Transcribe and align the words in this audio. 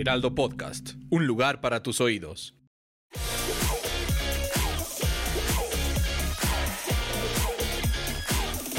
Heraldo 0.00 0.34
Podcast, 0.34 0.92
un 1.10 1.26
lugar 1.26 1.60
para 1.60 1.82
tus 1.82 2.00
oídos. 2.00 2.54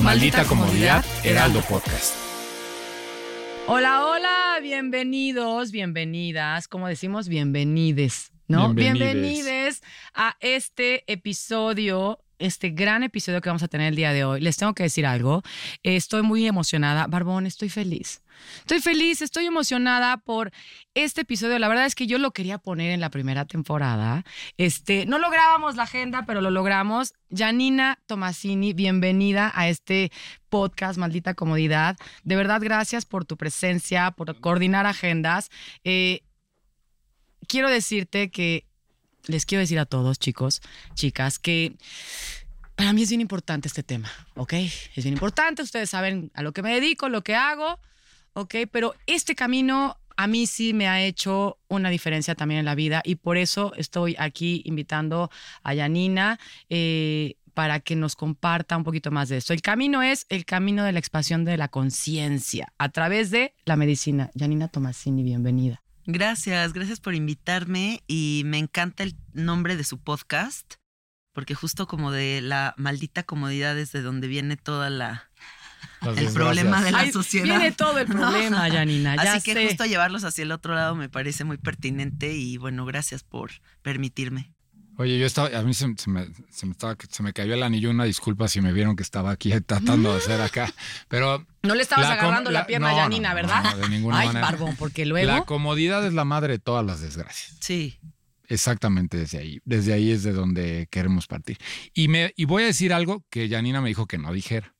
Maldita 0.01 0.45
comodidad, 0.45 1.05
Heraldo 1.23 1.61
Podcast. 1.61 2.15
Hola, 3.67 4.03
hola, 4.07 4.57
bienvenidos, 4.63 5.69
bienvenidas, 5.69 6.67
como 6.67 6.87
decimos, 6.87 7.27
bienvenides, 7.27 8.31
¿no? 8.47 8.73
Bienvenides. 8.73 9.13
Bienvenides 9.13 9.83
a 10.15 10.37
este 10.39 11.03
episodio, 11.05 12.17
este 12.41 12.71
gran 12.71 13.03
episodio 13.03 13.41
que 13.41 13.49
vamos 13.49 13.63
a 13.63 13.67
tener 13.67 13.87
el 13.87 13.95
día 13.95 14.13
de 14.13 14.25
hoy. 14.25 14.41
Les 14.41 14.57
tengo 14.57 14.73
que 14.73 14.83
decir 14.83 15.05
algo, 15.05 15.43
estoy 15.83 16.21
muy 16.23 16.47
emocionada, 16.47 17.07
Barbón, 17.07 17.45
estoy 17.45 17.69
feliz. 17.69 18.21
Estoy 18.59 18.79
feliz, 18.79 19.21
estoy 19.21 19.45
emocionada 19.45 20.17
por 20.17 20.51
este 20.93 21.21
episodio. 21.21 21.59
La 21.59 21.67
verdad 21.67 21.85
es 21.85 21.95
que 21.95 22.07
yo 22.07 22.17
lo 22.17 22.31
quería 22.31 22.57
poner 22.57 22.91
en 22.91 22.99
la 22.99 23.09
primera 23.09 23.45
temporada. 23.45 24.25
Este, 24.57 25.05
no 25.05 25.19
lográbamos 25.19 25.75
la 25.75 25.83
agenda, 25.83 26.25
pero 26.25 26.41
lo 26.41 26.49
logramos. 26.49 27.13
Janina 27.35 27.99
Tomasini, 28.07 28.73
bienvenida 28.73 29.51
a 29.53 29.69
este 29.69 30.11
podcast, 30.49 30.97
Maldita 30.97 31.33
Comodidad. 31.33 31.97
De 32.23 32.35
verdad, 32.35 32.61
gracias 32.61 33.05
por 33.05 33.25
tu 33.25 33.37
presencia, 33.37 34.11
por 34.11 34.39
coordinar 34.39 34.85
agendas. 34.85 35.49
Eh, 35.83 36.21
quiero 37.47 37.69
decirte 37.69 38.31
que, 38.31 38.65
les 39.27 39.45
quiero 39.45 39.59
decir 39.59 39.79
a 39.79 39.85
todos, 39.85 40.19
chicos, 40.19 40.61
chicas, 40.95 41.37
que 41.37 41.75
para 42.81 42.93
mí 42.93 43.03
es 43.03 43.09
bien 43.09 43.21
importante 43.21 43.67
este 43.67 43.83
tema, 43.83 44.09
¿ok? 44.33 44.53
Es 44.53 45.03
bien 45.03 45.13
importante, 45.13 45.61
ustedes 45.61 45.91
saben 45.91 46.31
a 46.33 46.41
lo 46.41 46.51
que 46.51 46.63
me 46.63 46.73
dedico, 46.73 47.09
lo 47.09 47.21
que 47.23 47.35
hago, 47.35 47.79
¿ok? 48.33 48.55
Pero 48.71 48.95
este 49.05 49.35
camino 49.35 49.97
a 50.17 50.25
mí 50.25 50.47
sí 50.47 50.73
me 50.73 50.87
ha 50.87 50.99
hecho 50.99 51.59
una 51.67 51.91
diferencia 51.91 52.33
también 52.33 52.57
en 52.57 52.65
la 52.65 52.73
vida 52.73 53.03
y 53.05 53.17
por 53.17 53.37
eso 53.37 53.71
estoy 53.75 54.15
aquí 54.17 54.63
invitando 54.65 55.29
a 55.61 55.75
Yanina. 55.75 56.39
eh, 56.69 57.35
para 57.53 57.81
que 57.81 57.97
nos 57.97 58.15
comparta 58.15 58.77
un 58.77 58.85
poquito 58.85 59.11
más 59.11 59.27
de 59.27 59.35
esto. 59.35 59.51
El 59.51 59.61
camino 59.61 60.01
es 60.01 60.25
el 60.29 60.45
camino 60.45 60.85
de 60.85 60.93
la 60.93 60.99
expansión 60.99 61.43
de 61.43 61.57
la 61.57 61.67
conciencia 61.67 62.71
a 62.77 62.87
través 62.87 63.29
de 63.29 63.53
la 63.65 63.75
medicina. 63.75 64.31
Yanina 64.35 64.69
Tomasini, 64.69 65.21
bienvenida. 65.21 65.83
Gracias, 66.05 66.71
gracias 66.71 67.01
por 67.01 67.13
invitarme 67.13 68.03
y 68.07 68.43
me 68.45 68.57
encanta 68.57 69.03
el 69.03 69.17
nombre 69.33 69.75
de 69.75 69.83
su 69.83 69.99
podcast, 69.99 70.75
porque 71.33 71.55
justo 71.55 71.87
como 71.87 72.11
de 72.11 72.41
la 72.41 72.73
maldita 72.77 73.23
comodidad 73.23 73.77
es 73.77 73.91
de 73.91 74.01
donde 74.01 74.27
viene 74.27 74.57
toda 74.57 74.89
la 74.89 75.29
Las 76.01 76.17
el 76.17 76.29
problema 76.33 76.81
de 76.83 76.91
la 76.91 76.99
Ay, 76.99 77.11
sociedad. 77.11 77.45
Viene 77.45 77.71
todo 77.71 77.97
el 77.99 78.07
problema, 78.07 78.67
Yanina. 78.69 79.15
Ya 79.15 79.33
Así 79.33 79.43
que 79.43 79.53
sé. 79.53 79.67
justo 79.67 79.85
llevarlos 79.85 80.23
hacia 80.23 80.43
el 80.43 80.51
otro 80.51 80.73
lado 80.75 80.95
me 80.95 81.09
parece 81.09 81.43
muy 81.43 81.57
pertinente 81.57 82.33
y 82.33 82.57
bueno, 82.57 82.85
gracias 82.85 83.23
por 83.23 83.51
permitirme. 83.81 84.53
Oye, 84.97 85.17
yo 85.17 85.25
estaba, 85.25 85.57
a 85.57 85.63
mí 85.63 85.73
se, 85.73 85.87
se 85.97 86.09
me, 86.11 86.27
se 86.51 86.65
me 86.65 86.73
estaba, 86.73 86.95
se 87.09 87.23
me 87.23 87.33
cayó 87.33 87.53
el 87.55 87.63
anillo, 87.63 87.89
una 87.89 88.03
disculpa 88.03 88.47
si 88.47 88.61
me 88.61 88.71
vieron 88.73 88.95
que 88.95 89.01
estaba 89.03 89.31
aquí 89.31 89.51
tratando 89.65 90.11
de 90.11 90.17
hacer 90.17 90.41
acá, 90.41 90.71
pero 91.07 91.47
No 91.63 91.73
le 91.75 91.81
estabas 91.81 92.07
La 92.07 92.13
agarrando 92.15 92.51
la, 92.51 92.59
la- 92.59 92.67
pierna 92.67 92.89
a 92.89 92.91
no, 92.91 92.97
Yanina, 92.97 93.29
no, 93.29 93.35
¿verdad? 93.35 93.63
no, 93.63 93.77
de 93.77 93.89
ninguna 93.89 94.19
Ay, 94.19 94.27
manera. 94.27 94.45
barbón, 94.45 94.75
porque 94.75 95.05
luego. 95.05 95.31
la 95.31 95.41
comodidad 95.43 96.05
es 96.05 96.13
la 96.13 96.25
madre 96.25 96.53
de 96.53 96.59
todas 96.59 96.85
las 96.85 96.99
desgracias. 97.01 97.55
Sí, 97.61 97.97
Exactamente 98.51 99.17
desde 99.17 99.37
ahí, 99.39 99.59
desde 99.63 99.93
ahí 99.93 100.11
es 100.11 100.23
de 100.23 100.33
donde 100.33 100.87
queremos 100.91 101.25
partir. 101.27 101.57
Y, 101.93 102.09
me, 102.09 102.33
y 102.35 102.45
voy 102.45 102.63
a 102.63 102.65
decir 102.65 102.93
algo 102.93 103.23
que 103.29 103.47
Janina 103.49 103.79
me 103.81 103.87
dijo 103.89 104.07
que 104.07 104.17
no 104.17 104.33
dijera. 104.33 104.75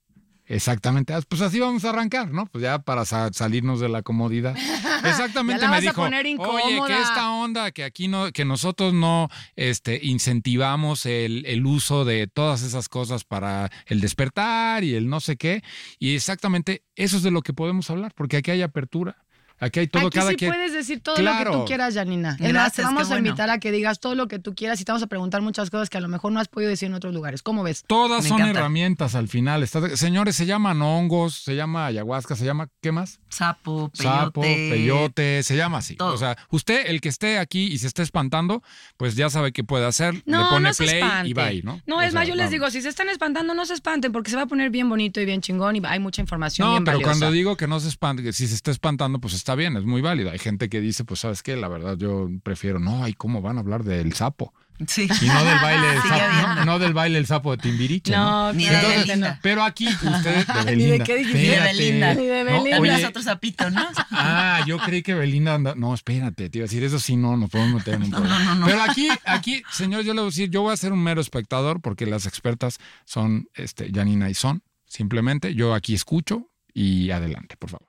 Exactamente, 0.46 1.14
Ah, 1.14 1.22
pues 1.30 1.42
así 1.42 1.60
vamos 1.62 1.86
a 1.86 1.92
arrancar, 1.92 2.32
¿no? 2.32 2.46
Pues 2.48 2.62
ya 2.62 2.80
para 2.80 3.06
sa- 3.06 3.32
salirnos 3.32 3.80
de 3.80 3.88
la 3.88 4.02
comodidad. 4.02 4.54
Exactamente 5.06 5.66
me 5.70 5.80
dijo, 5.80 6.02
oye, 6.02 6.32
incómoda". 6.32 6.88
que 6.88 7.02
esta 7.02 7.32
onda, 7.32 7.72
que 7.72 7.86
aquí 7.86 8.10
no, 8.10 8.34
que 8.34 8.44
nosotros 8.44 8.94
no 8.94 9.30
este, 9.56 10.02
incentivamos 10.04 11.06
el, 11.06 11.46
el 11.46 11.66
uso 11.66 12.04
de 12.04 12.28
todas 12.28 12.64
esas 12.64 12.90
cosas 12.90 13.24
para 13.24 13.72
el 13.86 14.02
despertar 14.02 14.84
y 14.84 14.94
el 14.96 15.08
no 15.08 15.22
sé 15.22 15.38
qué. 15.38 15.64
Y 16.00 16.16
exactamente 16.16 16.84
eso 16.96 17.16
es 17.16 17.24
de 17.24 17.32
lo 17.32 17.42
que 17.44 17.54
podemos 17.54 17.90
hablar, 17.90 18.12
porque 18.14 18.36
aquí 18.36 18.52
hay 18.52 18.62
apertura, 18.62 19.24
aquí 19.62 19.80
hay 19.80 19.88
todo, 19.88 20.08
Aquí 20.08 20.18
cada 20.20 20.32
sí 20.32 20.36
quien. 20.36 20.52
puedes 20.52 20.74
decir 20.74 21.00
todo 21.02 21.16
lo 21.16 21.20
que 21.20 21.24
Claro. 21.38 21.52
tú 21.60 21.66
quieras, 21.66 21.94
Janina. 21.94 22.30
Más, 22.32 22.38
te 22.40 22.48
Gracias, 22.50 22.86
vamos 22.86 23.04
a 23.04 23.08
bueno. 23.14 23.28
invitar 23.30 23.50
a 23.50 23.60
que 23.60 23.72
digas 23.72 24.00
todo 24.02 24.16
lo 24.16 24.28
que 24.28 24.40
tú 24.40 24.54
quieras 24.56 24.82
y 24.82 24.84
te 24.86 24.92
vamos 24.92 25.04
a 25.04 25.08
preguntar 25.08 25.42
muchas 25.42 25.70
cosas 25.70 25.90
que 25.90 25.98
a 25.98 26.02
lo 26.02 26.08
mejor 26.10 26.32
no 26.34 26.40
has 26.42 26.50
podido 26.50 26.70
decir 26.70 26.88
en 26.88 26.94
otros 26.96 27.14
lugares. 27.14 27.42
¿Cómo 27.44 27.64
ves? 27.64 27.84
Todas 27.88 28.24
Me 28.24 28.30
son 28.30 28.40
encanta. 28.42 28.60
herramientas 28.60 29.16
al 29.16 29.28
final. 29.30 29.64
Está- 29.64 29.96
señores, 29.96 30.36
se 30.36 30.46
llaman 30.46 30.82
hongos, 30.82 31.36
se 31.36 31.56
llama 31.56 31.86
ayahuasca, 31.86 32.36
se 32.36 32.44
llama, 32.46 32.68
¿qué 32.82 32.92
más? 32.92 33.20
sapo, 33.30 33.90
peyote. 33.98 34.04
Sapo, 34.04 34.42
peyote, 34.42 35.44
se 35.44 35.56
llama 35.56 35.78
así. 35.80 35.96
todo. 35.96 36.14
O 36.14 36.18
sea, 36.18 36.38
usted, 36.50 36.88
el 36.88 37.00
que 37.02 37.10
esté 37.10 37.38
aquí 37.40 37.68
y 37.68 37.78
se 37.78 37.88
esté 37.88 38.02
espantando, 38.04 38.62
pues 38.98 39.16
ya 39.16 39.30
sabe 39.30 39.52
qué 39.52 39.64
puede 39.64 39.86
hacer. 39.86 40.22
No, 40.26 40.44
le 40.44 40.50
pone 40.50 40.68
no 40.70 40.74
se 40.74 40.84
play 40.84 41.00
espante. 41.02 41.30
y 41.30 41.34
va 41.34 41.46
ahí, 41.46 41.62
¿no? 41.64 41.82
No, 41.86 41.98
O 41.98 42.02
es 42.02 42.12
sea, 42.12 42.20
más, 42.22 42.28
yo 42.28 42.36
les 42.36 42.46
vamos. 42.46 42.52
digo, 42.52 42.70
si 42.72 42.82
se 42.82 42.90
están 42.90 43.10
espantando, 43.10 43.54
no 43.54 43.66
se 43.66 43.74
espanten 43.74 44.12
porque 44.12 44.30
se 44.32 44.36
va 44.36 44.44
a 44.44 44.46
poner 44.48 44.70
bien 44.70 44.90
bonito 44.90 45.22
y 45.22 45.26
bien 45.26 45.42
chingón 45.42 45.76
y 45.76 45.82
hay 45.86 46.00
mucha 46.00 46.22
información 46.22 46.68
No, 46.68 46.72
bien 46.74 46.84
pero 46.84 46.98
valiosa. 46.98 47.12
cuando 47.20 47.32
digo 47.32 47.56
que 47.58 47.68
no 47.68 47.80
se 47.80 47.88
espante, 47.90 48.24
que 48.24 48.34
si 48.34 48.48
se 48.48 48.56
está 48.56 48.72
espantando, 48.72 49.20
pues 49.20 49.34
está 49.34 49.51
bien, 49.56 49.76
es 49.78 49.84
muy 49.84 50.02
válido. 50.02 50.32
Hay 50.32 50.40
gente 50.40 50.70
que 50.70 50.82
dice, 50.82 51.04
pues, 51.04 51.20
¿sabes 51.22 51.44
qué? 51.44 51.56
La 51.56 51.68
verdad, 51.68 51.98
yo 51.98 52.30
prefiero, 52.44 52.80
no, 52.80 53.08
¿y 53.08 53.14
cómo 53.14 53.42
van 53.42 53.58
a 53.58 53.62
hablar 53.62 53.84
del 53.84 54.14
sapo? 54.14 54.54
Sí. 54.88 55.08
Y 55.22 55.26
no 55.28 55.46
del 55.46 55.60
baile 55.60 55.88
del 55.88 56.02
sapo, 56.10 56.56
no, 56.56 56.66
no 56.66 56.80
del 56.80 56.94
baile 56.94 57.16
del 57.20 57.28
sapo 57.28 57.52
de 57.52 57.58
Timbiriche, 57.62 58.14
¿no? 58.14 58.48
No, 58.48 58.54
Ni 58.54 58.64
de 58.64 58.70
claramente 58.72 59.08
Belinda. 59.10 59.30
no. 59.34 59.40
Pero 59.44 59.64
aquí 59.64 59.88
usted 59.88 60.46
de 60.66 60.76
Ni 60.76 60.86
de 60.86 61.00
qué 61.02 61.18
dijiste. 61.18 61.38
Ni 61.40 61.48
de. 61.50 61.60
Belinda. 61.60 62.14
Ni 62.16 62.26
de 62.26 62.44
No, 62.44 62.52
Belinda. 62.64 62.80
Oye, 62.80 62.96
es 62.96 63.06
otro 63.06 63.22
sapito, 63.22 63.70
¿no? 63.70 63.88
Ah, 64.12 64.64
yo 64.66 64.78
creí 64.80 65.04
que 65.04 65.14
Belinda 65.14 65.54
anda. 65.54 65.76
No, 65.76 65.94
espérate, 65.94 66.50
te 66.50 66.58
iba 66.58 66.64
a 66.64 66.68
decir, 66.68 66.84
eso 66.84 67.00
sí 67.00 67.16
no, 67.16 67.38
nos 67.38 67.50
podemos 67.50 67.76
meter 67.76 67.96
en 67.96 68.04
un 68.04 68.12
problema. 68.12 68.64
Pero 68.66 68.82
aquí, 68.82 69.08
aquí, 69.26 69.64
señor, 69.72 70.02
yo 70.04 70.14
le 70.14 70.22
voy 70.22 70.28
a 70.28 70.32
decir, 70.32 70.50
yo 70.50 70.62
voy 70.64 70.74
a 70.74 70.78
ser 70.78 70.94
un 70.94 71.04
mero 71.04 71.22
espectador 71.22 71.80
porque 71.82 72.06
las 72.08 72.26
expertas 72.26 72.80
son 73.06 73.48
este, 73.54 73.92
Janina 73.94 74.30
y 74.30 74.34
Son. 74.34 74.64
Simplemente 74.88 75.54
yo 75.54 75.74
aquí 75.76 75.94
escucho 75.94 76.50
y 76.74 77.12
adelante, 77.12 77.56
por 77.58 77.70
favor. 77.70 77.88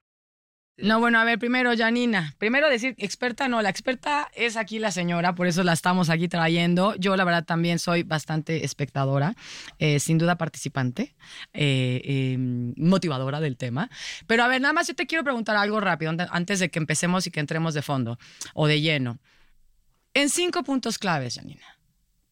No, 0.83 0.99
bueno, 0.99 1.21
a 1.21 1.25
ver, 1.25 1.39
primero, 1.39 1.71
Janina. 1.77 2.35
Primero 2.39 2.69
decir 2.69 2.97
experta, 2.99 3.47
no, 3.47 3.63
la 3.63 3.69
experta 3.69 4.29
es 4.35 4.57
aquí 4.57 4.81
la 4.81 4.91
señora, 4.91 5.33
por 5.35 5.47
eso 5.47 5.63
la 5.63 5.73
estamos 5.73 6.11
aquí 6.11 6.27
trayendo. 6.27 6.97
Yo, 6.97 7.15
la 7.17 7.23
verdad, 7.25 7.45
también 7.45 7.79
soy 7.79 8.03
bastante 8.03 8.65
espectadora, 8.65 9.37
eh, 9.79 10.01
sin 10.01 10.19
duda 10.19 10.37
participante, 10.37 11.15
eh, 11.53 12.01
eh, 12.05 12.37
motivadora 12.77 13.39
del 13.39 13.57
tema. 13.57 13.91
Pero 14.27 14.43
a 14.43 14.49
ver, 14.49 14.61
nada 14.61 14.75
más 14.75 14.89
yo 14.89 14.95
te 14.95 15.07
quiero 15.07 15.23
preguntar 15.23 15.57
algo 15.57 15.81
rápido 15.81 16.11
ante- 16.11 16.27
antes 16.31 16.59
de 16.59 16.69
que 16.69 16.81
empecemos 16.81 17.29
y 17.29 17.31
que 17.31 17.39
entremos 17.39 17.75
de 17.75 17.83
fondo 17.83 18.19
o 18.55 18.67
de 18.67 18.81
lleno. 18.81 19.19
En 20.15 20.29
cinco 20.31 20.65
puntos 20.65 20.99
claves, 20.99 21.37
Janina. 21.37 21.65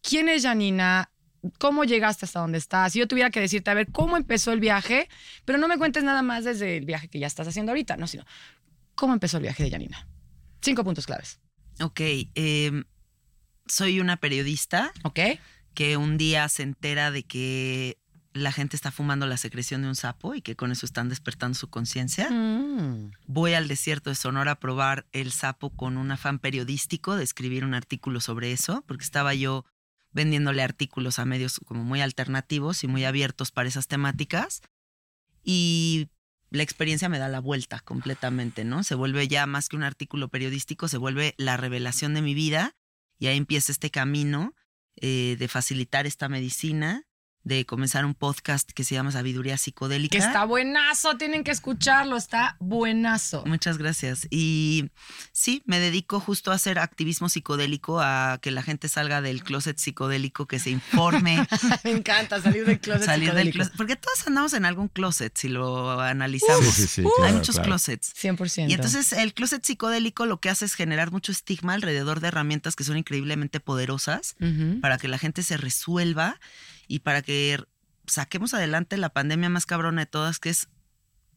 ¿Quién 0.03 0.29
es 0.29 0.43
Janina? 0.43 1.10
¿Cómo 1.59 1.85
llegaste 1.85 2.27
hasta 2.27 2.41
donde 2.41 2.59
estás? 2.59 2.93
Si 2.93 2.99
yo 2.99 3.09
tuviera 3.09 3.31
que 3.31 3.41
decirte, 3.41 3.71
a 3.71 3.75
ver, 3.75 3.91
¿cómo 3.91 4.17
empezó 4.17 4.53
el 4.53 4.61
viaje? 4.61 5.09
Pero 5.45 5.59
no 5.59 5.69
me 5.69 5.79
cuentes 5.79 6.05
nada 6.05 6.23
más 6.23 6.45
desde 6.45 6.77
el 6.77 6.85
viaje 6.85 7.09
que 7.09 7.19
ya 7.19 7.27
estás 7.27 7.49
haciendo 7.49 7.73
ahorita, 7.73 7.97
no, 7.97 8.07
sino 8.07 8.25
¿cómo 8.95 9.15
empezó 9.15 9.39
el 9.39 9.45
viaje 9.45 9.63
de 9.65 9.71
Janina? 9.71 10.07
Cinco 10.61 10.85
puntos 10.85 11.07
claves, 11.07 11.41
Ok, 11.83 12.01
eh, 12.01 12.85
soy 13.67 14.01
una 14.01 14.19
periodista 14.19 14.93
¿ok? 15.05 15.21
que 15.73 15.97
un 15.97 16.19
día 16.19 16.47
se 16.51 16.63
entera 16.63 17.11
de 17.11 17.23
que 17.23 17.97
la 18.33 18.53
gente 18.53 18.77
está 18.77 18.91
fumando 18.91 19.27
la 19.27 19.37
secreción 19.37 19.83
de 19.83 19.89
un 19.89 19.97
sapo 19.97 20.35
y 20.35 20.43
que 20.43 20.57
con 20.57 20.71
eso 20.71 20.87
están 20.87 21.09
despertando 21.09 21.57
su 21.57 21.69
conciencia. 21.69 22.31
Mm. 22.31 23.13
Voy 23.27 23.55
al 23.55 23.67
desierto 23.67 24.11
de 24.11 24.17
Sonora 24.17 24.53
a 24.53 24.61
probar 24.61 25.07
el 25.13 25.33
sapo 25.33 25.71
con 25.71 25.97
un 25.97 26.11
afán 26.13 26.39
periodístico 26.39 27.17
de 27.17 27.25
escribir 27.25 27.65
un 27.65 27.75
artículo 27.75 28.21
sobre 28.21 28.53
eso, 28.53 28.85
porque 28.87 29.05
estaba 29.05 29.35
yo 29.35 29.65
vendiéndole 30.13 30.63
artículos 30.63 31.19
a 31.19 31.25
medios 31.25 31.61
como 31.65 31.85
muy 31.85 32.01
alternativos 32.01 32.85
y 32.85 32.89
muy 32.89 33.05
abiertos 33.05 33.51
para 33.51 33.69
esas 33.69 33.87
temáticas. 33.87 34.63
Y 35.43 36.09
la 36.51 36.63
experiencia 36.63 37.09
me 37.09 37.19
da 37.19 37.29
la 37.29 37.41
vuelta 37.41 37.81
completamente, 37.81 38.65
¿no? 38.65 38.83
Se 38.83 38.95
vuelve 38.95 39.29
ya 39.29 39.47
más 39.47 39.69
que 39.69 39.77
un 39.77 39.85
artículo 39.85 40.29
periodístico, 40.29 40.89
se 40.89 40.99
vuelve 40.99 41.35
la 41.39 41.57
revelación 41.57 42.15
de 42.15 42.23
mi 42.23 42.35
vida 42.35 42.77
y 43.19 43.29
ahí 43.29 43.37
empieza 43.37 43.71
este 43.71 43.91
camino 43.91 44.55
eh, 44.97 45.37
de 45.39 45.49
facilitar 45.49 46.07
esta 46.07 46.29
medicina, 46.29 47.07
de 47.43 47.65
comenzar 47.65 48.05
un 48.05 48.15
podcast 48.15 48.71
que 48.71 48.85
se 48.85 48.95
llama 48.95 49.13
Sabiduría 49.13 49.57
Psicodélica. 49.57 50.19
Que 50.19 50.25
está 50.25 50.45
buenazo, 50.45 51.17
tienen 51.17 51.43
que 51.43 51.51
escucharlo, 51.51 52.17
está 52.17 52.57
buenazo. 52.61 53.45
Muchas 53.47 53.79
gracias. 53.79 54.27
Y 54.31 54.91
sí, 55.33 55.63
me 55.65 55.81
dedico 55.81 56.21
justo 56.21 56.53
a 56.53 56.55
hacer 56.57 56.79
activismo 56.79 57.29
psicodélico, 57.29 58.01
a 58.01 58.39
que 58.43 58.51
la 58.51 58.63
gente 58.63 58.89
salga 58.89 59.23
del 59.23 59.43
closet 59.43 59.79
psicodélico, 59.79 60.47
que 60.47 60.59
se 60.59 60.71
informe, 60.71 61.47
Me 61.85 61.93
encanta 61.93 62.41
salir 62.43 62.67
del 62.67 62.79
closet 62.79 63.07
salir 63.07 63.33
del 63.33 63.47
psicodélico. 63.47 63.57
closet. 63.57 63.77
Porque 63.77 63.97
todos 63.97 64.27
andamos 64.27 64.53
en 64.53 64.67
algún 64.67 64.89
closet, 64.89 65.37
si 65.37 65.49
lo 65.49 65.99
analizamos. 66.01 66.67
Sí, 66.67 66.83
sí, 66.83 66.87
sí, 66.87 67.01
Hay 67.03 67.11
claro, 67.17 67.35
muchos 67.37 67.55
claro. 67.57 67.69
closets. 67.71 68.15
100%. 68.15 68.69
Y 68.71 68.75
entonces 68.75 69.13
el 69.13 69.33
closet 69.33 69.65
psicodélico 69.65 70.27
lo 70.27 70.41
que 70.41 70.51
hace 70.51 70.67
es 70.67 70.75
generar 70.75 71.11
mucho 71.11 71.33
estigma 71.33 71.73
alrededor 71.75 72.21
de 72.21 72.29
herramientas 72.29 72.77
que 72.77 72.85
son 72.85 72.99
increíblemente 72.99 73.61
poderosas 73.61 74.37
para 74.81 74.99
que 74.99 75.09
la 75.09 75.19
gente 75.19 75.43
se 75.43 75.57
resuelva 75.57 76.39
y 76.91 76.99
para 76.99 77.23
que 77.23 77.63
saquemos 78.09 78.53
adelante 78.53 78.97
la 78.97 79.11
pandemia 79.11 79.49
más 79.49 79.65
cabrona 79.65 80.03
de 80.03 80.07
todas, 80.07 80.41
que 80.41 80.51
es 80.51 80.69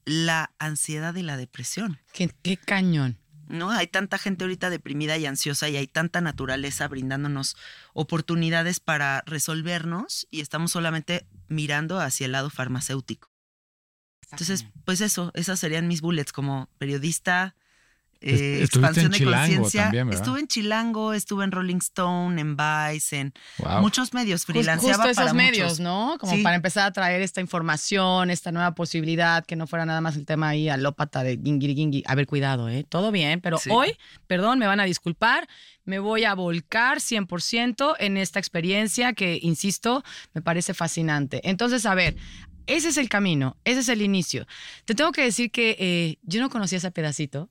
la 0.04 0.52
ansiedad 0.58 1.14
y 1.14 1.22
la 1.22 1.38
depresión. 1.38 2.00
Qué, 2.12 2.34
qué 2.42 2.58
cañón. 2.58 3.20
¿no? 3.48 3.70
Hay 3.70 3.86
tanta 3.86 4.18
gente 4.18 4.46
ahorita 4.46 4.72
deprimida 4.72 5.16
y 5.18 5.28
ansiosa 5.28 5.70
y 5.70 5.78
hay 5.78 5.86
tanta 5.86 6.22
naturaleza 6.22 6.88
brindándonos 6.88 7.56
oportunidades 7.94 8.80
para 8.80 9.22
resolvernos 9.28 10.28
y 10.32 10.42
estamos 10.42 10.72
solamente 10.72 11.28
mirando 11.50 12.00
hacia 12.00 12.26
el 12.26 12.32
lado 12.32 12.50
farmacéutico. 12.50 13.30
Entonces, 14.32 14.66
pues 14.86 15.02
eso, 15.02 15.32
esas 15.36 15.60
serían 15.60 15.88
mis 15.88 16.02
bullets 16.02 16.34
como 16.34 16.68
periodista, 16.80 17.56
eh, 18.24 18.64
expansión 18.64 19.12
de 19.12 19.24
conciencia. 19.24 19.92
Estuve 20.12 20.40
en 20.40 20.48
Chilango, 20.48 21.14
estuve 21.14 21.44
en 21.44 21.52
Rolling 21.52 21.78
Stone, 21.78 22.40
en 22.40 22.56
Vice, 22.58 23.20
en 23.20 23.34
Wow. 23.60 23.82
muchos 23.82 24.14
medios. 24.14 24.46
Freelanceaba 24.46 24.96
Justo 24.96 25.10
esos 25.10 25.24
para 25.24 25.34
medios, 25.34 25.64
muchos. 25.74 25.80
¿no? 25.80 26.18
Como 26.20 26.34
Sí. 26.36 26.42
para 26.44 26.56
empezar 26.56 26.88
a 26.88 26.92
traer 26.94 27.22
esta 27.22 27.42
información, 27.42 28.30
esta 28.30 28.52
nueva 28.52 28.74
posibilidad, 28.76 29.46
que 29.46 29.56
no 29.56 29.68
fuera 29.68 29.86
nada 29.86 30.02
más 30.02 30.16
el 30.16 30.26
tema 30.26 30.50
ahí 30.50 30.70
alópata 30.70 31.24
de 31.24 31.38
gingiri 31.38 31.76
gingui. 31.76 32.04
A 32.08 32.16
ver, 32.16 32.28
cuidado, 32.28 32.70
¿eh? 32.70 32.86
Todo 32.88 33.12
bien, 33.12 33.42
pero 33.42 33.58
Sí. 33.58 33.70
hoy, 33.72 33.98
perdón, 34.28 34.60
me 34.60 34.68
van 34.68 34.80
a 34.80 34.86
disculpar, 34.86 35.48
me 35.86 36.00
voy 36.00 36.24
a 36.24 36.34
volcar 36.34 37.00
100% 37.02 37.96
en 38.00 38.18
esta 38.18 38.40
experiencia 38.40 39.14
que, 39.14 39.40
insisto, 39.42 40.04
me 40.34 40.42
parece 40.42 40.74
fascinante. 40.74 41.42
Entonces, 41.44 41.86
a 41.86 41.94
ver, 41.96 42.16
ese 42.66 42.90
es 42.90 42.98
el 42.98 43.10
camino, 43.10 43.58
ese 43.66 43.82
es 43.82 43.90
el 43.90 44.02
inicio. 44.02 44.46
Te 44.86 44.96
tengo 44.96 45.12
que 45.12 45.22
decir 45.24 45.52
que 45.52 45.76
eh, 45.80 46.18
yo 46.24 46.40
no 46.40 46.50
conocía 46.50 46.78
ese 46.78 46.92
pedacito, 46.92 47.50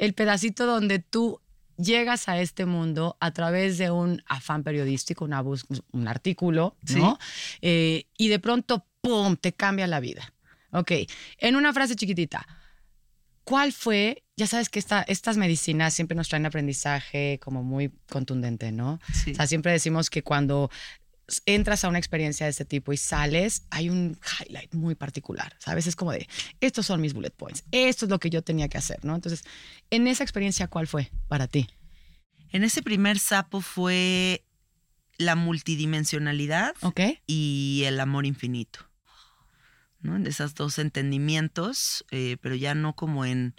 el 0.00 0.14
pedacito 0.14 0.64
donde 0.64 0.98
tú 0.98 1.40
llegas 1.76 2.28
a 2.28 2.40
este 2.40 2.64
mundo 2.64 3.18
a 3.20 3.32
través 3.32 3.76
de 3.76 3.90
un 3.90 4.22
afán 4.26 4.62
periodístico, 4.64 5.26
una 5.26 5.42
un 5.42 6.08
artículo, 6.08 6.74
¿no? 6.96 7.18
Eh, 7.60 8.06
y 8.16 8.28
de 8.28 8.38
pronto, 8.38 8.86
¡pum!, 9.02 9.36
te 9.36 9.52
cambia 9.52 9.86
la 9.86 10.00
vida. 10.00 10.32
Ok, 10.72 10.92
en 11.38 11.56
una 11.56 11.72
frase 11.74 11.96
chiquitita, 11.96 12.46
¿cuál 13.44 13.72
fue? 13.72 14.24
Ya 14.36 14.46
sabes 14.46 14.70
que 14.70 14.78
esta, 14.78 15.02
estas 15.02 15.36
medicinas 15.36 15.92
siempre 15.92 16.16
nos 16.16 16.30
traen 16.30 16.46
aprendizaje 16.46 17.38
como 17.42 17.62
muy 17.62 17.92
contundente, 18.08 18.72
¿no? 18.72 19.00
Sí. 19.12 19.32
O 19.32 19.34
sea, 19.34 19.46
siempre 19.46 19.72
decimos 19.72 20.08
que 20.08 20.22
cuando 20.22 20.70
entras 21.46 21.84
a 21.84 21.88
una 21.88 21.98
experiencia 21.98 22.46
de 22.46 22.50
este 22.50 22.64
tipo 22.64 22.92
y 22.92 22.96
sales, 22.96 23.62
hay 23.70 23.88
un 23.88 24.18
highlight 24.40 24.74
muy 24.74 24.94
particular, 24.94 25.54
¿sabes? 25.58 25.86
Es 25.86 25.96
como 25.96 26.12
de, 26.12 26.28
estos 26.60 26.86
son 26.86 27.00
mis 27.00 27.14
bullet 27.14 27.30
points, 27.30 27.64
esto 27.70 28.06
es 28.06 28.10
lo 28.10 28.18
que 28.18 28.30
yo 28.30 28.42
tenía 28.42 28.68
que 28.68 28.78
hacer, 28.78 29.04
¿no? 29.04 29.14
Entonces, 29.14 29.44
en 29.90 30.06
esa 30.06 30.24
experiencia, 30.24 30.68
¿cuál 30.68 30.86
fue 30.86 31.10
para 31.28 31.46
ti? 31.46 31.68
En 32.50 32.64
ese 32.64 32.82
primer 32.82 33.18
sapo 33.18 33.60
fue 33.60 34.44
la 35.18 35.36
multidimensionalidad 35.36 36.74
¿Ok? 36.80 37.00
y 37.26 37.82
el 37.86 38.00
amor 38.00 38.26
infinito. 38.26 38.90
¿no? 40.00 40.18
De 40.18 40.30
esos 40.30 40.54
dos 40.54 40.78
entendimientos, 40.78 42.04
eh, 42.10 42.38
pero 42.40 42.54
ya 42.54 42.74
no 42.74 42.94
como 42.96 43.24
en 43.24 43.54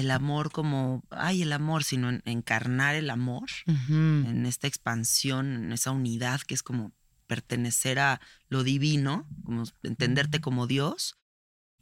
el 0.00 0.10
amor 0.10 0.50
como, 0.50 1.02
ay, 1.10 1.42
el 1.42 1.52
amor, 1.52 1.84
sino 1.84 2.08
en 2.10 2.22
encarnar 2.24 2.94
el 2.94 3.10
amor, 3.10 3.48
en 3.66 4.46
esta 4.46 4.66
expansión, 4.66 5.52
en 5.64 5.72
esa 5.72 5.90
unidad 5.90 6.40
que 6.42 6.54
es 6.54 6.62
como 6.62 6.92
pertenecer 7.26 7.98
a 7.98 8.20
lo 8.48 8.62
divino, 8.64 9.26
como 9.44 9.64
entenderte 9.82 10.40
como 10.40 10.66
Dios. 10.66 11.16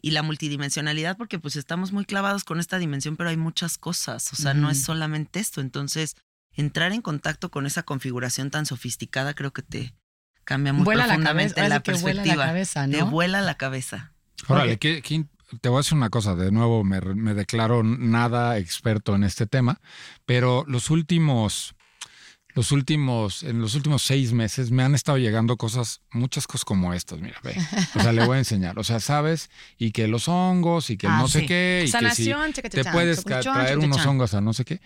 Y 0.05 0.11
la 0.11 0.23
multidimensionalidad, 0.23 1.17
porque 1.17 1.39
pues 1.39 1.55
estamos 1.55 1.93
muy 1.93 2.05
clavados 2.05 2.43
con 2.45 2.59
esta 2.59 2.79
dimensión, 2.79 3.17
pero 3.17 3.31
hay 3.31 3.37
muchas 3.37 3.79
cosas, 3.79 4.33
o 4.33 4.37
sea, 4.37 4.53
no 4.53 4.69
es 4.69 4.83
solamente 4.83 5.39
esto. 5.39 5.61
Entonces, 5.61 6.17
entrar 6.53 6.91
en 6.93 7.03
contacto 7.03 7.51
con 7.53 7.67
esa 7.67 7.85
configuración 7.85 8.51
tan 8.51 8.67
sofisticada 8.67 9.33
creo 9.35 9.53
que 9.53 9.63
te 9.63 9.95
cambia 10.43 10.73
muy 10.73 10.85
Vuela 10.85 11.07
la 11.07 11.15
profundamente 11.15 11.55
cabeza, 11.55 11.69
la, 11.69 11.77
sí 11.77 11.83
que 11.83 11.93
vuela 11.93 12.15
la 12.17 12.23
perspectiva. 12.23 12.47
cabeza, 12.47 12.89
Te 12.89 12.99
¿no? 12.99 13.11
vuela 13.11 13.41
la 13.43 13.55
cabeza. 13.57 14.13
Órale. 14.49 14.77
¿qué- 14.79 15.03
qué 15.03 15.25
te 15.61 15.69
voy 15.69 15.79
a 15.79 15.81
decir 15.81 15.95
una 15.95 16.11
cosa, 16.11 16.35
de 16.35 16.51
nuevo 16.51 16.85
me, 16.85 17.01
me 17.01 17.35
declaro 17.35 17.83
nada 17.83 18.59
experto 18.59 19.15
en 19.15 19.25
este 19.25 19.47
tema, 19.47 19.81
pero 20.27 20.65
los 20.67 20.91
últimos, 20.91 21.75
los 22.55 22.73
últimos, 22.73 23.43
en 23.43 23.61
los 23.61 23.75
últimos 23.75 24.03
seis 24.03 24.33
meses 24.33 24.71
me 24.71 24.83
han 24.83 24.95
estado 24.95 25.19
llegando 25.19 25.57
cosas, 25.57 26.01
muchas 26.11 26.47
cosas 26.47 26.65
como 26.65 26.93
estas, 26.95 27.21
mira, 27.21 27.39
ve. 27.43 27.57
O 27.95 28.01
sea, 28.01 28.13
le 28.13 28.25
voy 28.27 28.37
a 28.37 28.39
enseñar. 28.39 28.79
O 28.79 28.85
sea, 28.85 29.01
sabes, 29.01 29.51
y 29.79 29.93
que 29.93 30.07
los 30.07 30.29
hongos, 30.29 30.91
y 30.91 30.97
que 30.97 31.07
Ah, 31.07 31.19
no 31.19 31.29
sé 31.29 31.47
qué, 31.47 31.81
y 31.81 31.83
que 31.83 31.87
si 31.87 31.93
Sanación, 31.93 32.53
te 32.53 32.85
puedes 32.85 33.25
traer 33.25 33.79
unos 33.79 34.05
hongos 34.07 34.35
a 34.35 34.41
no 34.41 34.53
sé 34.53 34.65
qué. 34.65 34.81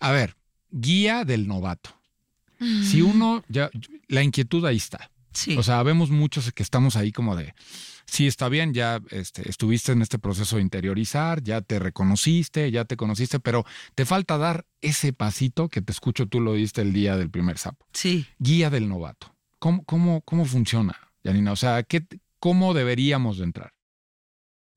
A 0.00 0.10
ver, 0.12 0.36
guía 0.70 1.24
del 1.24 1.46
novato. 1.46 1.90
Si 2.58 3.00
uno 3.00 3.42
ya, 3.48 3.70
la 4.08 4.22
inquietud 4.22 4.64
ahí 4.66 4.76
está. 4.76 5.10
Sí. 5.32 5.56
O 5.56 5.62
sea, 5.62 5.82
vemos 5.82 6.10
muchos 6.10 6.52
que 6.52 6.62
estamos 6.62 6.96
ahí 6.96 7.10
como 7.10 7.36
de, 7.36 7.54
sí, 8.10 8.26
está 8.26 8.48
bien, 8.48 8.74
ya 8.74 9.00
este, 9.10 9.48
estuviste 9.48 9.92
en 9.92 10.02
este 10.02 10.18
proceso 10.18 10.56
de 10.56 10.62
interiorizar, 10.62 11.42
ya 11.42 11.60
te 11.60 11.78
reconociste, 11.78 12.70
ya 12.70 12.84
te 12.84 12.96
conociste, 12.96 13.40
pero 13.40 13.64
te 13.94 14.04
falta 14.04 14.38
dar 14.38 14.66
ese 14.80 15.12
pasito 15.12 15.68
que 15.68 15.82
te 15.82 15.92
escucho, 15.92 16.26
tú 16.26 16.40
lo 16.40 16.54
diste 16.54 16.82
el 16.82 16.92
día 16.92 17.16
del 17.16 17.30
primer 17.30 17.58
sapo. 17.58 17.86
sí. 17.92 18.26
Guía 18.38 18.70
del 18.70 18.88
novato. 18.88 19.34
¿Cómo, 19.58 19.84
cómo, 19.84 20.22
cómo 20.22 20.46
funciona, 20.46 20.96
Janina? 21.22 21.52
O 21.52 21.56
sea, 21.56 21.82
¿qué, 21.82 22.06
¿cómo 22.38 22.72
deberíamos 22.72 23.38
de 23.38 23.44
entrar? 23.44 23.72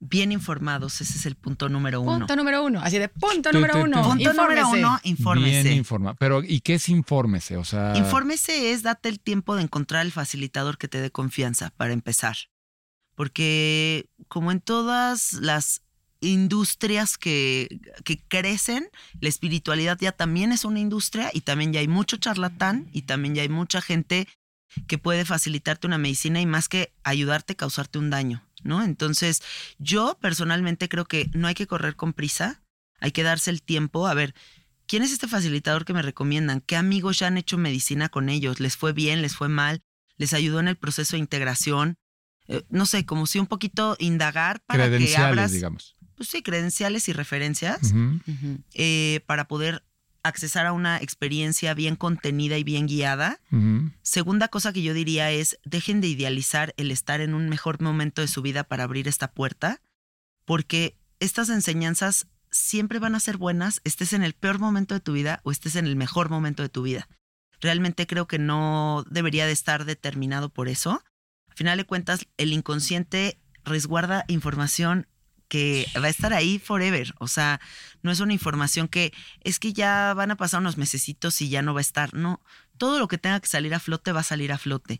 Bien 0.05 0.33
informados, 0.33 0.99
ese 0.99 1.17
es 1.17 1.25
el 1.25 1.35
punto 1.35 1.69
número 1.69 2.01
uno. 2.01 2.17
Punto 2.19 2.35
número 2.35 2.61
uno, 2.65 2.81
así 2.81 2.99
de 2.99 3.07
punto 3.07 3.53
número 3.53 3.81
uno. 3.81 4.03
Punto 4.03 4.33
número 4.33 4.69
uno, 4.69 4.99
infórmese. 5.03 5.63
Bien 5.63 5.77
informado. 5.77 6.17
Pero, 6.19 6.43
¿y 6.43 6.59
qué 6.59 6.73
es 6.73 6.89
infórmese? 6.89 7.55
O 7.55 7.63
sea, 7.63 7.95
Infórmese 7.95 8.73
es 8.73 8.83
date 8.83 9.07
el 9.07 9.21
tiempo 9.21 9.55
de 9.55 9.63
encontrar 9.63 10.05
el 10.05 10.11
facilitador 10.11 10.77
que 10.77 10.89
te 10.89 10.99
dé 10.99 11.09
confianza 11.09 11.71
para 11.77 11.93
empezar. 11.93 12.35
Porque 13.15 14.09
como 14.27 14.51
en 14.51 14.61
todas 14.61 15.33
las 15.33 15.81
industrias 16.21 17.17
que, 17.17 17.81
que 18.03 18.19
crecen, 18.27 18.89
la 19.19 19.29
espiritualidad 19.29 19.97
ya 19.99 20.13
también 20.13 20.51
es 20.51 20.65
una 20.65 20.79
industria 20.79 21.29
y 21.33 21.41
también 21.41 21.73
ya 21.73 21.81
hay 21.81 21.87
mucho 21.87 22.17
charlatán 22.17 22.89
y 22.93 23.03
también 23.03 23.35
ya 23.35 23.41
hay 23.41 23.49
mucha 23.49 23.81
gente 23.81 24.27
que 24.87 24.97
puede 24.97 25.25
facilitarte 25.25 25.87
una 25.87 25.97
medicina 25.97 26.41
y 26.41 26.45
más 26.45 26.67
que 26.67 26.93
ayudarte, 27.03 27.55
causarte 27.55 27.99
un 27.99 28.09
daño, 28.09 28.43
¿no? 28.63 28.83
Entonces, 28.83 29.41
yo 29.77 30.17
personalmente 30.19 30.89
creo 30.89 31.05
que 31.05 31.29
no 31.33 31.47
hay 31.47 31.53
que 31.53 31.67
correr 31.67 31.95
con 31.95 32.13
prisa, 32.13 32.61
hay 32.99 33.11
que 33.11 33.23
darse 33.23 33.51
el 33.51 33.61
tiempo. 33.61 34.07
A 34.07 34.13
ver, 34.13 34.33
¿quién 34.87 35.03
es 35.03 35.11
este 35.11 35.27
facilitador 35.27 35.85
que 35.85 35.93
me 35.93 36.01
recomiendan? 36.01 36.61
¿Qué 36.61 36.75
amigos 36.75 37.19
ya 37.19 37.27
han 37.27 37.37
hecho 37.37 37.57
medicina 37.57 38.09
con 38.09 38.29
ellos? 38.29 38.59
¿Les 38.59 38.77
fue 38.77 38.93
bien? 38.93 39.21
¿Les 39.21 39.35
fue 39.35 39.49
mal? 39.49 39.81
¿Les 40.17 40.33
ayudó 40.33 40.59
en 40.59 40.67
el 40.67 40.77
proceso 40.77 41.15
de 41.15 41.19
integración? 41.19 41.97
Eh, 42.47 42.63
no 42.69 42.85
sé, 42.85 43.05
como 43.05 43.25
si 43.25 43.39
un 43.39 43.47
poquito 43.47 43.95
indagar 43.99 44.61
para 44.65 44.89
que 44.89 45.15
abras, 45.15 45.51
digamos. 45.51 45.95
pues 46.15 46.29
sí, 46.29 46.43
credenciales 46.43 47.07
y 47.07 47.13
referencias 47.13 47.93
eh, 48.73 49.21
para 49.25 49.47
poder 49.47 49.83
accesar 50.23 50.65
a 50.65 50.73
una 50.73 50.97
experiencia 50.97 51.73
bien 51.73 51.95
contenida 51.95 52.57
y 52.57 52.63
bien 52.63 52.87
guiada. 52.87 53.39
Segunda 54.01 54.47
cosa 54.47 54.71
que 54.71 54.81
yo 54.81 54.93
diría 54.93 55.31
es, 55.31 55.59
dejen 55.65 56.01
de 56.01 56.07
idealizar 56.07 56.73
el 56.77 56.91
estar 56.91 57.21
en 57.21 57.33
un 57.33 57.49
mejor 57.49 57.81
momento 57.81 58.21
de 58.21 58.27
su 58.27 58.41
vida 58.41 58.63
para 58.63 58.85
abrir 58.85 59.07
esta 59.07 59.31
puerta, 59.31 59.81
porque 60.45 60.97
estas 61.19 61.49
enseñanzas 61.49 62.27
siempre 62.51 62.99
van 62.99 63.15
a 63.15 63.19
ser 63.19 63.37
buenas, 63.37 63.81
estés 63.83 64.13
en 64.13 64.23
el 64.23 64.33
peor 64.33 64.59
momento 64.59 64.93
de 64.93 65.01
tu 65.01 65.13
vida 65.13 65.41
o 65.43 65.51
estés 65.51 65.75
en 65.75 65.87
el 65.87 65.95
mejor 65.95 66.29
momento 66.29 66.63
de 66.63 66.69
tu 66.69 66.83
vida. 66.83 67.07
Realmente 67.59 68.07
creo 68.07 68.27
que 68.27 68.39
no 68.39 69.05
debería 69.09 69.45
de 69.45 69.53
estar 69.53 69.85
determinado 69.85 70.49
por 70.49 70.67
eso. 70.69 71.01
Al 71.53 71.57
final 71.57 71.77
de 71.77 71.85
cuentas, 71.85 72.25
el 72.37 72.51
inconsciente 72.51 73.37
resguarda 73.63 74.25
información 74.27 75.07
que 75.47 75.85
va 75.95 76.07
a 76.07 76.09
estar 76.09 76.33
ahí 76.33 76.57
forever. 76.57 77.13
O 77.19 77.27
sea, 77.27 77.61
no 78.01 78.09
es 78.09 78.19
una 78.19 78.33
información 78.33 78.87
que 78.87 79.13
es 79.41 79.59
que 79.59 79.71
ya 79.71 80.15
van 80.15 80.31
a 80.31 80.35
pasar 80.35 80.61
unos 80.61 80.79
mesecitos 80.79 81.39
y 81.43 81.49
ya 81.49 81.61
no 81.61 81.75
va 81.75 81.79
a 81.79 81.81
estar. 81.81 82.11
No, 82.15 82.41
todo 82.79 82.97
lo 82.97 83.07
que 83.07 83.19
tenga 83.19 83.39
que 83.39 83.47
salir 83.47 83.75
a 83.75 83.79
flote 83.79 84.11
va 84.11 84.21
a 84.21 84.23
salir 84.23 84.51
a 84.51 84.57
flote. 84.57 84.99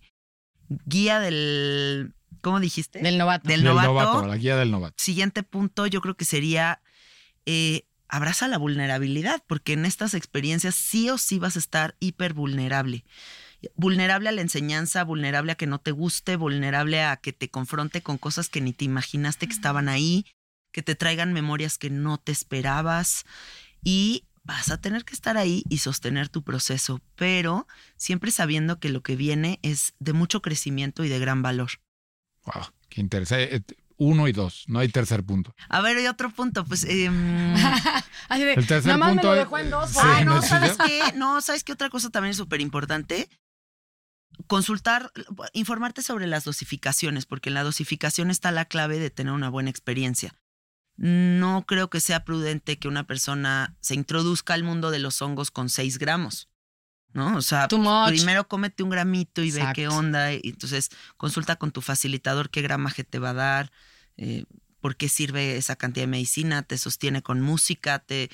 Guía 0.69 1.19
del, 1.19 2.13
¿cómo 2.41 2.59
dijiste? 2.59 2.99
Del 2.99 3.17
novato. 3.17 3.47
Del 3.49 3.61
Del 3.63 3.69
novato. 3.69 3.93
novato, 3.93 4.27
la 4.27 4.37
guía 4.37 4.55
del 4.55 4.69
novato. 4.69 4.93
Siguiente 4.99 5.41
punto 5.41 5.87
yo 5.87 6.01
creo 6.01 6.15
que 6.15 6.25
sería, 6.25 6.81
eh, 7.47 7.87
abraza 8.07 8.47
la 8.47 8.59
vulnerabilidad, 8.59 9.43
porque 9.47 9.73
en 9.73 9.85
estas 9.85 10.13
experiencias 10.13 10.75
sí 10.75 11.09
o 11.09 11.17
sí 11.17 11.39
vas 11.39 11.55
a 11.55 11.59
estar 11.59 11.95
hiper 11.99 12.33
vulnerable. 12.33 13.05
Vulnerable 13.75 14.29
a 14.29 14.31
la 14.31 14.41
enseñanza, 14.41 15.03
vulnerable 15.03 15.51
a 15.51 15.55
que 15.55 15.67
no 15.67 15.79
te 15.79 15.91
guste, 15.91 16.35
vulnerable 16.35 17.03
a 17.03 17.17
que 17.17 17.33
te 17.33 17.49
confronte 17.49 18.01
con 18.01 18.17
cosas 18.17 18.49
que 18.49 18.61
ni 18.61 18.73
te 18.73 18.85
imaginaste 18.85 19.47
que 19.47 19.53
estaban 19.53 19.89
ahí, 19.89 20.25
que 20.71 20.81
te 20.81 20.95
traigan 20.95 21.33
memorias 21.33 21.77
que 21.77 21.89
no 21.89 22.17
te 22.17 22.31
esperabas 22.31 23.25
y 23.83 24.25
vas 24.43 24.71
a 24.71 24.77
tener 24.81 25.05
que 25.05 25.13
estar 25.13 25.37
ahí 25.37 25.63
y 25.69 25.77
sostener 25.77 26.29
tu 26.29 26.43
proceso, 26.43 26.99
pero 27.15 27.67
siempre 27.95 28.31
sabiendo 28.31 28.79
que 28.79 28.89
lo 28.89 29.01
que 29.01 29.15
viene 29.15 29.59
es 29.61 29.93
de 29.99 30.13
mucho 30.13 30.41
crecimiento 30.41 31.03
y 31.03 31.09
de 31.09 31.19
gran 31.19 31.41
valor. 31.41 31.69
Wow, 32.45 32.65
qué 32.89 33.01
interesante. 33.01 33.55
Eh, 33.55 33.61
Uno 33.97 34.27
y 34.27 34.33
dos, 34.33 34.65
no 34.67 34.79
hay 34.79 34.89
tercer 34.89 35.23
punto. 35.23 35.55
A 35.69 35.79
ver, 35.81 35.95
hay 35.95 36.07
otro 36.07 36.29
punto, 36.31 36.65
pues... 36.65 36.83
em, 36.83 37.53
Así 38.27 38.43
de, 38.43 38.53
El 38.53 38.67
tercer 38.67 38.97
más 38.97 39.09
me 39.09 39.21
punto 39.21 39.29
lo 39.29 39.39
dejó 39.39 39.57
en 39.59 39.69
dos. 39.69 39.91
Sí, 39.91 39.99
Ah, 40.01 40.23
no, 40.25 40.41
¿sabes 40.41 40.75
qué? 40.85 41.13
No, 41.15 41.39
¿sabes 41.39 41.63
qué 41.63 41.71
otra 41.71 41.89
cosa 41.89 42.09
también 42.09 42.31
es 42.31 42.37
súper 42.37 42.59
importante? 42.59 43.29
Consultar, 44.47 45.11
informarte 45.53 46.01
sobre 46.01 46.27
las 46.27 46.43
dosificaciones, 46.43 47.25
porque 47.25 47.49
en 47.49 47.55
la 47.55 47.63
dosificación 47.63 48.31
está 48.31 48.51
la 48.51 48.65
clave 48.65 48.99
de 48.99 49.09
tener 49.09 49.33
una 49.33 49.49
buena 49.49 49.69
experiencia. 49.69 50.35
no 50.95 51.65
creo 51.65 51.89
que 51.89 51.99
sea 51.99 52.23
prudente 52.23 52.77
que 52.77 52.87
una 52.87 53.07
persona 53.07 53.75
se 53.79 53.95
introduzca 53.95 54.53
al 54.53 54.63
mundo 54.63 54.91
de 54.91 54.99
los 54.99 55.21
hongos 55.21 55.49
con 55.49 55.69
6 55.69 55.97
gramos. 55.97 56.49
¿No? 57.13 57.37
O 57.37 57.41
sea, 57.41 57.67
primero 57.67 58.47
cómete 58.47 58.81
un 58.81 58.89
gramito 58.89 59.43
y 59.43 59.51
ve 59.51 59.63
qué 59.75 59.87
onda. 59.87 60.33
Y 60.33 60.41
entonces 60.45 60.89
consulta 61.15 61.57
con 61.57 61.71
tu 61.71 61.81
facilitador 61.81 62.49
qué 62.49 62.63
gramaje 62.63 63.03
te 63.03 63.19
va 63.19 63.29
a 63.31 63.33
dar, 63.33 63.71
eh, 64.17 64.45
por 64.83 64.97
qué 64.97 65.07
sirve 65.09 65.55
esa 65.55 65.75
cantidad 65.75 66.03
de 66.03 66.07
medicina, 66.07 66.63
te 66.63 66.77
sostiene 66.77 67.21
con 67.21 67.39
música, 67.39 67.99
te 67.99 68.29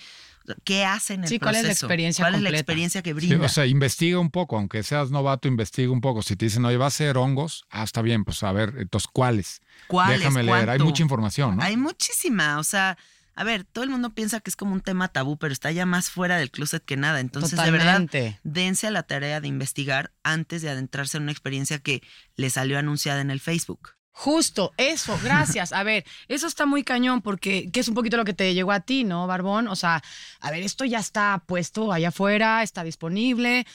qué 0.64 0.86
hace 0.86 1.14
en 1.16 1.24
el 1.24 1.30
Sí, 1.30 1.40
¿cuál 1.40 1.56
es 1.56 1.64
la 1.64 1.72
experiencia 1.72 2.24
¿Cuál 2.24 2.36
es 2.36 2.42
la 2.42 2.50
experiencia 2.50 3.02
que 3.02 3.10
Sí, 3.12 3.14
brinda? 3.14 3.46
o 3.46 3.50
sea, 3.50 3.66
investiga 3.66 4.20
un 4.20 4.32
poco, 4.32 4.58
aunque 4.58 4.84
seas 4.84 5.12
novato, 5.12 5.48
investiga 5.48 5.92
un 5.92 6.02
poco. 6.02 6.22
Si 6.22 6.36
te 6.36 6.46
dicen, 6.46 6.66
oye, 6.66 6.78
va 6.78 6.88
a 6.88 6.92
ser 6.92 7.18
hongos, 7.18 7.66
ah, 7.70 7.84
está 7.84 8.02
bien, 8.02 8.24
pues 8.24 8.44
a 8.44 8.52
ver, 8.52 8.76
entonces, 8.78 9.10
¿cuáles? 9.12 9.62
¿Cuáles? 9.88 10.20
Déjame 10.20 10.44
leer, 10.44 10.70
hay 10.70 10.80
mucha 10.80 11.04
información, 11.04 11.58
¿no? 11.58 11.64
Hay 11.64 11.78
muchísima, 11.78 12.60
o 12.60 12.64
sea, 12.64 12.98
a 13.40 13.44
ver, 13.46 13.64
todo 13.64 13.86
el 13.86 13.90
mundo 13.90 14.10
piensa 14.10 14.42
que 14.42 14.50
es 14.50 14.58
como 14.58 14.74
un 14.74 14.82
tema 14.82 15.08
tabú, 15.08 15.38
pero 15.38 15.54
está 15.54 15.72
ya 15.72 15.86
más 15.86 16.10
fuera 16.10 16.38
del 16.38 16.52
closet 16.52 16.84
que 16.84 16.98
nada. 16.98 17.22
Entonces, 17.22 17.58
de 17.58 17.72
verdad, 17.72 18.06
dense 18.44 18.88
a 18.88 18.92
la 18.92 19.04
tarea 19.04 19.40
de 19.40 19.48
investigar 19.48 20.12
antes 20.24 20.62
de 20.62 20.70
adentrarse 20.70 21.16
en 21.16 21.24
una 21.24 21.32
experiencia 21.32 21.80
que 21.80 22.02
le 22.36 22.50
salió 22.50 22.78
anunciada 22.78 23.22
en 23.22 23.32
el 23.32 23.40
Facebook. 23.40 23.92
Justo, 24.20 24.74
eso, 24.76 25.18
gracias. 25.24 25.72
A 25.72 25.82
ver, 25.84 26.04
eso 26.28 26.46
está 26.46 26.66
muy 26.66 26.84
cañón 26.84 27.22
porque 27.22 27.72
que 27.72 27.80
es 27.80 27.88
un 27.88 27.96
poquito 27.96 28.18
lo 28.18 28.26
que 28.26 28.34
te 28.34 28.54
llegó 28.54 28.74
a 28.74 28.82
ti, 28.82 29.06
¿no, 29.06 29.28
Barbón? 29.28 29.70
O 29.70 29.78
sea, 29.78 30.04
a 30.42 30.52
ver, 30.52 30.62
esto 30.62 30.84
ya 30.84 31.00
está 31.00 31.42
puesto 31.46 31.94
allá 31.94 32.10
afuera, 32.10 32.62
está 32.62 32.84
disponible. 32.84 33.66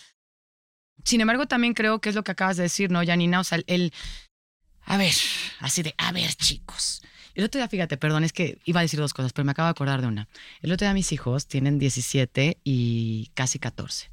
Sin 1.03 1.23
embargo, 1.23 1.47
también 1.47 1.73
creo 1.73 1.99
que 2.03 2.11
es 2.11 2.15
lo 2.15 2.25
que 2.25 2.33
acabas 2.33 2.59
de 2.59 2.65
decir, 2.65 2.91
¿no, 2.91 3.03
Janina? 3.03 3.41
O 3.41 3.45
sea, 3.45 3.59
el, 3.67 3.95
a 4.83 4.99
ver, 4.99 5.15
así 5.61 5.83
de, 5.83 5.95
a 5.97 6.13
ver, 6.13 6.35
chicos. 6.35 7.01
El 7.35 7.45
otro 7.45 7.59
día, 7.59 7.69
fíjate, 7.69 7.97
perdón, 7.97 8.23
es 8.23 8.35
que 8.35 8.59
iba 8.67 8.81
a 8.81 8.83
decir 8.83 9.01
dos 9.01 9.15
cosas, 9.15 9.33
pero 9.33 9.47
me 9.47 9.53
acabo 9.53 9.69
de 9.69 9.71
acordar 9.71 10.03
de 10.03 10.09
una. 10.09 10.29
El 10.61 10.73
otro 10.73 10.87
día 10.87 10.93
mis 10.93 11.11
hijos 11.13 11.47
tienen 11.47 11.79
17 11.79 12.59
y 12.63 13.31
casi 13.33 13.59
14. 13.59 14.11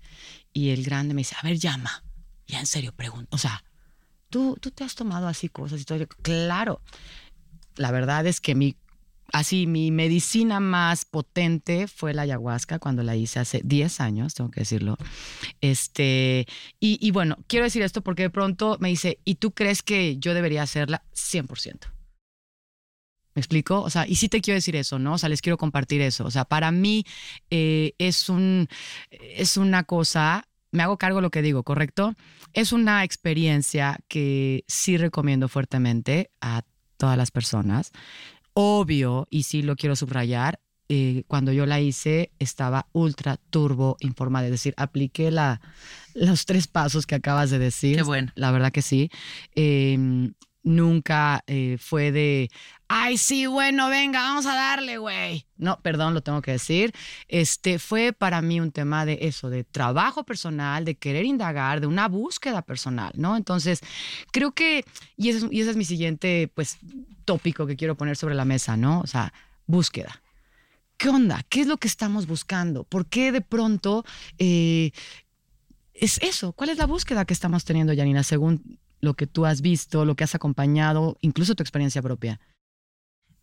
Y 0.53 0.69
el 0.69 0.85
grande 0.85 1.13
me 1.13 1.19
dice, 1.19 1.35
a 1.37 1.45
ver, 1.45 1.57
llama. 1.57 2.05
Ya 2.47 2.61
en 2.61 2.67
serio, 2.67 2.93
pregunto. 2.93 3.27
O 3.35 3.37
sea, 3.37 3.65
¿tú, 4.31 4.57
tú 4.59 4.71
te 4.71 4.83
has 4.83 4.95
tomado 4.95 5.27
así 5.27 5.49
cosas 5.49 5.81
y 5.81 5.85
todo. 5.85 6.07
Claro. 6.23 6.81
La 7.75 7.91
verdad 7.91 8.25
es 8.25 8.41
que 8.41 8.55
mi, 8.55 8.75
así, 9.31 9.67
mi 9.67 9.91
medicina 9.91 10.59
más 10.59 11.05
potente 11.05 11.87
fue 11.87 12.13
la 12.13 12.23
ayahuasca 12.23 12.79
cuando 12.79 13.03
la 13.03 13.15
hice 13.15 13.39
hace 13.39 13.61
10 13.63 14.01
años, 14.01 14.33
tengo 14.33 14.49
que 14.49 14.61
decirlo. 14.61 14.97
Este, 15.61 16.47
y, 16.79 16.97
y 17.05 17.11
bueno, 17.11 17.37
quiero 17.47 17.65
decir 17.65 17.83
esto 17.83 18.01
porque 18.01 18.23
de 18.23 18.29
pronto 18.29 18.77
me 18.79 18.89
dice, 18.89 19.19
¿y 19.23 19.35
tú 19.35 19.51
crees 19.51 19.83
que 19.83 20.17
yo 20.17 20.33
debería 20.33 20.63
hacerla? 20.63 21.03
100%. 21.13 21.91
¿Me 23.33 23.39
explico? 23.39 23.81
O 23.81 23.89
sea, 23.89 24.05
y 24.07 24.15
sí 24.15 24.27
te 24.27 24.41
quiero 24.41 24.55
decir 24.55 24.75
eso, 24.75 24.99
¿no? 24.99 25.13
O 25.13 25.17
sea, 25.17 25.29
les 25.29 25.41
quiero 25.41 25.57
compartir 25.57 26.01
eso. 26.01 26.25
O 26.25 26.31
sea, 26.31 26.43
para 26.43 26.71
mí 26.71 27.05
eh, 27.49 27.93
es, 27.97 28.27
un, 28.27 28.67
es 29.09 29.55
una 29.55 29.83
cosa, 29.85 30.49
me 30.71 30.83
hago 30.83 30.97
cargo 30.97 31.17
de 31.17 31.23
lo 31.23 31.29
que 31.31 31.41
digo, 31.41 31.63
¿correcto? 31.63 32.15
Es 32.53 32.71
una 32.71 33.03
experiencia 33.03 33.99
que 34.07 34.63
sí 34.67 34.97
recomiendo 34.97 35.47
fuertemente 35.47 36.31
a 36.41 36.63
todas 36.97 37.17
las 37.17 37.31
personas. 37.31 37.91
Obvio, 38.53 39.27
y 39.29 39.43
sí 39.43 39.61
lo 39.61 39.75
quiero 39.75 39.95
subrayar, 39.95 40.59
eh, 40.89 41.23
cuando 41.27 41.53
yo 41.53 41.65
la 41.65 41.79
hice 41.79 42.33
estaba 42.37 42.87
ultra 42.91 43.37
turbo 43.37 43.95
informada, 44.01 44.45
es 44.45 44.51
decir, 44.51 44.73
apliqué 44.75 45.31
la, 45.31 45.61
los 46.13 46.45
tres 46.45 46.67
pasos 46.67 47.05
que 47.05 47.15
acabas 47.15 47.49
de 47.49 47.59
decir. 47.59 47.95
Qué 47.95 48.03
bueno. 48.03 48.31
La 48.35 48.51
verdad 48.51 48.73
que 48.73 48.81
sí. 48.81 49.09
Eh, 49.55 49.97
nunca 50.63 51.43
eh, 51.47 51.77
fue 51.79 52.11
de, 52.11 52.49
ay, 52.87 53.17
sí, 53.17 53.47
bueno, 53.47 53.89
venga, 53.89 54.21
vamos 54.21 54.45
a 54.45 54.53
darle, 54.55 54.97
güey. 54.97 55.45
No, 55.57 55.79
perdón, 55.81 56.13
lo 56.13 56.21
tengo 56.21 56.41
que 56.41 56.51
decir. 56.51 56.93
Este 57.27 57.79
fue 57.79 58.13
para 58.13 58.41
mí 58.41 58.59
un 58.59 58.71
tema 58.71 59.05
de 59.05 59.19
eso, 59.21 59.49
de 59.49 59.63
trabajo 59.63 60.23
personal, 60.23 60.85
de 60.85 60.95
querer 60.95 61.25
indagar, 61.25 61.81
de 61.81 61.87
una 61.87 62.07
búsqueda 62.07 62.61
personal, 62.61 63.11
¿no? 63.15 63.37
Entonces, 63.37 63.81
creo 64.31 64.51
que, 64.51 64.85
y 65.17 65.29
ese, 65.29 65.45
es- 65.45 65.51
y 65.51 65.61
es 65.61 65.75
mi 65.75 65.85
siguiente, 65.85 66.51
pues, 66.53 66.77
tópico 67.25 67.65
que 67.67 67.75
quiero 67.75 67.95
poner 67.95 68.17
sobre 68.17 68.35
la 68.35 68.45
mesa, 68.45 68.77
¿no? 68.77 69.01
O 69.01 69.07
sea, 69.07 69.33
búsqueda. 69.67 70.21
¿Qué 70.97 71.09
onda? 71.09 71.43
¿Qué 71.49 71.61
es 71.61 71.67
lo 71.67 71.77
que 71.77 71.87
estamos 71.87 72.27
buscando? 72.27 72.83
¿Por 72.83 73.07
qué 73.07 73.31
de 73.31 73.41
pronto 73.41 74.05
eh, 74.37 74.91
es 75.93 76.19
eso? 76.21 76.53
¿Cuál 76.53 76.69
es 76.69 76.77
la 76.77 76.85
búsqueda 76.85 77.25
que 77.25 77.33
estamos 77.33 77.65
teniendo, 77.65 77.95
Janina, 77.95 78.23
según 78.23 78.79
lo 79.01 79.15
que 79.15 79.27
tú 79.27 79.45
has 79.45 79.61
visto, 79.61 80.05
lo 80.05 80.15
que 80.15 80.23
has 80.23 80.35
acompañado, 80.35 81.17
incluso 81.21 81.55
tu 81.55 81.63
experiencia 81.63 82.01
propia? 82.01 82.39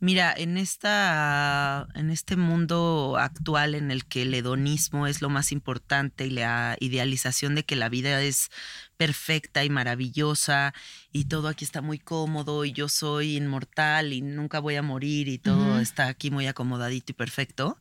Mira, 0.00 0.32
en 0.36 0.58
esta, 0.58 1.88
en 1.96 2.10
este 2.10 2.36
mundo 2.36 3.16
actual 3.18 3.74
en 3.74 3.90
el 3.90 4.04
que 4.06 4.22
el 4.22 4.32
hedonismo 4.32 5.08
es 5.08 5.20
lo 5.20 5.28
más 5.28 5.50
importante 5.50 6.24
y 6.24 6.30
la 6.30 6.76
idealización 6.78 7.56
de 7.56 7.64
que 7.64 7.74
la 7.74 7.88
vida 7.88 8.22
es 8.22 8.48
perfecta 8.96 9.64
y 9.64 9.70
maravillosa 9.70 10.72
y 11.10 11.24
todo 11.24 11.48
aquí 11.48 11.64
está 11.64 11.82
muy 11.82 11.98
cómodo 11.98 12.64
y 12.64 12.70
yo 12.70 12.88
soy 12.88 13.36
inmortal 13.36 14.12
y 14.12 14.20
nunca 14.22 14.60
voy 14.60 14.76
a 14.76 14.82
morir 14.82 15.26
y 15.26 15.38
todo 15.38 15.80
está 15.80 16.06
aquí 16.06 16.30
muy 16.30 16.46
acomodadito 16.46 17.10
y 17.10 17.16
perfecto, 17.16 17.76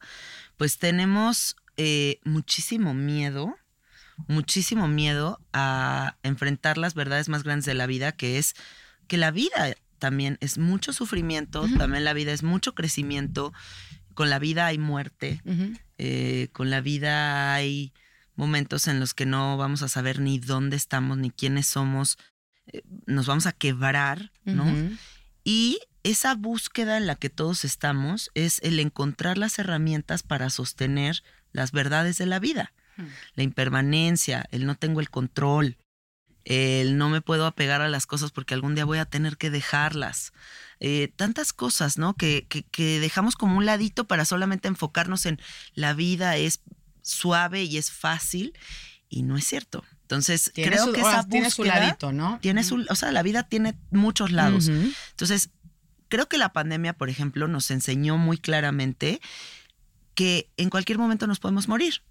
pues 0.58 0.80
tenemos 0.80 1.56
eh, 1.78 2.20
muchísimo 2.24 2.96
miedo, 2.96 3.56
muchísimo 4.28 4.88
miedo 4.88 5.40
a 5.54 6.18
enfrentar 6.24 6.78
las 6.78 6.96
verdades 6.96 7.30
más 7.30 7.44
grandes 7.44 7.66
de 7.66 7.74
la 7.74 7.86
vida, 7.86 8.12
que 8.12 8.38
es 8.38 8.56
que 9.08 9.18
la 9.18 9.32
vida 9.32 9.76
también 10.00 10.38
es 10.42 10.58
mucho 10.58 10.94
sufrimiento, 10.94 11.68
también 11.78 12.04
la 12.04 12.14
vida 12.14 12.34
es 12.34 12.44
mucho 12.44 12.76
crecimiento, 12.76 13.54
con 14.14 14.30
la 14.30 14.40
vida 14.40 14.66
hay 14.66 14.78
muerte, 14.78 15.42
eh, 15.98 16.50
con 16.52 16.70
la 16.70 16.82
vida 16.82 17.54
hay 17.54 17.94
momentos 18.36 18.88
en 18.88 19.00
los 19.00 19.14
que 19.14 19.26
no 19.26 19.58
vamos 19.58 19.82
a 19.82 19.90
saber 19.90 20.20
ni 20.20 20.40
dónde 20.40 20.76
estamos, 20.76 21.18
ni 21.18 21.32
quiénes 21.32 21.68
somos, 21.68 22.18
eh, 22.68 22.84
nos 23.06 23.26
vamos 23.28 23.46
a 23.46 23.52
quebrar, 23.52 24.32
¿no? 24.44 24.66
Y 25.44 25.80
esa 26.04 26.36
búsqueda 26.36 26.98
en 26.98 27.08
la 27.08 27.16
que 27.16 27.30
todos 27.30 27.66
estamos 27.66 28.32
es 28.34 28.60
el 28.64 28.80
encontrar 28.80 29.38
las 29.38 29.60
herramientas 29.60 30.24
para 30.24 30.50
sostener 30.50 31.24
las 31.52 31.72
verdades 31.72 32.18
de 32.18 32.26
la 32.26 32.40
vida. 32.40 32.74
Hmm. 32.98 33.08
La 33.36 33.44
impermanencia, 33.44 34.46
el 34.51 34.66
no 34.66 34.75
tengo 34.75 35.00
el 35.00 35.10
control, 35.10 35.77
el 36.44 36.98
no 36.98 37.10
me 37.10 37.22
puedo 37.22 37.46
apegar 37.46 37.82
a 37.82 37.89
las 37.89 38.06
cosas 38.06 38.32
porque 38.32 38.54
algún 38.54 38.75
día 38.75 38.86
voy 38.86 39.00
a 39.00 39.06
tener 39.06 39.38
que 39.38 39.50
dejarlas. 39.50 40.34
Eh, 40.80 41.12
tantas 41.16 41.54
cosas, 41.54 41.98
¿no? 41.98 42.13
Que, 42.16 42.46
que, 42.48 42.63
que 42.63 43.00
dejamos 43.00 43.36
como 43.36 43.58
un 43.58 43.66
ladito 43.66 44.06
para 44.06 44.25
solamente 44.25 44.68
enfocarnos 44.68 45.25
en 45.25 45.42
la 45.74 45.94
vida 45.94 46.38
es 46.38 46.62
suave 47.01 47.63
y 47.63 47.77
es 47.77 47.92
fácil 47.92 48.54
y 49.10 49.24
no 49.24 49.38
es 49.38 49.46
cierto. 49.46 49.84
Entonces, 50.04 50.51
Tiene 50.54 50.72
creo 50.72 50.86
su, 50.86 50.94
que 50.94 51.01
esa 51.01 51.27
tiene 51.27 51.51
su 51.51 51.63
búsqueda 51.63 51.80
ladito, 51.82 52.13
¿no? 52.13 52.39
tiene 52.42 52.63
su, 52.63 52.86
o 52.89 52.96
sea, 52.96 53.12
la 53.12 53.24
vida 53.24 53.44
tiene 53.44 53.77
muchos 53.92 54.32
lados. 54.32 54.70
Entonces, 54.70 55.50
creo 56.08 56.30
que 56.30 56.38
la 56.38 56.54
pandemia, 56.54 56.94
por 56.94 57.10
ejemplo, 57.10 57.50
nos 57.50 57.72
enseñó 57.72 58.18
muy 58.18 58.38
claramente 58.38 59.20
que 60.13 60.50
en 60.56 60.70
cualquier 60.70 60.98
momento 60.98 61.27
nos 61.27 61.39
podemos 61.39 61.68
morir. 61.68 62.01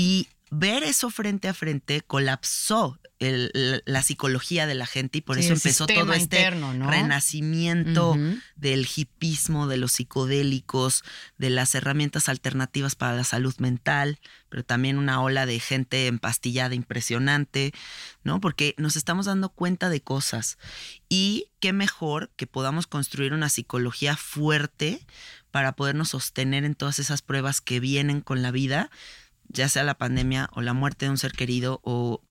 Y 0.00 0.28
ver 0.50 0.84
eso 0.84 1.10
frente 1.10 1.48
a 1.48 1.54
frente 1.54 2.02
colapsó 2.02 2.98
el- 3.18 3.50
la, 3.52 3.80
la 3.84 4.02
psicología 4.04 4.66
de 4.68 4.76
la 4.76 4.86
gente 4.86 5.18
y 5.18 5.20
por 5.22 5.36
Sí, 5.38 5.44
eso 5.44 5.54
empezó 5.54 5.86
todo 5.88 6.12
este 6.12 6.36
interno, 6.36 6.72
¿no? 6.72 6.88
renacimiento 6.88 8.16
del 8.54 8.86
hipismo, 8.96 9.66
de 9.66 9.76
los 9.76 9.90
psicodélicos, 9.92 11.02
de 11.36 11.50
las 11.50 11.74
herramientas 11.74 12.28
alternativas 12.28 12.94
para 12.94 13.16
la 13.16 13.24
salud 13.24 13.54
mental, 13.58 14.20
pero 14.48 14.64
también 14.64 14.98
una 14.98 15.20
ola 15.20 15.46
de 15.46 15.58
gente 15.58 16.06
empastillada 16.06 16.76
impresionante, 16.76 17.72
¿no? 18.22 18.40
Porque 18.40 18.74
nos 18.78 18.94
estamos 18.94 19.26
dando 19.26 19.48
cuenta 19.48 19.88
de 19.90 20.00
cosas. 20.00 20.56
Y 21.08 21.46
qué 21.58 21.72
mejor 21.72 22.30
que 22.36 22.46
podamos 22.46 22.86
construir 22.86 23.32
una 23.32 23.48
psicología 23.48 24.16
fuerte 24.16 25.04
para 25.50 25.72
podernos 25.72 26.10
sostener 26.10 26.64
en 26.64 26.74
todas 26.76 26.98
esas 27.00 27.20
pruebas 27.22 27.60
que 27.60 27.80
vienen 27.80 28.20
con 28.20 28.42
la 28.42 28.50
vida, 28.52 28.90
ya 29.48 29.68
sea 29.68 29.84
la 29.84 29.98
pandemia 29.98 30.48
o 30.52 30.60
la 30.60 30.72
muerte 30.72 31.06
de 31.06 31.10
un 31.10 31.18
ser 31.18 31.32
querido 31.32 31.80
o 31.82 32.22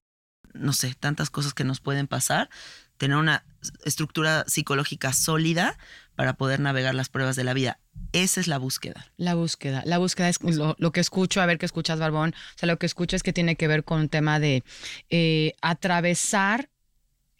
no 0.53 0.74
sé, 0.74 0.95
tantas 0.95 1.29
cosas 1.29 1.53
que 1.53 1.63
nos 1.63 1.79
pueden 1.79 2.07
pasar, 2.07 2.50
tener 2.97 3.17
una 3.17 3.43
estructura 3.86 4.43
psicológica 4.47 5.13
sólida 5.13 5.77
para 6.15 6.33
poder 6.33 6.59
navegar 6.59 6.95
las 6.95 7.09
pruebas 7.09 7.36
de 7.36 7.43
la 7.43 7.53
vida. 7.53 7.79
Esa 8.12 8.39
es 8.39 8.47
la 8.47 8.57
búsqueda. 8.57 9.12
La 9.17 9.36
búsqueda. 9.36 9.83
La 9.86 9.97
búsqueda 9.97 10.29
es 10.29 10.39
lo, 10.41 10.91
que 10.91 11.00
escucho, 11.00 11.41
a 11.41 11.45
ver 11.45 11.57
qué 11.57 11.65
escuchas, 11.65 12.00
Barbón. 12.00 12.33
O 12.55 12.57
sea, 12.57 12.67
lo 12.67 12.79
que 12.79 12.86
escucho 12.86 13.15
es 13.15 13.24
que 13.24 13.33
tiene 13.33 13.55
que 13.55 13.67
ver 13.67 13.83
con 13.83 14.01
un 14.01 14.09
tema 14.09 14.39
de 14.39 14.63
eh, 15.09 15.53
atravesar. 15.62 16.69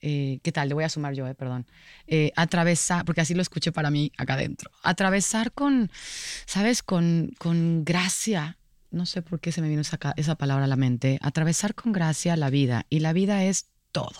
eh, 0.01 0.39
¿Qué 0.43 0.51
tal? 0.51 0.67
Le 0.67 0.75
voy 0.75 0.84
a 0.84 0.89
sumar 0.89 1.13
yo, 1.13 1.27
eh, 1.27 1.34
perdón. 1.34 1.65
Eh, 2.05 2.31
atravesar, 2.36 3.05
porque 3.05 3.22
así 3.22 3.34
lo 3.34 3.41
escuché 3.41 3.72
para 3.72 3.89
mí 3.89 4.12
acá 4.17 4.34
adentro. 4.34 4.69
Atravesar 4.84 5.51
con, 5.51 5.89
¿sabes? 6.46 6.84
Con, 6.84 7.31
con 7.39 7.84
gracia. 7.84 8.57
No 8.98 9.06
sé 9.06 9.22
por 9.22 9.39
qué 9.39 9.51
se 9.51 9.62
me 9.62 9.70
vino 9.70 9.82
esa, 9.82 9.98
esa 10.18 10.36
palabra 10.36 10.66
a 10.66 10.68
la 10.68 10.75
mente. 10.75 11.20
Atravesar 11.22 11.75
con 11.75 11.92
gracia 11.92 12.36
la 12.36 12.50
vida. 12.50 12.86
Y 12.89 13.00
la 13.00 13.13
vida 13.13 13.44
es 13.44 13.68
todo. 13.92 14.20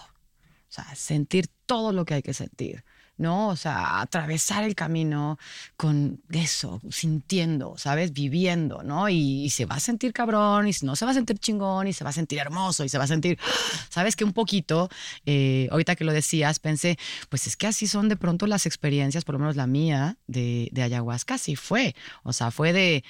O 0.70 0.72
sea, 0.72 0.96
sentir 0.96 1.48
todo 1.66 1.92
lo 1.92 2.06
que 2.06 2.14
hay 2.14 2.22
que 2.22 2.34
sentir. 2.34 2.84
¿no? 3.18 3.50
O 3.50 3.56
sea, 3.56 4.00
atravesar 4.02 4.64
el 4.64 4.76
camino 4.76 5.38
con 5.76 6.22
eso, 6.32 6.82
sintiendo, 6.90 7.76
¿sabes? 7.78 8.14
Viviendo, 8.14 8.84
¿no? 8.84 9.10
Y, 9.10 9.44
y 9.44 9.50
se 9.50 9.66
va 9.66 9.76
a 9.76 9.80
sentir 9.80 10.14
cabrón, 10.14 10.68
y 10.68 10.72
no 10.84 10.96
se 10.96 11.06
va 11.06 11.12
a 11.12 11.14
sentir 11.14 11.40
chingón, 11.40 11.88
y 11.88 11.94
se 11.94 12.04
va 12.04 12.12
a 12.12 12.14
sentir 12.14 12.40
hermoso, 12.40 12.84
y 12.84 12.90
se 12.90 12.98
va 12.98 13.06
a 13.06 13.08
sentir, 13.08 13.40
¿sabes? 13.90 14.16
Que 14.16 14.24
un 14.24 14.34
poquito, 14.34 14.90
eh, 15.26 15.68
ahorita 15.72 15.96
que 15.96 16.04
lo 16.04 16.14
decías, 16.14 16.60
pensé, 16.60 16.98
pues 17.30 17.48
es 17.48 17.58
que 17.58 17.68
así 17.68 17.88
son 17.88 18.08
de 18.10 18.18
pronto 18.18 18.48
las 18.48 18.66
experiencias, 18.66 19.26
por 19.26 19.34
lo 19.34 19.40
menos 19.40 19.56
la 19.56 19.68
mía, 19.68 20.18
de, 20.28 20.70
de 20.72 20.84
ayahuasca, 20.84 21.36
así 21.36 21.56
fue. 21.56 21.96
O 22.24 22.34
sea, 22.34 22.52
fue 22.52 22.74
de 22.74 23.04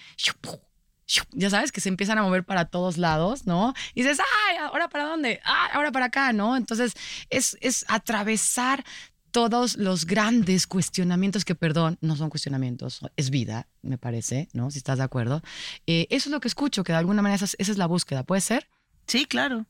ya 1.31 1.49
sabes, 1.49 1.71
que 1.71 1.81
se 1.81 1.89
empiezan 1.89 2.17
a 2.17 2.23
mover 2.23 2.43
para 2.43 2.65
todos 2.65 2.97
lados, 2.97 3.45
¿no? 3.45 3.73
Y 3.93 4.03
dices, 4.03 4.19
ay, 4.19 4.57
¿ahora 4.57 4.89
para 4.89 5.05
dónde? 5.05 5.39
Ay, 5.43 5.69
ahora 5.73 5.91
para 5.91 6.05
acá, 6.07 6.33
¿no? 6.33 6.57
Entonces, 6.57 6.93
es, 7.29 7.57
es 7.61 7.85
atravesar 7.87 8.83
todos 9.31 9.77
los 9.77 10.05
grandes 10.05 10.67
cuestionamientos 10.67 11.45
que, 11.45 11.55
perdón, 11.55 11.97
no 12.01 12.15
son 12.15 12.29
cuestionamientos, 12.29 13.01
es 13.15 13.29
vida, 13.29 13.67
me 13.81 13.97
parece, 13.97 14.49
¿no? 14.53 14.71
Si 14.71 14.79
estás 14.79 14.97
de 14.97 15.03
acuerdo. 15.03 15.41
Eh, 15.85 16.07
eso 16.09 16.29
es 16.29 16.31
lo 16.31 16.39
que 16.39 16.47
escucho, 16.47 16.83
que 16.83 16.91
de 16.91 16.97
alguna 16.97 17.21
manera 17.21 17.43
esa, 17.43 17.55
es 17.57 17.77
la 17.77 17.85
búsqueda, 17.85 18.23
¿puede 18.23 18.41
ser? 18.41 18.67
Sí, 19.05 19.25
claro. 19.25 19.65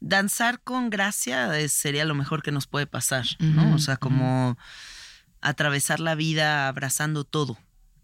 Danzar 0.00 0.60
con 0.60 0.88
gracia 0.88 1.50
sería 1.68 2.04
lo 2.04 2.14
mejor 2.14 2.42
que 2.42 2.52
nos 2.52 2.66
puede 2.66 2.86
pasar, 2.86 3.26
¿no? 3.38 3.74
o 3.74 3.78
sea, 3.78 3.96
como 3.98 4.56
atravesar 5.40 6.00
la 6.00 6.14
vida 6.14 6.68
abrazando 6.68 7.24
todo, 7.24 7.58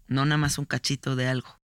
no 0.07 0.25
nada 0.25 0.37
más 0.37 0.57
un 0.59 0.65
cachito 0.65 1.15
de 1.15 1.27
algo. 1.27 1.59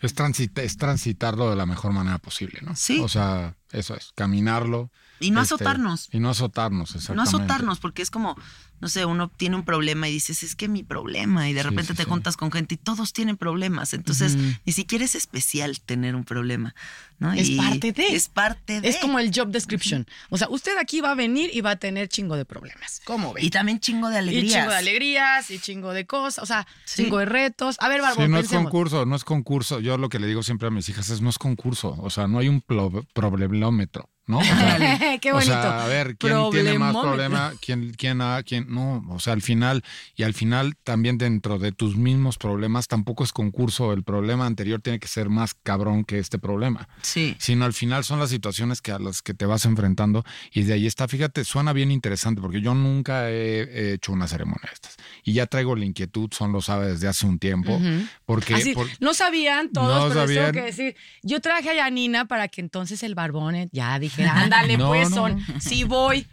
Es, 0.00 0.14
es 0.18 0.76
transitarlo 0.76 1.50
de 1.50 1.56
la 1.56 1.66
mejor 1.66 1.92
manera 1.92 2.18
posible, 2.18 2.60
¿no? 2.62 2.74
Sí. 2.74 3.00
O 3.00 3.08
sea, 3.08 3.56
eso 3.74 3.94
es, 3.94 4.12
caminarlo. 4.14 4.90
Y 5.20 5.30
no 5.30 5.40
este, 5.40 5.54
azotarnos. 5.54 6.08
Y 6.12 6.18
no 6.18 6.30
azotarnos, 6.30 6.94
exactamente. 6.94 7.30
No 7.32 7.38
azotarnos, 7.38 7.78
porque 7.78 8.02
es 8.02 8.10
como, 8.10 8.36
no 8.80 8.88
sé, 8.88 9.04
uno 9.04 9.28
tiene 9.28 9.56
un 9.56 9.64
problema 9.64 10.08
y 10.08 10.12
dices, 10.12 10.42
es 10.42 10.54
que 10.54 10.68
mi 10.68 10.82
problema, 10.82 11.48
y 11.48 11.52
de 11.52 11.62
repente 11.62 11.94
te 11.94 12.04
juntas 12.04 12.36
con 12.36 12.50
gente 12.50 12.74
y 12.74 12.78
todos 12.78 13.12
tienen 13.12 13.36
problemas. 13.36 13.94
Entonces, 13.94 14.36
ni 14.64 14.72
siquiera 14.72 15.04
es 15.04 15.14
especial 15.14 15.80
tener 15.80 16.16
un 16.16 16.24
problema. 16.24 16.74
¿no? 17.18 17.32
Es 17.32 17.50
parte 17.50 17.92
de. 17.92 18.06
Es 18.08 18.28
parte 18.28 18.80
de. 18.80 18.88
Es 18.88 18.96
como 18.98 19.18
el 19.18 19.30
job 19.34 19.48
description. 19.48 20.06
O 20.30 20.36
sea, 20.36 20.48
usted 20.50 20.76
aquí 20.78 21.00
va 21.00 21.12
a 21.12 21.14
venir 21.14 21.50
y 21.52 21.60
va 21.60 21.72
a 21.72 21.76
tener 21.76 22.08
chingo 22.08 22.36
de 22.36 22.44
problemas. 22.44 23.00
¿Cómo 23.04 23.32
ve? 23.32 23.44
Y 23.44 23.50
también 23.50 23.80
chingo 23.80 24.08
de 24.08 24.18
alegrías. 24.18 24.44
Y 24.44 24.54
chingo 24.54 24.70
de 24.70 24.76
alegrías, 24.76 25.50
y 25.50 25.58
cnchingo 25.58 25.92
de 25.92 26.06
cosas, 26.06 26.42
o 26.42 26.46
sea, 26.46 26.66
chingo 26.84 27.18
de 27.18 27.26
retos. 27.26 27.76
A 27.80 27.88
ver, 27.88 28.02
Barbón, 28.02 28.26
Sí, 28.26 28.30
no 28.30 28.38
es 28.38 28.48
concurso, 28.48 29.06
no 29.06 29.16
es 29.16 29.24
concurso. 29.24 29.80
Yo 29.80 29.96
lo 29.96 30.08
que 30.08 30.18
le 30.18 30.26
digo 30.26 30.42
siempre 30.42 30.68
a 30.68 30.70
mis 30.70 30.88
hijas 30.88 31.08
es 31.10 31.20
no 31.20 31.30
es 31.30 31.38
concurso. 31.38 31.96
O 32.00 32.10
sea, 32.10 32.26
no 32.26 32.38
hay 32.38 32.48
un 32.48 32.60
problemómetro. 33.64 34.13
¿No? 34.26 34.38
O 34.44 34.44
sea, 34.44 35.18
Qué 35.20 35.32
bonito. 35.32 35.52
O 35.52 35.54
sea, 35.54 35.84
a 35.84 35.88
ver, 35.88 36.16
¿quién 36.16 36.50
tiene 36.50 36.78
más 36.78 36.96
problema? 36.96 37.52
¿Quién, 37.60 37.92
quién, 37.96 38.20
ha, 38.20 38.42
quién 38.42 38.66
no? 38.68 39.04
O 39.10 39.20
sea, 39.20 39.32
al 39.32 39.42
final, 39.42 39.82
y 40.16 40.22
al 40.22 40.34
final 40.34 40.76
también 40.82 41.18
dentro 41.18 41.58
de 41.58 41.72
tus 41.72 41.96
mismos 41.96 42.38
problemas, 42.38 42.88
tampoco 42.88 43.24
es 43.24 43.32
concurso. 43.32 43.92
El 43.92 44.02
problema 44.02 44.46
anterior 44.46 44.80
tiene 44.80 44.98
que 44.98 45.08
ser 45.08 45.28
más 45.28 45.54
cabrón 45.54 46.04
que 46.04 46.18
este 46.18 46.38
problema. 46.38 46.88
Sí. 47.02 47.36
Sino 47.38 47.64
al 47.64 47.72
final 47.72 48.04
son 48.04 48.18
las 48.18 48.30
situaciones 48.30 48.80
que 48.80 48.92
a 48.92 48.98
las 48.98 49.22
que 49.22 49.34
te 49.34 49.46
vas 49.46 49.64
enfrentando 49.64 50.24
y 50.52 50.62
de 50.62 50.74
ahí 50.74 50.86
está, 50.86 51.06
fíjate, 51.08 51.44
suena 51.44 51.72
bien 51.72 51.90
interesante 51.90 52.40
porque 52.40 52.60
yo 52.60 52.74
nunca 52.74 53.30
he, 53.30 53.92
hecho 53.94 54.12
una 54.12 54.26
ceremonia 54.28 54.68
de 54.68 54.74
estas 54.74 54.96
y 55.22 55.32
ya 55.34 55.46
traigo 55.46 55.76
la 55.76 55.84
inquietud, 55.84 56.30
son 56.32 56.52
lo 56.52 56.60
sabe 56.60 56.88
desde 56.88 57.08
hace 57.08 57.26
un 57.26 57.38
tiempo, 57.38 57.80
porque... 58.26 58.54
Así, 58.54 58.74
por- 58.74 58.88
no 59.00 59.14
sabían 59.14 59.70
todos, 59.70 59.88
No 59.88 60.08
pero 60.08 60.26
les 60.26 60.34
tengo 60.34 60.46
sabían. 60.46 60.52
que 60.52 60.62
decir, 60.62 60.96
yo 61.22 61.40
traje 61.40 61.70
a 61.70 61.74
Yanina 61.74 62.26
para 62.26 62.48
que 62.48 62.60
entonces 62.60 63.02
el 63.02 63.14
Barbone 63.14 63.68
ya 63.72 63.98
dijera, 64.16 64.40
ándale, 64.42 64.76
No, 64.76 64.88
pues 64.88 65.10
no, 65.10 65.16
son, 65.16 65.36
no. 65.36 65.60
sí 65.60 65.84
voy. 65.84 66.26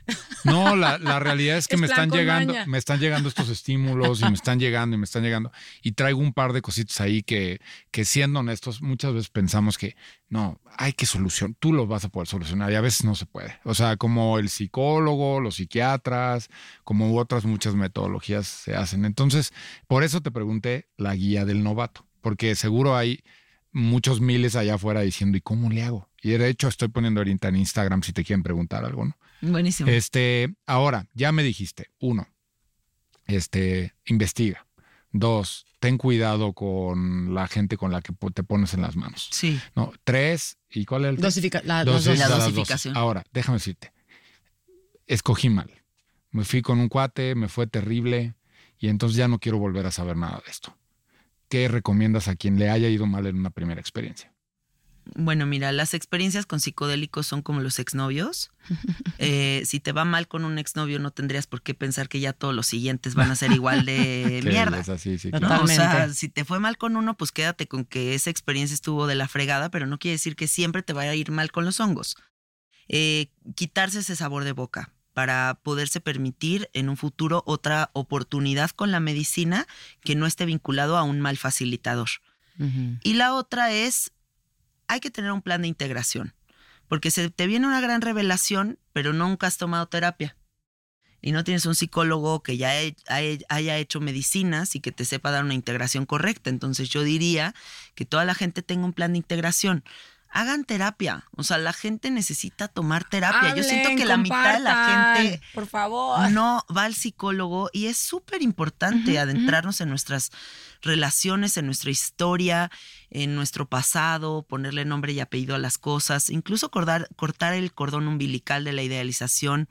No, 0.43 0.75
la, 0.75 0.97
la 0.97 1.19
realidad 1.19 1.57
es 1.57 1.67
que 1.67 1.75
Es 1.75 1.81
me 1.81 1.87
están 1.87 2.09
llegando, 2.09 2.53
maña. 2.53 2.65
me 2.65 2.77
están 2.77 2.99
llegando 2.99 3.29
estos 3.29 3.49
estímulos 3.49 4.21
y 4.21 4.25
me 4.25 4.33
están 4.33 4.59
llegando 4.59 4.95
y 4.95 4.99
me 4.99 5.05
están 5.05 5.23
llegando. 5.23 5.51
Y 5.81 5.91
traigo 5.91 6.19
un 6.19 6.33
par 6.33 6.53
de 6.53 6.61
cositas 6.61 6.99
ahí 7.01 7.21
que, 7.23 7.59
que 7.91 8.05
siendo 8.05 8.39
honestos, 8.39 8.81
muchas 8.81 9.13
veces 9.13 9.29
pensamos 9.29 9.77
que 9.77 9.95
no, 10.29 10.59
hay 10.77 10.93
que 10.93 11.05
solucionar, 11.05 11.55
tú 11.59 11.73
lo 11.73 11.87
vas 11.87 12.05
a 12.05 12.09
poder 12.09 12.27
solucionar 12.27 12.71
y 12.71 12.75
a 12.75 12.81
veces 12.81 13.03
no 13.03 13.15
se 13.15 13.25
puede. 13.25 13.59
O 13.65 13.73
sea, 13.73 13.97
como 13.97 14.39
el 14.39 14.49
psicólogo, 14.49 15.39
los 15.41 15.55
psiquiatras, 15.55 16.49
como 16.83 17.17
otras 17.17 17.45
muchas 17.45 17.75
metodologías 17.75 18.47
se 18.47 18.75
hacen. 18.75 19.05
Entonces, 19.05 19.53
por 19.87 20.03
eso 20.03 20.21
te 20.21 20.31
pregunté 20.31 20.87
la 20.97 21.15
guía 21.15 21.45
del 21.45 21.63
novato, 21.63 22.05
porque 22.21 22.55
seguro 22.55 22.95
hay 22.95 23.23
muchos 23.73 24.21
miles 24.21 24.55
allá 24.55 24.75
afuera 24.75 25.01
diciendo, 25.01 25.37
¿y 25.37 25.41
cómo 25.41 25.69
le 25.69 25.83
hago? 25.83 26.09
Y 26.21 26.31
de 26.31 26.49
hecho 26.49 26.67
estoy 26.67 26.89
poniendo 26.89 27.19
ahorita 27.19 27.47
en 27.47 27.55
Instagram 27.55 28.03
si 28.03 28.13
te 28.13 28.23
quieren 28.23 28.43
preguntar 28.43 28.85
algo, 28.85 29.05
¿no? 29.05 29.17
Buenísimo. 29.41 29.89
Este, 29.89 30.53
ahora, 30.67 31.07
ya 31.13 31.31
me 31.31 31.41
dijiste, 31.41 31.89
uno, 31.99 32.27
este, 33.25 33.95
investiga. 34.05 34.67
Dos, 35.11 35.65
ten 35.79 35.97
cuidado 35.97 36.53
con 36.53 37.33
la 37.33 37.47
gente 37.47 37.75
con 37.75 37.91
la 37.91 38.01
que 38.01 38.13
te 38.33 38.43
pones 38.43 38.73
en 38.73 38.81
las 38.81 38.95
manos. 38.95 39.29
sí. 39.31 39.59
No, 39.75 39.91
tres, 40.03 40.57
¿y 40.69 40.85
cuál 40.85 41.05
es 41.05 41.09
el 41.09 41.17
Dosifica, 41.17 41.61
la, 41.65 41.83
dosificación. 41.83 42.95
Ahora, 42.95 43.25
déjame 43.33 43.57
decirte, 43.57 43.91
escogí 45.07 45.49
mal. 45.49 45.69
Me 46.29 46.45
fui 46.45 46.61
con 46.61 46.79
un 46.79 46.87
cuate, 46.87 47.35
me 47.35 47.49
fue 47.49 47.67
terrible 47.67 48.35
y 48.79 48.87
entonces 48.87 49.17
ya 49.17 49.27
no 49.27 49.39
quiero 49.39 49.57
volver 49.57 49.85
a 49.85 49.91
saber 49.91 50.15
nada 50.15 50.41
de 50.45 50.51
esto. 50.51 50.77
¿Qué 51.49 51.67
recomiendas 51.67 52.29
a 52.29 52.35
quien 52.35 52.57
le 52.57 52.69
haya 52.69 52.87
ido 52.87 53.05
mal 53.05 53.25
en 53.25 53.37
una 53.37 53.49
primera 53.49 53.81
experiencia? 53.81 54.30
Bueno, 55.15 55.45
mira, 55.45 55.71
las 55.71 55.93
experiencias 55.93 56.45
con 56.45 56.59
psicodélicos 56.59 57.27
son 57.27 57.41
como 57.41 57.61
los 57.61 57.79
exnovios. 57.79 58.51
Eh, 59.23 59.61
si 59.65 59.79
te 59.79 59.91
va 59.91 60.03
mal 60.03 60.27
con 60.27 60.45
un 60.45 60.57
exnovio, 60.57 60.97
no 60.97 61.11
tendrías 61.11 61.45
por 61.45 61.61
qué 61.61 61.75
pensar 61.75 62.09
que 62.09 62.19
ya 62.19 62.33
todos 62.33 62.55
los 62.55 62.65
siguientes 62.65 63.13
van 63.13 63.29
a 63.29 63.35
ser 63.35 63.51
igual 63.51 63.85
de 63.85 64.41
mierda. 64.45 64.79
es 64.79 64.89
así, 64.89 65.19
sí, 65.19 65.29
¿no? 65.29 65.39
claro. 65.39 65.63
O 65.63 65.67
sea, 65.67 66.09
si 66.09 66.27
te 66.27 66.43
fue 66.43 66.59
mal 66.59 66.79
con 66.79 66.95
uno, 66.95 67.15
pues 67.15 67.31
quédate 67.31 67.67
con 67.67 67.85
que 67.85 68.15
esa 68.15 68.31
experiencia 68.31 68.73
estuvo 68.73 69.05
de 69.05 69.13
la 69.13 69.27
fregada, 69.27 69.69
pero 69.69 69.85
no 69.85 69.99
quiere 69.99 70.13
decir 70.13 70.35
que 70.35 70.47
siempre 70.47 70.81
te 70.81 70.93
vaya 70.93 71.11
a 71.11 71.15
ir 71.15 71.29
mal 71.29 71.51
con 71.51 71.65
los 71.65 71.79
hongos. 71.79 72.17
Eh, 72.87 73.27
quitarse 73.55 73.99
ese 73.99 74.15
sabor 74.15 74.43
de 74.43 74.53
boca 74.53 74.91
para 75.13 75.59
poderse 75.61 75.99
permitir 75.99 76.69
en 76.73 76.89
un 76.89 76.97
futuro 76.97 77.43
otra 77.45 77.89
oportunidad 77.93 78.71
con 78.71 78.91
la 78.91 78.99
medicina 78.99 79.67
que 80.01 80.15
no 80.15 80.25
esté 80.25 80.45
vinculado 80.45 80.97
a 80.97 81.03
un 81.03 81.19
mal 81.19 81.37
facilitador. 81.37 82.09
Y 83.01 83.13
la 83.13 83.33
otra 83.33 83.71
es, 83.71 84.11
hay 84.91 84.99
que 84.99 85.09
tener 85.09 85.31
un 85.31 85.41
plan 85.41 85.61
de 85.61 85.69
integración, 85.69 86.33
porque 86.89 87.11
se 87.11 87.29
te 87.29 87.47
viene 87.47 87.65
una 87.65 87.79
gran 87.79 88.01
revelación, 88.01 88.77
pero 88.91 89.13
nunca 89.13 89.47
has 89.47 89.55
tomado 89.55 89.87
terapia. 89.87 90.35
Y 91.21 91.31
no 91.31 91.45
tienes 91.45 91.65
un 91.65 91.75
psicólogo 91.75 92.43
que 92.43 92.57
ya 92.57 92.73
haya 93.07 93.77
hecho 93.77 94.01
medicinas 94.01 94.75
y 94.75 94.81
que 94.81 94.91
te 94.91 95.05
sepa 95.05 95.31
dar 95.31 95.45
una 95.45 95.53
integración 95.53 96.05
correcta. 96.05 96.49
Entonces 96.49 96.89
yo 96.89 97.03
diría 97.03 97.55
que 97.95 98.03
toda 98.03 98.25
la 98.25 98.35
gente 98.35 98.63
tenga 98.63 98.83
un 98.83 98.91
plan 98.91 99.13
de 99.13 99.19
integración. 99.19 99.85
Hagan 100.31 100.63
terapia. 100.63 101.25
O 101.35 101.43
sea, 101.43 101.57
la 101.57 101.73
gente 101.73 102.09
necesita 102.09 102.67
tomar 102.67 103.03
terapia. 103.03 103.55
yo 103.55 103.63
siento 103.63 103.89
que 103.95 104.05
la 104.05 104.17
mitad 104.17 104.53
de 104.53 104.59
la 104.61 105.15
gente 105.17 105.41
Por 105.53 105.67
favor. 105.67 106.31
no 106.31 106.65
va 106.75 106.85
al 106.85 106.95
psicólogo 106.95 107.69
y 107.73 107.87
es 107.87 107.97
súper 107.97 108.41
importante 108.41 109.19
adentrarnos 109.19 109.81
en 109.81 109.89
nuestras 109.89 110.31
relaciones, 110.81 111.57
en 111.57 111.65
nuestra 111.65 111.91
historia, 111.91 112.71
en 113.09 113.35
nuestro 113.35 113.67
pasado, 113.67 114.43
ponerle 114.43 114.85
nombre 114.85 115.13
y 115.13 115.19
apellido 115.19 115.55
a 115.55 115.59
las 115.59 115.77
cosas, 115.77 116.29
incluso 116.29 116.71
cortar, 116.71 117.09
cortar 117.15 117.53
el 117.53 117.73
cordón 117.73 118.07
umbilical 118.07 118.63
de 118.63 118.73
la 118.73 118.83
idealización 118.83 119.67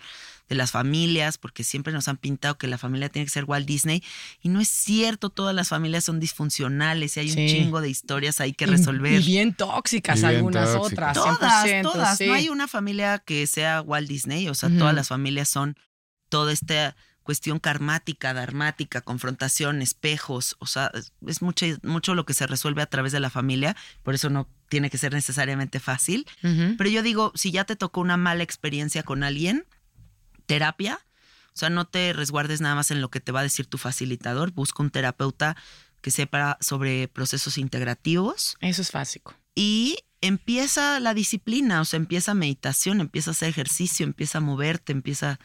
de 0.51 0.57
las 0.57 0.73
familias, 0.73 1.39
porque 1.39 1.65
siempre 1.65 1.93
nos 1.95 2.09
han 2.09 2.19
pintado 2.19 2.59
que 2.59 2.67
la 2.67 2.77
familia 2.77 3.09
tiene 3.09 3.25
que 3.25 3.31
ser 3.31 3.45
Walt 3.45 3.67
Disney 3.67 4.03
y 4.43 4.49
no 4.51 4.61
es 4.61 4.69
cierto, 4.69 5.31
todas 5.31 5.55
las 5.55 5.69
familias 5.69 6.05
son 6.05 6.21
disfuncionales 6.21 7.17
y 7.17 7.21
hay 7.21 7.31
Sí. 7.31 7.41
un 7.41 7.47
chingo 7.49 7.81
de 7.81 7.89
historias 7.89 8.41
ahí 8.41 8.53
que 8.53 8.67
resolver. 8.67 9.21
Y, 9.23 9.25
bien 9.25 9.55
tóxicas 9.55 10.19
Y 10.19 10.23
bien 10.23 10.35
algunas 10.37 10.73
tóxicas. 10.75 11.17
otras. 11.17 11.39
Todas, 11.39 11.65
100%, 11.67 11.93
todas. 11.93 12.19
sí. 12.19 12.27
No 12.27 12.35
hay 12.35 12.49
una 12.51 12.69
familia 12.69 13.19
que 13.21 13.47
sea 13.47 13.81
Walt 13.81 14.09
Disney, 14.09 14.49
o 14.49 14.55
sea, 14.55 14.69
todas 14.77 14.95
las 14.95 15.09
familias 15.09 15.49
son 15.49 15.77
toda 16.29 16.53
esta 16.53 16.97
cuestión 17.23 17.61
karmática, 17.61 18.35
dharmática, 18.35 19.03
confrontación, 19.03 19.83
espejos, 19.83 20.57
o 20.59 20.67
sea, 20.67 20.91
es- 21.27 21.43
mucho, 21.43 21.65
mucho 21.85 22.15
lo 22.17 22.27
que 22.27 22.35
se 22.35 22.47
resuelve 22.49 22.83
a 22.83 22.87
través 22.87 23.13
de 23.13 23.21
la 23.21 23.31
familia, 23.31 23.77
por 24.03 24.15
eso 24.15 24.31
no 24.31 24.49
tiene 24.69 24.91
que 24.91 24.99
ser 24.99 25.13
necesariamente 25.13 25.79
fácil. 25.79 26.27
Pero 26.43 26.91
yo 26.91 27.03
digo, 27.05 27.31
si 27.37 27.53
ya 27.53 27.65
te 27.65 27.77
tocó 27.77 28.01
una 28.01 28.17
mala 28.17 28.43
experiencia 28.43 29.05
con 29.05 29.23
alguien, 29.23 29.65
terapia, 30.51 30.99
o 31.55 31.59
sea, 31.61 31.71
no 31.71 31.85
te 31.85 32.13
resguardes 32.13 32.61
nada 32.61 32.75
más 32.75 32.91
en 32.91 33.01
lo 33.01 33.09
que 33.09 33.21
te 33.21 33.31
va 33.31 33.39
a 33.39 33.45
decir 33.45 33.67
tu 33.67 33.79
facilitador, 33.79 34.51
busca 34.51 34.83
un 34.83 34.91
terapeuta 34.91 35.57
que 36.01 36.11
sepa 36.11 36.59
sobre 36.61 37.07
procesos 37.07 37.57
integrativos. 37.57 38.57
Eso 38.61 38.83
es 38.83 38.91
básico. 38.91 39.37
y 39.55 39.99
empieza 40.23 40.99
la 40.99 41.15
disciplina, 41.15 41.81
o 41.81 41.85
sea, 41.85 41.99
empieza 41.99 42.35
meditación, 42.35 43.01
empieza 43.01 43.31
a 43.31 43.33
hacer 43.33 43.49
ejercicio, 43.49 44.05
empieza 44.05 44.39
a 44.39 44.41
moverte, 44.41 44.93
empieza 44.93 45.39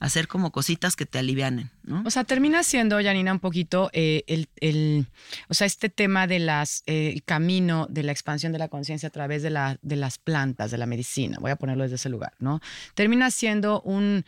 hacer 0.00 0.28
como 0.28 0.52
cositas 0.52 0.96
que 0.96 1.06
te 1.06 1.18
alivianen, 1.18 1.70
¿no? 1.82 2.02
O 2.04 2.10
sea, 2.10 2.24
termina 2.24 2.62
siendo, 2.62 3.00
Janina, 3.02 3.32
un 3.32 3.38
poquito 3.40 3.90
eh, 3.92 4.24
el, 4.26 4.48
el- 4.60 5.06
o 5.48 5.54
sea, 5.54 5.66
este 5.66 5.88
tema 5.88 6.26
de 6.26 6.40
las, 6.40 6.82
eh, 6.86 7.10
el 7.14 7.22
camino 7.22 7.86
de 7.88 8.02
la 8.02 8.12
expansión 8.12 8.52
de 8.52 8.58
la 8.58 8.68
conciencia 8.68 9.06
a 9.08 9.12
través 9.12 9.42
de, 9.42 9.50
la, 9.50 9.78
de 9.82 9.96
las 9.96 10.18
plantas, 10.18 10.70
de 10.70 10.78
la 10.78 10.86
medicina. 10.86 11.38
Voy 11.40 11.50
a 11.50 11.56
ponerlo 11.56 11.84
desde 11.84 11.96
ese 11.96 12.08
lugar, 12.10 12.34
¿no? 12.38 12.60
Termina 12.94 13.30
siendo 13.30 13.80
un, 13.82 14.24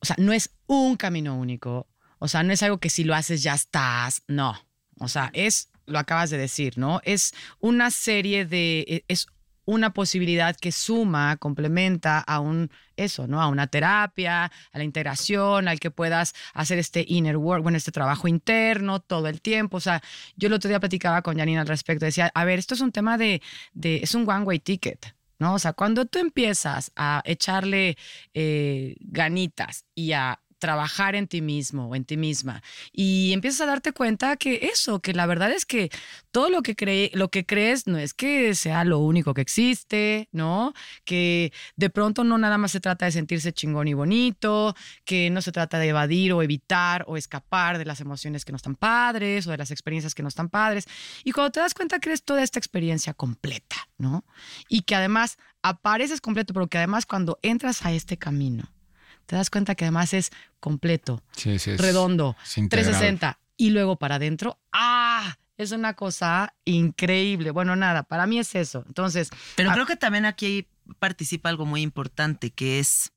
o 0.00 0.06
sea, 0.06 0.16
no 0.18 0.32
es 0.32 0.50
un 0.66 0.96
camino 0.96 1.36
único. 1.38 1.86
O 2.18 2.28
sea, 2.28 2.42
no 2.42 2.52
es 2.52 2.62
algo 2.62 2.78
que 2.78 2.90
si 2.90 3.04
lo 3.04 3.14
haces 3.14 3.42
ya 3.42 3.54
estás, 3.54 4.22
no. 4.26 4.54
O 4.98 5.08
sea, 5.08 5.30
es, 5.32 5.70
lo 5.86 5.98
acabas 6.00 6.30
de 6.30 6.36
decir, 6.38 6.76
¿no? 6.76 7.00
Es 7.04 7.32
una 7.60 7.90
serie 7.92 8.44
de, 8.44 8.80
e, 8.88 9.04
es 9.08 9.28
una 9.68 9.92
posibilidad 9.92 10.56
que 10.56 10.72
suma, 10.72 11.36
complementa 11.36 12.20
a 12.20 12.40
un 12.40 12.70
eso, 12.96 13.26
¿no? 13.26 13.42
A 13.42 13.48
una 13.48 13.66
terapia, 13.66 14.46
a 14.46 14.78
la 14.78 14.82
integración, 14.82 15.68
al 15.68 15.78
que 15.78 15.90
puedas 15.90 16.34
hacer 16.54 16.78
este 16.78 17.04
inner 17.06 17.36
work, 17.36 17.62
bueno, 17.62 17.76
este 17.76 17.92
trabajo 17.92 18.28
interno 18.28 19.00
todo 19.00 19.28
el 19.28 19.42
tiempo. 19.42 19.76
O 19.76 19.80
sea, 19.80 20.00
yo 20.36 20.46
el 20.48 20.54
otro 20.54 20.68
día 20.68 20.80
platicaba 20.80 21.20
con 21.20 21.36
Janine 21.36 21.58
al 21.60 21.66
respecto, 21.66 22.06
decía, 22.06 22.30
a 22.34 22.44
ver, 22.46 22.58
esto 22.58 22.74
es 22.74 22.80
un 22.80 22.92
tema 22.92 23.18
de, 23.18 23.42
de 23.74 23.96
es 23.96 24.14
un 24.14 24.26
one 24.28 24.44
way 24.44 24.58
ticket. 24.58 25.14
¿No? 25.38 25.54
O 25.54 25.58
sea, 25.60 25.72
cuando 25.72 26.04
tú 26.06 26.18
empiezas 26.18 26.90
a 26.96 27.22
echarle 27.24 27.96
eh, 28.34 28.96
ganitas 29.00 29.84
y 29.94 30.12
a 30.12 30.40
trabajar 30.58 31.14
en 31.14 31.28
ti 31.28 31.40
mismo 31.40 31.88
o 31.88 31.94
en 31.94 32.04
ti 32.04 32.16
misma 32.16 32.62
y 32.92 33.32
empiezas 33.32 33.62
a 33.62 33.66
darte 33.66 33.92
cuenta 33.92 34.36
que 34.36 34.70
eso, 34.72 35.00
que 35.00 35.12
la 35.14 35.26
verdad 35.26 35.50
es 35.52 35.64
que 35.64 35.90
todo 36.30 36.50
lo 36.50 36.62
que, 36.62 36.74
cree, 36.74 37.10
lo 37.14 37.30
que 37.30 37.46
crees 37.46 37.86
no 37.86 37.98
es 37.98 38.14
que 38.14 38.54
sea 38.54 38.84
lo 38.84 38.98
único 38.98 39.34
que 39.34 39.40
existe, 39.40 40.28
¿no? 40.32 40.72
Que 41.04 41.52
de 41.76 41.90
pronto 41.90 42.24
no 42.24 42.38
nada 42.38 42.58
más 42.58 42.72
se 42.72 42.80
trata 42.80 43.06
de 43.06 43.12
sentirse 43.12 43.52
chingón 43.52 43.88
y 43.88 43.94
bonito, 43.94 44.74
que 45.04 45.30
no 45.30 45.40
se 45.40 45.52
trata 45.52 45.78
de 45.78 45.88
evadir 45.88 46.32
o 46.32 46.42
evitar 46.42 47.04
o 47.06 47.16
escapar 47.16 47.78
de 47.78 47.84
las 47.84 48.00
emociones 48.00 48.44
que 48.44 48.52
no 48.52 48.56
están 48.56 48.74
padres 48.74 49.46
o 49.46 49.50
de 49.50 49.58
las 49.58 49.70
experiencias 49.70 50.14
que 50.14 50.22
no 50.22 50.28
están 50.28 50.48
padres. 50.48 50.86
Y 51.24 51.32
cuando 51.32 51.52
te 51.52 51.60
das 51.60 51.74
cuenta 51.74 51.98
eres 52.08 52.24
toda 52.24 52.42
esta 52.42 52.58
experiencia 52.58 53.14
completa, 53.14 53.76
¿no? 53.98 54.24
Y 54.68 54.82
que 54.82 54.94
además 54.94 55.38
apareces 55.62 56.20
completo, 56.20 56.54
pero 56.54 56.66
que 56.68 56.78
además 56.78 57.06
cuando 57.06 57.38
entras 57.42 57.84
a 57.84 57.92
este 57.92 58.16
camino, 58.16 58.64
te 59.28 59.36
das 59.36 59.50
cuenta 59.50 59.74
que 59.74 59.84
además 59.84 60.14
es 60.14 60.30
completo, 60.58 61.22
Sí, 61.36 61.58
sí, 61.58 61.72
es- 61.72 61.80
redondo, 61.80 62.34
es 62.42 62.56
integral. 62.56 62.86
360 62.86 63.38
y 63.58 63.70
luego 63.70 63.96
para 63.96 64.14
adentro. 64.14 64.58
¡Ah! 64.72 65.36
Es 65.58 65.72
una 65.72 65.94
cosa 65.94 66.54
increíble. 66.64 67.50
Bueno, 67.50 67.76
nada, 67.76 68.04
para 68.04 68.26
mí 68.26 68.38
es 68.38 68.54
eso. 68.54 68.84
Entonces, 68.86 69.28
Pero 69.56 69.72
creo 69.72 69.86
que 69.86 69.96
también 69.96 70.24
aquí 70.24 70.66
participa 70.98 71.48
algo 71.50 71.66
muy 71.66 71.82
importante, 71.82 72.50
que 72.50 72.78
es 72.78 73.10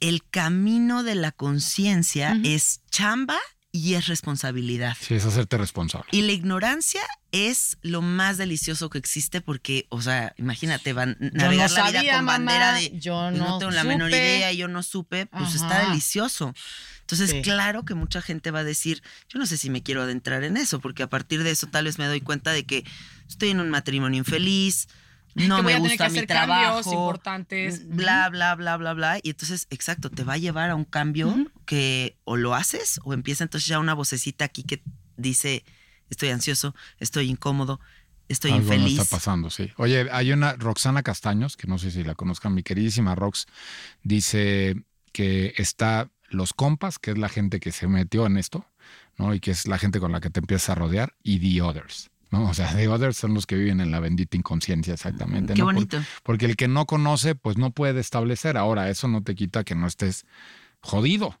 el 0.00 0.22
camino 0.28 1.02
de 1.02 1.14
la 1.16 1.32
conciencia 1.32 2.36
es 2.44 2.80
chamba 2.90 3.38
y 3.78 3.94
es 3.94 4.06
responsabilidad. 4.06 4.96
Sí, 5.00 5.14
es 5.14 5.24
hacerte 5.24 5.56
responsable. 5.58 6.06
Y 6.10 6.22
la 6.22 6.32
ignorancia 6.32 7.00
es 7.32 7.78
lo 7.82 8.02
más 8.02 8.36
delicioso 8.38 8.90
que 8.90 8.98
existe 8.98 9.40
porque, 9.40 9.86
o 9.90 10.00
sea, 10.02 10.34
imagínate, 10.38 10.92
van 10.92 11.16
navegar 11.20 11.70
no 11.70 11.76
la 11.76 11.90
vida 12.02 12.16
con 12.16 12.26
bandera 12.26 12.72
de 12.74 12.98
yo 12.98 13.28
"Pues 13.30 13.38
no, 13.40 13.48
no 13.50 13.58
tengo 13.58 13.72
la 13.72 13.84
menor 13.84 14.10
supe". 14.10 14.18
idea 14.18 14.52
y 14.52 14.56
yo 14.56 14.68
no 14.68 14.82
supe, 14.82 15.26
pues 15.26 15.54
está 15.54 15.88
delicioso. 15.88 16.54
Entonces, 17.00 17.30
Sí. 17.30 17.42
claro 17.42 17.84
que 17.84 17.94
mucha 17.94 18.20
gente 18.20 18.50
va 18.50 18.58
a 18.60 18.64
decir, 18.64 19.02
yo 19.28 19.38
no 19.38 19.46
sé 19.46 19.56
si 19.56 19.70
me 19.70 19.82
quiero 19.82 20.02
adentrar 20.02 20.44
en 20.44 20.56
eso, 20.56 20.80
porque 20.80 21.02
a 21.02 21.08
partir 21.08 21.42
de 21.42 21.50
eso 21.52 21.66
tal 21.66 21.84
vez 21.86 21.98
me 21.98 22.06
doy 22.06 22.20
cuenta 22.20 22.52
de 22.52 22.64
que 22.64 22.84
estoy 23.28 23.50
en 23.50 23.60
un 23.60 23.70
matrimonio 23.70 24.18
infeliz, 24.18 24.88
no 25.34 25.62
me 25.62 25.78
gusta 25.78 26.08
mi 26.08 26.26
trabajo, 26.26 26.92
importantes. 26.92 27.86
bla, 27.88 28.28
bla, 28.28 28.54
bla, 28.56 28.76
bla, 28.76 28.92
bla. 28.92 29.18
Y 29.22 29.30
entonces, 29.30 29.66
exacto, 29.70 30.10
te 30.10 30.24
va 30.24 30.34
a 30.34 30.38
llevar 30.38 30.70
a 30.70 30.74
un 30.74 30.84
cambio. 30.84 31.34
Que 31.68 32.16
o 32.24 32.38
lo 32.38 32.54
haces 32.54 32.98
o 33.04 33.12
empieza 33.12 33.44
entonces 33.44 33.68
ya 33.68 33.78
una 33.78 33.92
vocecita 33.92 34.46
aquí 34.46 34.62
que 34.62 34.82
dice, 35.18 35.66
estoy 36.08 36.30
ansioso, 36.30 36.74
estoy 36.98 37.28
incómodo, 37.28 37.78
estoy 38.26 38.52
Algo 38.52 38.68
no 38.68 38.74
infeliz. 38.74 38.98
está 38.98 39.16
pasando, 39.16 39.50
sí. 39.50 39.70
Oye, 39.76 40.08
hay 40.10 40.32
una 40.32 40.54
Roxana 40.54 41.02
Castaños, 41.02 41.58
que 41.58 41.66
no 41.66 41.76
sé 41.76 41.90
si 41.90 42.04
la 42.04 42.14
conozcan, 42.14 42.54
mi 42.54 42.62
queridísima 42.62 43.14
Rox, 43.14 43.44
dice 44.02 44.82
que 45.12 45.52
está 45.58 46.10
los 46.30 46.54
compas, 46.54 46.98
que 46.98 47.10
es 47.10 47.18
la 47.18 47.28
gente 47.28 47.60
que 47.60 47.70
se 47.70 47.86
metió 47.86 48.24
en 48.24 48.38
esto, 48.38 48.64
¿no? 49.18 49.34
Y 49.34 49.40
que 49.40 49.50
es 49.50 49.66
la 49.66 49.76
gente 49.76 50.00
con 50.00 50.10
la 50.10 50.20
que 50.22 50.30
te 50.30 50.40
empiezas 50.40 50.70
a 50.70 50.74
rodear, 50.74 51.16
y 51.22 51.38
the 51.38 51.60
others. 51.60 52.08
¿no? 52.30 52.48
O 52.48 52.54
sea, 52.54 52.74
the 52.74 52.88
others 52.88 53.18
son 53.18 53.34
los 53.34 53.44
que 53.44 53.56
viven 53.56 53.82
en 53.82 53.90
la 53.90 54.00
bendita 54.00 54.38
inconsciencia, 54.38 54.94
exactamente. 54.94 55.52
Qué 55.52 55.60
¿no? 55.60 55.66
Bonito. 55.66 56.00
porque 56.22 56.46
el 56.46 56.56
que 56.56 56.66
no 56.68 56.86
conoce, 56.86 57.34
pues 57.34 57.58
no 57.58 57.72
puede 57.72 58.00
establecer. 58.00 58.56
Ahora, 58.56 58.88
eso 58.88 59.06
no 59.06 59.22
te 59.22 59.34
quita 59.34 59.64
que 59.64 59.74
no 59.74 59.86
estés 59.86 60.24
jodido. 60.80 61.38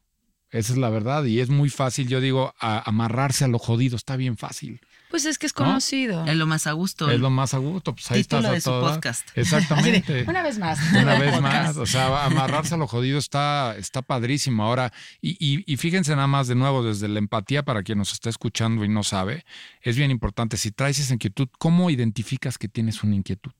Esa 0.50 0.72
es 0.72 0.78
la 0.78 0.88
verdad. 0.90 1.24
Y 1.24 1.40
es 1.40 1.50
muy 1.50 1.68
fácil, 1.70 2.08
yo 2.08 2.20
digo, 2.20 2.54
a- 2.58 2.88
amarrarse 2.88 3.44
a 3.44 3.48
lo 3.48 3.58
jodido 3.58 3.96
está 3.96 4.16
bien 4.16 4.36
fácil. 4.36 4.80
Pues 5.10 5.24
es 5.24 5.38
que 5.38 5.46
es 5.46 5.52
¿No? 5.56 5.64
conocido. 5.64 6.26
Es 6.26 6.36
lo 6.36 6.46
más 6.46 6.66
a 6.66 6.72
gusto. 6.72 7.10
Es 7.10 7.18
lo 7.18 7.30
más 7.30 7.54
a 7.54 7.58
gusto. 7.58 7.94
Pues 7.94 8.10
ahí 8.10 8.22
Título 8.22 8.40
estás 8.40 8.50
a 8.50 8.54
de 8.54 8.60
su 8.60 8.70
podcast. 8.70 9.30
De, 9.34 9.40
Exactamente. 9.42 10.24
una 10.28 10.42
vez 10.42 10.58
más. 10.58 10.78
Una 10.92 11.18
vez 11.18 11.40
más, 11.40 11.76
o 11.78 11.86
sea, 11.86 12.24
amarrarse 12.26 12.74
a 12.74 12.76
lo 12.76 12.86
jodido 12.86 13.18
está, 13.18 13.74
está 13.78 14.02
padrísimo. 14.02 14.62
Ahora, 14.64 14.92
y, 15.22 15.30
y- 15.40 15.64
y 15.66 15.76
fíjense 15.78 16.14
nada 16.14 16.26
más 16.26 16.46
de 16.48 16.54
nuevo, 16.56 16.82
desde 16.82 17.08
la 17.08 17.18
empatía 17.18 17.62
para 17.62 17.82
quien 17.82 17.96
nos 17.98 18.12
está 18.12 18.28
escuchando 18.28 18.84
y 18.84 18.88
no 18.88 19.02
sabe, 19.02 19.44
es 19.82 19.96
bien 19.96 20.10
importante. 20.10 20.56
Si 20.58 20.72
traes 20.72 20.98
esa 20.98 21.14
inquietud, 21.14 21.48
¿cómo 21.58 21.88
identificas 21.90 22.58
que 22.58 22.68
tienes 22.68 23.02
una 23.02 23.14
inquietud? 23.14 23.52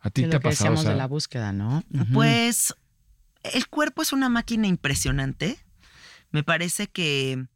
¿A 0.00 0.08
ti 0.10 0.22
Es 0.22 0.28
te 0.30 0.32
lo 0.34 0.38
ha 0.38 0.40
pasado? 0.40 0.74
O 0.74 0.76
sea, 0.78 0.90
de 0.92 0.96
la 0.96 1.06
búsqueda, 1.08 1.52
¿no? 1.52 1.82
Pues 2.14 2.74
el 3.42 3.68
cuerpo 3.68 4.00
es 4.02 4.12
una 4.14 4.28
máquina 4.30 4.66
impresionante. 4.66 5.58
Me 6.36 6.44
parece 6.44 6.86
que 6.86 7.46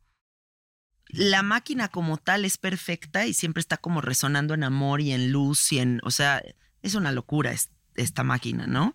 la 1.09 1.43
máquina 1.43 1.88
como 1.88 2.16
tal 2.16 2.47
es 2.47 2.57
perfecta 2.57 3.27
y 3.27 3.35
siempre 3.35 3.61
está 3.61 3.77
como 3.77 4.01
resonando 4.01 4.55
en 4.55 4.64
amor 4.64 5.03
y 5.03 5.12
en 5.12 5.33
luz 5.33 5.71
y 5.71 5.81
en, 5.81 6.01
o 6.03 6.11
sea, 6.11 6.43
es 6.81 6.95
una 6.95 7.12
locura 7.12 7.53
es- 7.53 7.69
esta 7.95 8.25
máquina, 8.25 8.66
¿no? 8.66 8.95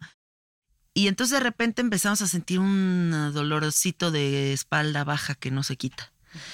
Y 0.96 1.08
entonces 1.08 1.38
de 1.38 1.44
repente 1.44 1.84
empezamos 1.84 2.20
a 2.24 2.28
sentir 2.28 2.58
un 2.58 3.12
dolorcito 3.32 4.10
de 4.10 4.54
espalda 4.54 5.04
baja 5.04 5.36
que 5.36 5.52
no 5.52 5.62
se 5.62 5.76
quita. 5.78 6.12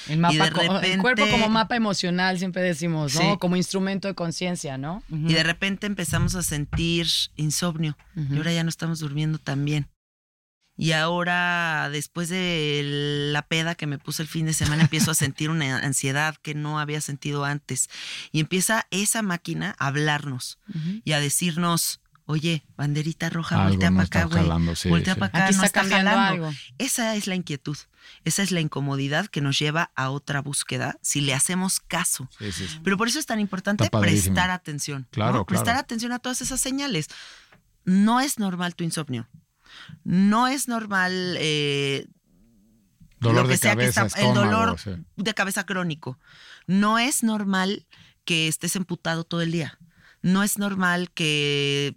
el, 0.10 0.18
mapa 0.20 0.34
y 0.34 0.38
de 0.40 0.52
co- 0.52 0.80
el 0.82 1.02
cuerpo 1.02 1.24
como 1.32 1.48
mapa 1.48 1.78
emocional, 1.78 2.38
siempre 2.38 2.62
decimos, 2.64 3.16
¿no? 3.16 3.22
Sí. 3.22 3.38
Como 3.40 3.56
instrumento 3.56 4.08
de 4.10 4.14
conciencia, 4.14 4.78
¿no? 4.78 5.04
Y 5.10 5.34
de 5.34 5.44
repente 5.44 5.88
empezamos 5.88 6.36
a 6.36 6.44
sentir 6.44 7.08
insomnio. 7.38 7.98
Y 8.16 8.36
ahora 8.36 8.52
ya 8.52 8.64
no 8.64 8.70
estamos 8.70 9.00
durmiendo 9.00 9.38
tan 9.38 9.64
bien. 9.64 9.88
Y 10.78 10.94
ahora, 10.94 11.90
después 11.92 12.30
de 12.30 12.82
la 13.32 13.44
peda 13.44 13.76
que 13.76 13.86
me 13.88 14.00
puse 14.00 14.24
el 14.24 14.28
fin 14.28 14.46
de 14.48 14.54
semana, 14.54 14.84
empiezo 14.84 15.12
a 15.12 15.16
sentir 15.16 15.50
una 15.50 15.78
ansiedad 15.78 16.36
que 16.42 16.56
no 16.56 16.80
había 16.80 17.02
sentido 17.02 17.46
antes. 17.46 17.90
Y 18.32 18.40
empieza 18.40 18.88
esa 18.90 19.22
máquina 19.22 19.76
a 19.78 19.88
hablarnos 19.88 20.58
y 21.04 21.12
a 21.12 21.20
decirnos, 21.20 22.00
oye, 22.26 22.64
banderita 22.78 23.30
roja, 23.30 23.58
algo 23.58 23.70
voltea 23.70 23.92
no 23.92 23.98
para 23.98 24.06
acá, 24.08 24.26
güey. 24.26 24.76
sí, 24.76 24.90
voltea 24.90 25.14
sí. 25.14 25.20
para 25.20 25.28
acá, 25.30 25.46
Aquí 25.46 25.56
no 25.56 25.64
está 25.64 25.66
está 25.66 25.82
cambiando 25.82 26.12
jalando. 26.12 26.46
algo. 26.48 26.58
Esa 26.78 27.16
es 27.16 27.28
la 27.28 27.36
inquietud. 27.36 27.78
Esa 28.24 28.42
es 28.42 28.52
la 28.52 28.62
incomodidad 28.62 29.28
que 29.28 29.42
nos 29.42 29.60
lleva 29.60 29.92
a 29.96 30.10
otra 30.10 30.42
búsqueda 30.42 30.98
si 31.02 31.22
le 31.22 31.36
hacemos 31.36 31.80
caso. 31.80 32.28
Sí, 32.40 32.52
sí, 32.52 32.68
sí. 32.68 32.80
Pero 32.84 32.98
por 32.98 33.08
eso 33.08 33.20
es 33.20 33.28
tan 33.28 33.40
importante 33.40 33.88
prestar 33.92 34.50
atención. 34.50 35.08
Claro, 35.12 35.40
¿no? 35.40 35.46
Prestar 35.46 35.66
claro. 35.74 35.80
atención 35.82 36.12
a 36.12 36.20
todas 36.20 36.42
esas 36.42 36.60
señales. 36.60 37.08
No 37.86 38.20
es 38.20 38.40
normal 38.40 38.76
tu 38.76 38.84
insomnio. 38.84 39.28
No 40.04 40.48
es 40.48 40.68
normal 40.68 41.36
eh, 41.40 42.08
Dolor 43.20 43.44
lo 43.44 43.48
que 43.50 43.54
de 43.54 43.58
sea 43.58 43.76
que 43.76 43.86
está- 43.86 44.08
el 44.20 44.34
dolor 44.34 44.80
sí. 44.80 44.92
de 45.16 45.34
cabeza 45.34 45.66
crónico. 45.66 46.20
No 46.68 46.98
es 47.00 47.24
normal 47.24 47.86
que 48.26 48.48
estés 48.48 48.76
emputado 48.76 49.24
todo 49.24 49.42
el 49.42 49.52
día. 49.52 49.78
No 50.22 50.44
es 50.44 50.58
normal 50.58 51.12
que 51.12 51.96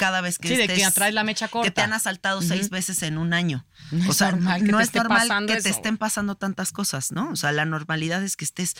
cada 0.00 0.22
vez 0.22 0.38
que 0.38 0.48
Sí, 0.48 0.56
de 0.56 0.62
estés... 0.62 0.78
que 0.78 0.84
atraes 0.86 1.12
la 1.12 1.24
mecha 1.24 1.48
corta. 1.48 1.68
que 1.68 1.70
te 1.70 1.82
han 1.82 1.92
asaltado 1.92 2.40
seis 2.40 2.70
veces 2.70 3.02
en 3.02 3.18
un 3.18 3.34
año. 3.34 3.66
No 3.90 4.08
o 4.08 4.10
es 4.12 4.16
sea, 4.16 4.30
normal 4.32 4.64
que 4.64 4.72
no 4.72 4.78
te 4.78 4.82
es 4.84 4.88
esté 4.88 4.98
normal 5.00 5.46
que 5.46 5.60
te 5.60 5.68
estén 5.68 5.98
pasando 5.98 6.34
tantas 6.36 6.72
cosas, 6.72 7.12
¿no? 7.12 7.28
O 7.30 7.36
sea, 7.36 7.52
la 7.52 7.66
normalidad 7.66 8.22
es 8.24 8.36
que 8.36 8.46
estés 8.46 8.76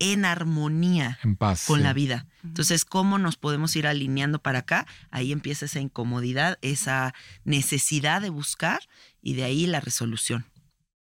en 0.00 0.24
armonía 0.24 1.18
En 1.22 1.36
paz. 1.36 1.64
con 1.66 1.78
sí. 1.78 1.82
la 1.84 1.92
vida. 1.92 2.26
Entonces, 2.42 2.84
¿cómo 2.84 3.18
nos 3.18 3.36
podemos 3.36 3.76
ir 3.76 3.86
alineando 3.86 4.40
para 4.40 4.58
acá? 4.60 4.86
Ahí 5.10 5.30
empieza 5.32 5.66
esa 5.66 5.78
incomodidad, 5.80 6.58
esa 6.62 7.14
necesidad 7.44 8.20
de 8.20 8.30
buscar 8.30 8.80
y 9.22 9.34
de 9.34 9.44
ahí 9.44 9.66
la 9.66 9.80
resolución. 9.80 10.46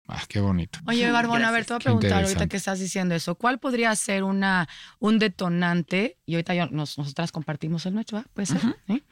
Ah, 0.06 0.22
qué 0.28 0.38
bonito. 0.40 0.78
Oye, 0.86 1.10
Barbón, 1.10 1.42
a 1.44 1.50
ver, 1.50 1.64
te 1.64 1.72
voy 1.72 1.76
a 1.76 1.78
Qué 1.78 1.84
preguntar 1.84 2.22
ahorita 2.24 2.46
que 2.46 2.56
estás 2.58 2.78
diciendo 2.78 3.14
eso. 3.14 3.36
¿Cuál 3.36 3.58
podría 3.58 3.94
ser 3.96 4.22
una, 4.22 4.68
un 4.98 5.18
detonante? 5.18 6.18
Y 6.26 6.34
ahorita 6.34 6.54
yo, 6.54 6.66
nos- 6.66 6.98
nosotras 6.98 7.32
compartimimos 7.32 7.86
el 7.86 7.94
nuestro, 7.94 8.18
¿verdad? 8.18 8.30
¿Puede 8.34 8.46
ser? 8.46 8.60
¿Sí? 8.86 9.02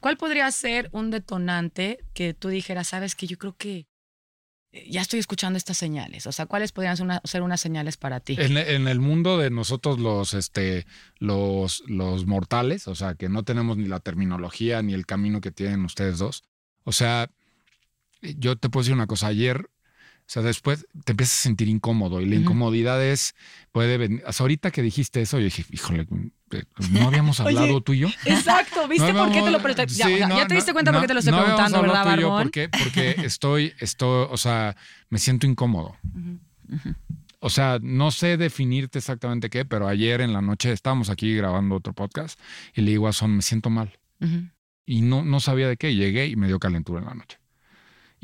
¿Cuál 0.00 0.18
podría 0.18 0.50
ser 0.50 0.90
un 0.92 1.10
detonante 1.10 2.04
que 2.12 2.34
tú 2.34 2.48
dijeras, 2.48 2.88
sabes 2.88 3.14
que 3.14 3.26
yo 3.26 3.38
creo 3.38 3.56
que 3.56 3.86
eh, 4.72 4.86
ya 4.90 5.00
estoy 5.00 5.20
escuchando 5.20 5.56
estas 5.56 5.78
señales? 5.78 6.26
O 6.26 6.32
sea, 6.32 6.44
¿cuáles 6.44 6.70
podrían 6.72 6.98
ser, 6.98 7.04
una- 7.04 7.22
ser 7.24 7.40
unas 7.40 7.60
señales 7.62 7.96
para 7.96 8.20
ti? 8.20 8.36
En, 8.38 8.58
en 8.58 8.86
el 8.88 9.00
mundo 9.00 9.38
de 9.38 9.48
nosotros 9.48 9.98
los, 9.98 10.34
este, 10.34 10.84
los, 11.18 11.82
los 11.86 12.26
mortales, 12.26 12.88
o 12.88 12.94
sea, 12.94 13.14
que 13.14 13.30
no 13.30 13.42
tenemos 13.42 13.78
ni 13.78 13.86
la 13.88 14.00
terminología 14.00 14.82
ni 14.82 14.92
el 14.92 15.06
camino 15.06 15.40
que 15.40 15.50
tienen 15.50 15.82
ustedes 15.86 16.18
dos. 16.18 16.44
O 16.84 16.92
sea, 16.92 17.30
yo 18.20 18.56
te 18.56 18.68
puedo 18.68 18.82
decir 18.82 18.94
una 18.94 19.06
cosa. 19.06 19.28
Ayer 19.28 19.68
O 20.22 20.30
sea, 20.32 20.42
después 20.42 20.86
te 21.04 21.12
empiezas 21.12 21.40
a 21.40 21.42
sentir 21.42 21.68
incómodo 21.68 22.20
y 22.20 22.24
la 22.26 22.36
Ujú. 22.36 22.42
incomodidad 22.42 23.04
es, 23.04 23.34
puede 23.70 23.98
venir. 23.98 24.22
Sea, 24.30 24.44
ahorita 24.44 24.70
que 24.70 24.80
dijiste 24.80 25.20
eso, 25.20 25.38
yo 25.38 25.44
dije, 25.44 25.64
híjole, 25.70 26.06
eh, 26.52 26.62
no 26.90 27.06
habíamos 27.08 27.40
Oye, 27.40 27.58
hablado 27.58 27.82
tú 27.82 27.92
y 27.92 27.98
yo. 28.00 28.08
Exacto, 28.24 28.88
¿viste 28.88 29.12
No 29.12 29.24
por 29.24 29.32
qué 29.32 29.42
te 29.42 29.50
lo 29.50 29.58
pregunté? 29.62 29.86
Ya, 29.94 30.06
sí, 30.06 30.16
sea, 30.16 30.28
no, 30.28 30.36
ya 30.38 30.46
te 30.46 30.54
diste 30.54 30.70
no, 30.70 30.74
cuenta 30.74 30.90
por 30.92 30.96
no, 30.96 31.02
qué 31.02 31.08
te 31.08 31.14
lo 31.14 31.20
estoy 31.20 31.34
preguntando, 31.34 31.82
¿verdad, 31.82 32.04
tú 32.04 32.08
y 32.08 32.20
yo 32.22 32.28
Barbón? 32.28 32.42
Porque, 32.44 32.68
porque 32.70 33.10
estoy, 33.24 33.74
estoy, 33.80 34.26
o 34.30 34.36
sea, 34.36 34.74
me 35.10 35.18
siento 35.18 35.46
incómodo. 35.46 35.96
O 37.40 37.50
sea, 37.50 37.78
no 37.82 38.10
sé 38.12 38.36
definirte 38.36 39.00
exactamente 39.00 39.50
qué, 39.50 39.64
pero 39.64 39.88
ayer 39.88 40.20
en 40.20 40.32
la 40.32 40.40
noche 40.40 40.72
estábamos 40.72 41.10
aquí 41.10 41.34
grabando 41.34 41.74
otro 41.74 41.92
podcast 41.92 42.38
y 42.74 42.82
le 42.82 42.92
digo 42.92 43.08
a 43.08 43.12
Son, 43.12 43.34
me 43.36 43.42
siento 43.42 43.68
mal. 43.68 43.98
Y 44.86 45.02
no, 45.02 45.24
no 45.24 45.40
sabía 45.40 45.68
de 45.68 45.76
qué. 45.76 45.94
Llegué 45.94 46.26
y 46.28 46.36
me 46.36 46.46
dio 46.46 46.58
calentura 46.60 47.00
en 47.00 47.06
la 47.06 47.14
noche. 47.14 47.38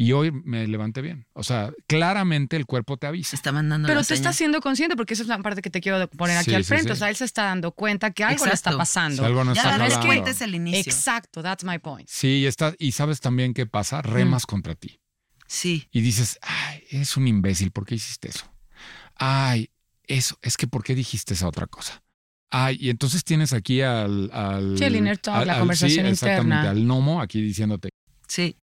Y 0.01 0.13
hoy 0.13 0.31
me 0.31 0.65
levanté 0.69 1.03
bien. 1.03 1.27
O 1.33 1.43
sea, 1.43 1.73
claramente 1.89 2.55
el 2.55 2.67
cuerpo 2.67 2.99
te 2.99 3.09
avisa. 3.09 3.35
está 3.35 3.51
mandando 3.51 3.89
Pero 3.89 3.99
la 3.99 4.07
te 4.07 4.15
estás 4.15 4.37
siendo 4.37 4.61
consciente, 4.61 4.95
porque 4.95 5.15
esa 5.15 5.25
es 5.25 5.29
la 5.29 5.39
parte 5.41 5.61
que 5.61 5.71
te 5.71 5.81
quiero 5.81 6.09
poner 6.11 6.37
aquí 6.37 6.51
Sí, 6.51 6.55
al 6.55 6.65
frente. 6.65 6.87
sí. 6.87 6.93
O 6.93 6.95
sea, 6.95 7.11
él 7.11 7.17
se 7.17 7.25
está 7.25 7.43
dando 7.47 7.73
cuenta 7.73 8.13
que 8.13 8.23
algo 8.23 8.47
le 8.47 8.53
está 8.53 8.77
pasando. 8.77 9.23
Si 9.25 9.27
algo 9.27 9.43
no 9.43 9.55
Ya 9.55 9.63
está 9.63 9.89
la 9.89 10.01
cuenta 10.01 10.31
es 10.31 10.41
el 10.41 10.55
inicio. 10.55 10.93
Exacto, 10.93 11.43
that's 11.43 11.65
my 11.65 11.81
point. 11.81 12.09
Sí, 12.09 12.29
y, 12.29 12.47
está, 12.47 12.75
y 12.79 12.93
sabes 12.93 13.21
también 13.21 13.55
qué 13.55 13.67
pasa. 13.67 14.01
Remas 14.01 14.47
contra 14.47 14.77
ti. 14.77 15.01
Sí, 15.49 15.89
Y 15.91 16.01
dices, 16.01 16.39
ay, 16.43 16.85
eres 16.91 17.17
un 17.17 17.27
imbécil. 17.27 17.73
¿Por 17.73 17.85
qué 17.85 17.97
hiciste 17.97 18.29
eso? 18.29 18.45
Ay, 19.17 19.71
eso. 20.05 20.39
Es 20.43 20.57
que 20.57 20.69
¿por 20.69 20.85
qué 20.85 20.95
dijiste 20.95 21.35
esa 21.35 21.49
otra 21.49 21.67
cosa? 21.67 22.05
Ay, 22.51 22.77
y 22.81 22.91
entonces 22.91 23.25
tienes 23.25 23.53
aquí 23.53 23.81
al... 23.83 24.31
al 24.33 24.79
Sí, 24.79 24.85
el 24.85 24.95
inner 24.95 25.19
talk, 25.19 25.45
la 25.45 25.59
conversación 25.59 26.07
sí, 26.07 26.13
exactamente, 26.13 26.55
interna. 26.55 26.71
al 26.71 26.85
gnomo 26.85 27.21
aquí 27.21 27.43
diciéndote, 27.43 27.89
sí. 28.29 28.57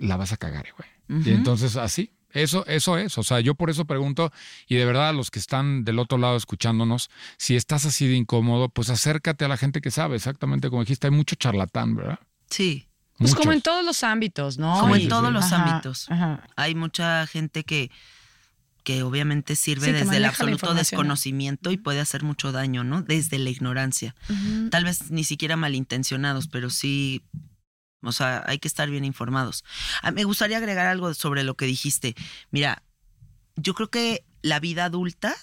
La 0.00 0.16
vas 0.16 0.32
a 0.32 0.36
cagar, 0.36 0.66
güey. 0.76 1.22
Y 1.26 1.30
entonces 1.30 1.76
así, 1.76 2.10
eso, 2.32 2.64
eso 2.66 2.96
es. 2.96 3.18
O 3.18 3.22
sea, 3.22 3.40
yo 3.40 3.54
por 3.54 3.68
eso 3.70 3.84
pregunto, 3.84 4.32
y 4.66 4.76
de 4.76 4.84
verdad 4.86 5.10
a 5.10 5.12
los 5.12 5.30
que 5.30 5.38
están 5.38 5.84
del 5.84 5.98
otro 5.98 6.16
lado 6.18 6.36
escuchándonos, 6.36 7.10
si 7.36 7.54
estás 7.56 7.84
así 7.84 8.06
de 8.08 8.14
incómodo, 8.16 8.68
pues 8.70 8.88
acércate 8.90 9.44
a 9.44 9.48
la 9.48 9.56
gente 9.58 9.80
que 9.80 9.90
sabe, 9.90 10.16
exactamente 10.16 10.70
como 10.70 10.82
dijiste, 10.82 11.06
hay 11.08 11.10
mucho 11.12 11.36
charlatán, 11.36 11.94
¿verdad? 11.96 12.18
Sí, 12.50 12.88
Pues 13.18 13.34
como 13.34 13.52
en 13.52 13.60
todos 13.60 13.84
los 13.84 14.02
ámbitos, 14.04 14.58
¿no? 14.58 14.80
Como 14.80 14.96
en 14.96 15.08
todos 15.08 15.32
los 15.32 15.44
Ajá, 15.52 15.62
ámbitos. 15.70 16.10
ajá. 16.10 16.46
hay 16.56 16.74
mucha 16.74 17.26
gente 17.26 17.62
que, 17.64 17.90
que 18.84 19.02
obviamente 19.02 19.54
sirve 19.54 19.86
Sí, 19.88 19.92
desde 19.92 20.16
el 20.16 20.24
absoluto 20.24 20.72
desconocimiento 20.74 21.70
y 21.70 21.76
puede 21.76 22.00
hacer 22.00 22.22
mucho 22.24 22.50
daño, 22.52 22.82
¿no? 22.84 23.02
Desde 23.02 23.38
la 23.38 23.50
ignorancia. 23.50 24.14
Tal 24.70 24.84
vez 24.84 25.10
ni 25.10 25.24
siquiera 25.24 25.56
malintencionados, 25.56 26.48
pero 26.48 26.68
sí, 26.70 27.22
o 28.02 28.12
sea, 28.12 28.42
hay 28.46 28.58
que 28.58 28.68
estar 28.68 28.88
bien 28.90 29.04
informados. 29.04 29.64
Ah, 30.02 30.10
Me 30.10 30.24
gustaría 30.24 30.58
agregar 30.58 30.86
algo 30.86 31.12
sobre 31.14 31.44
lo 31.44 31.54
que 31.54 31.66
dijiste. 31.66 32.14
Mira, 32.50 32.82
yo 33.56 33.74
creo 33.74 33.90
que 33.90 34.24
la 34.42 34.60
vida 34.60 34.84
adulta 34.84 35.34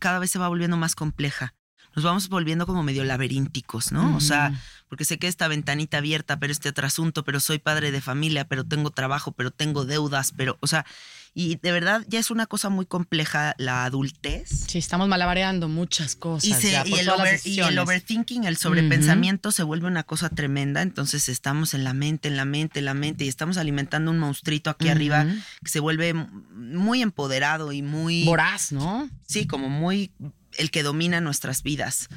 cada 0.00 0.18
vez 0.18 0.30
se 0.30 0.38
va 0.38 0.48
volviendo 0.48 0.76
más 0.76 0.94
compleja. 0.94 1.54
Nos 1.94 2.04
vamos 2.04 2.28
volviendo 2.28 2.66
como 2.66 2.82
medio 2.84 3.02
laberínticos, 3.04 3.90
¿no? 3.90 4.16
O 4.16 4.20
sea, 4.20 4.52
porque 4.88 5.04
sé 5.04 5.18
que 5.18 5.26
esta 5.26 5.48
ventanita 5.48 5.98
abierta, 5.98 6.38
pero 6.38 6.52
este 6.52 6.68
otro 6.68 6.86
asunto, 6.86 7.24
pero 7.24 7.40
soy 7.40 7.58
padre 7.58 7.90
de 7.90 8.00
familia, 8.00 8.46
pero 8.46 8.64
tengo 8.64 8.90
trabajo, 8.90 9.32
pero 9.32 9.50
tengo 9.50 9.84
deudas, 9.84 10.32
pero, 10.36 10.56
o 10.60 10.68
sea, 10.68 10.86
y 11.32 11.56
de 11.62 11.70
verdad 11.72 12.04
ya 12.08 12.18
es 12.18 12.30
una 12.30 12.46
cosa 12.46 12.68
muy 12.70 12.86
compleja 12.86 13.54
la 13.58 13.84
adultez. 13.84 14.48
Sí, 14.68 14.78
estamos 14.78 15.08
malabareando 15.08 15.68
muchas 15.68 16.16
cosas. 16.16 16.48
Y, 16.48 16.54
se- 16.54 16.72
ya, 16.72 16.82
y 16.86 16.90
por 16.90 16.98
el 17.00 17.06
todas 17.06 17.18
las 17.20 17.26
over- 17.28 17.30
y 17.32 17.34
el 17.34 17.42
decisiones. 17.66 17.78
overthinking, 17.78 18.44
el 18.44 18.56
sobrepensamiento 18.56 19.52
se 19.52 19.62
vuelve 19.62 19.86
una 19.86 20.02
cosa 20.02 20.28
tremenda. 20.28 20.82
Entonces 20.82 21.28
estamos 21.28 21.72
en 21.74 21.84
la 21.84 21.94
mente, 21.94 22.28
en 22.28 22.36
la 22.36 22.44
mente, 22.44 22.80
en 22.80 22.84
la 22.86 22.94
mente 22.94 23.24
y 23.24 23.28
estamos 23.28 23.56
alimentando 23.58 24.10
un 24.10 24.18
monstruito 24.18 24.70
aquí 24.70 24.88
arriba 24.88 25.26
que 25.62 25.70
se 25.70 25.80
vuelve 25.80 26.14
muy 26.14 27.02
empoderado 27.02 27.72
y 27.72 27.82
muy, 27.82 28.24
Voraz, 28.24 28.72
¿no? 28.72 29.08
sí, 29.26 29.46
como 29.46 29.68
muy 29.68 30.12
el 30.58 30.70
que 30.72 30.82
domina 30.82 31.20
nuestras 31.20 31.62
vidas. 31.62 32.08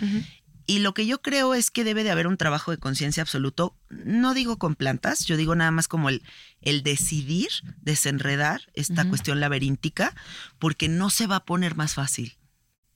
Y 0.65 0.79
lo 0.79 0.93
que 0.93 1.05
yo 1.05 1.21
creo 1.21 1.53
es 1.53 1.71
que 1.71 1.83
debe 1.83 2.03
de 2.03 2.11
haber 2.11 2.27
un 2.27 2.37
trabajo 2.37 2.71
de 2.71 2.77
conciencia 2.77 3.21
absoluto. 3.21 3.75
No 3.89 4.33
digo 4.33 4.57
con 4.57 4.75
plantas, 4.75 5.25
yo 5.25 5.37
digo 5.37 5.55
nada 5.55 5.71
más 5.71 5.87
como 5.87 6.09
el, 6.09 6.23
el 6.61 6.83
decidir 6.83 7.49
desenredar 7.81 8.61
esta 8.73 9.07
cuestión 9.09 9.39
laberíntica, 9.39 10.15
porque 10.59 10.87
no 10.89 11.09
se 11.09 11.27
va 11.27 11.37
a 11.37 11.45
poner 11.45 11.75
más 11.75 11.93
fácil 11.93 12.37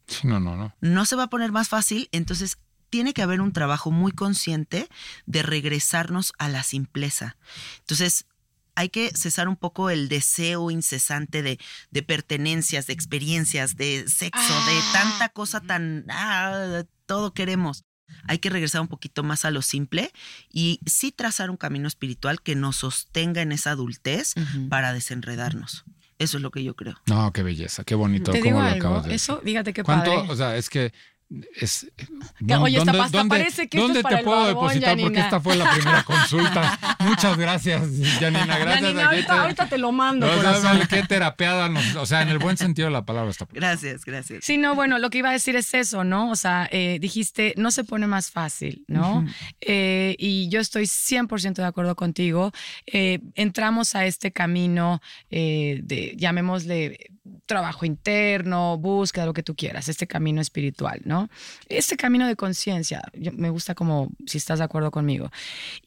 Sí, 0.07 0.25
no, 0.25 0.39
no, 0.39 0.55
no. 0.55 0.73
no 0.79 1.05
se 1.05 1.17
va 1.17 1.23
a 1.23 1.29
poner 1.29 1.51
más 1.51 1.67
fácil, 1.67 2.07
entonces 2.13 2.57
tiene 2.89 3.13
que 3.13 3.21
haber 3.21 3.41
un 3.41 3.51
trabajo 3.51 3.91
muy 3.91 4.13
consciente 4.13 4.87
de 5.25 5.43
regresarnos 5.43 6.33
a 6.37 6.47
la 6.47 6.63
simpleza. 6.63 7.35
Entonces, 7.79 8.25
hay 8.77 8.89
que 8.89 9.09
cesar 9.15 9.47
un 9.47 9.55
poco 9.55 9.89
el 9.89 10.07
deseo 10.07 10.69
incesante 10.71 11.41
de, 11.41 11.59
de 11.91 12.03
pertenencias, 12.03 12.85
de 12.87 12.93
experiencias, 12.93 13.75
de 13.75 14.05
sexo, 14.07 14.53
de 14.53 14.77
Ah. 14.77 14.89
tanta 14.93 15.29
cosa 15.29 15.59
tan... 15.61 16.05
ah, 16.09 16.83
todo 17.05 17.33
queremos. 17.33 17.83
Hay 18.27 18.37
que 18.39 18.49
regresar 18.49 18.79
un 18.81 18.87
poquito 18.87 19.23
más 19.23 19.45
a 19.45 19.51
lo 19.51 19.61
simple 19.61 20.11
y 20.49 20.79
sí 20.85 21.11
trazar 21.11 21.49
un 21.49 21.57
camino 21.57 21.87
espiritual 21.87 22.41
que 22.41 22.55
nos 22.55 22.77
sostenga 22.77 23.41
en 23.41 23.51
esa 23.51 23.71
adultez 23.71 24.33
para 24.69 24.93
desenredarnos. 24.93 25.83
Eso 26.19 26.37
es 26.37 26.43
lo 26.43 26.51
que 26.51 26.63
yo 26.63 26.75
creo. 26.75 26.95
No, 27.07 27.31
qué 27.33 27.43
belleza, 27.43 27.83
qué 27.83 27.95
bonito. 27.95 28.31
Te 28.31 28.39
cómo 28.39 28.49
digo 28.49 28.59
lo 28.59 28.65
algo, 28.65 28.77
acabas 28.87 29.05
de 29.07 29.15
eso, 29.15 29.41
fíjate 29.43 29.73
qué 29.73 29.83
¿Cuánto? 29.83 30.13
padre. 30.15 30.31
O 30.31 30.35
sea, 30.35 30.55
es 30.57 30.69
que 30.69 30.93
es. 31.59 31.87
Ya, 32.39 32.61
oye, 32.61 32.77
hasta- 32.77 33.03
hasta 33.03 33.25
parece 33.25 33.67
que 33.67 33.77
esto 33.77 33.81
¿dónde 33.87 33.99
es 33.99 34.03
para 34.03 34.15
te 34.17 34.19
el 34.21 34.25
puedo 34.25 34.37
barbón, 34.43 34.63
depositar? 34.67 34.97
Porque 34.99 35.19
esta 35.19 35.39
fue 35.41 35.55
la 35.57 35.71
primera 35.71 36.03
consulta. 36.05 36.79
Muchas 36.99 37.37
gracias, 37.37 37.81
Janina. 38.19 38.57
Gracias. 38.57 38.81
Janina, 38.81 39.05
ahorita, 39.07 39.33
te- 39.33 39.39
ahorita 39.39 39.69
te 39.69 39.77
lo 39.77 39.91
mando, 39.91 40.25
No, 40.27 40.53
sabes 40.61 40.87
qué 40.87 41.03
terapeada 41.03 41.67
nos- 41.69 41.95
o 41.95 42.05
sea, 42.05 42.21
en 42.21 42.29
el 42.29 42.37
buen 42.39 42.55
sentido 42.57 42.87
de 42.87 42.93
la 42.93 43.05
palabra 43.05 43.29
está. 43.31 43.47
Gracias, 43.51 44.05
gracias. 44.05 44.45
Sí, 44.45 44.57
no, 44.57 44.73
bueno, 44.75 44.99
lo 44.99 45.09
que 45.09 45.17
iba 45.17 45.29
a 45.29 45.33
decir 45.33 45.55
es 45.55 45.73
eso, 45.73 46.03
¿no? 46.03 46.31
O 46.31 46.35
sea, 46.35 46.67
eh, 46.71 46.97
dijiste, 47.01 47.53
no 47.57 47.71
se 47.71 47.83
pone 47.83 48.07
más 48.07 48.31
fácil, 48.31 48.85
¿no? 48.87 49.25
Eh, 49.61 50.15
y 50.17 50.47
yo 50.49 50.59
estoy 50.61 50.85
100% 50.85 51.61
de 51.61 51.65
acuerdo 51.67 51.95
contigo. 51.95 52.51
Eh, 52.85 53.19
entramos 53.35 53.95
a 53.95 54.05
este 54.05 54.31
camino 54.31 55.01
eh, 55.29 55.81
de, 55.83 56.13
llamémosle, 56.17 57.11
trabajo 57.47 57.85
interno, 57.85 58.77
búsqueda, 58.77 59.25
lo 59.25 59.33
que 59.33 59.41
tú 59.41 59.55
quieras, 59.55 59.89
este 59.89 60.05
camino 60.05 60.41
espiritual, 60.41 61.01
¿no? 61.05 61.29
Este 61.67 61.97
camino 61.97 62.27
de 62.27 62.35
conciencia, 62.35 63.01
me 63.33 63.49
gusta 63.49 63.73
como 63.73 64.11
si 64.27 64.37
estás 64.37 64.59
de 64.59 64.65
acuerdo 64.65 64.91
conmigo. 64.91 65.31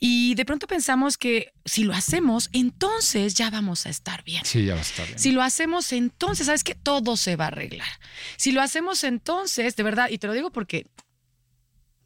Y 0.01 0.35
de 0.35 0.45
pronto 0.45 0.67
pensamos 0.67 1.17
que 1.17 1.53
si 1.65 1.85
lo 1.85 1.93
hacemos, 1.93 2.49
entonces 2.53 3.35
ya 3.35 3.51
vamos 3.51 3.87
a 3.87 3.91
estar 3.91 4.25
bien. 4.25 4.45
Sí, 4.45 4.65
ya 4.65 4.75
va 4.75 4.81
a 4.81 4.83
estar 4.83 5.07
bien. 5.07 5.19
Si 5.19 5.31
lo 5.31 5.43
hacemos 5.43 5.93
entonces, 5.93 6.47
sabes 6.47 6.65
que 6.65 6.75
todo 6.75 7.17
se 7.17 7.37
va 7.37 7.45
a 7.45 7.49
arreglar. 7.49 7.89
Si 8.37 8.51
lo 8.51 8.61
hacemos 8.63 9.05
entonces, 9.05 9.77
de 9.77 9.83
verdad, 9.83 10.09
y 10.11 10.19
te 10.19 10.27
lo 10.27 10.33
digo 10.33 10.51
porque 10.51 10.87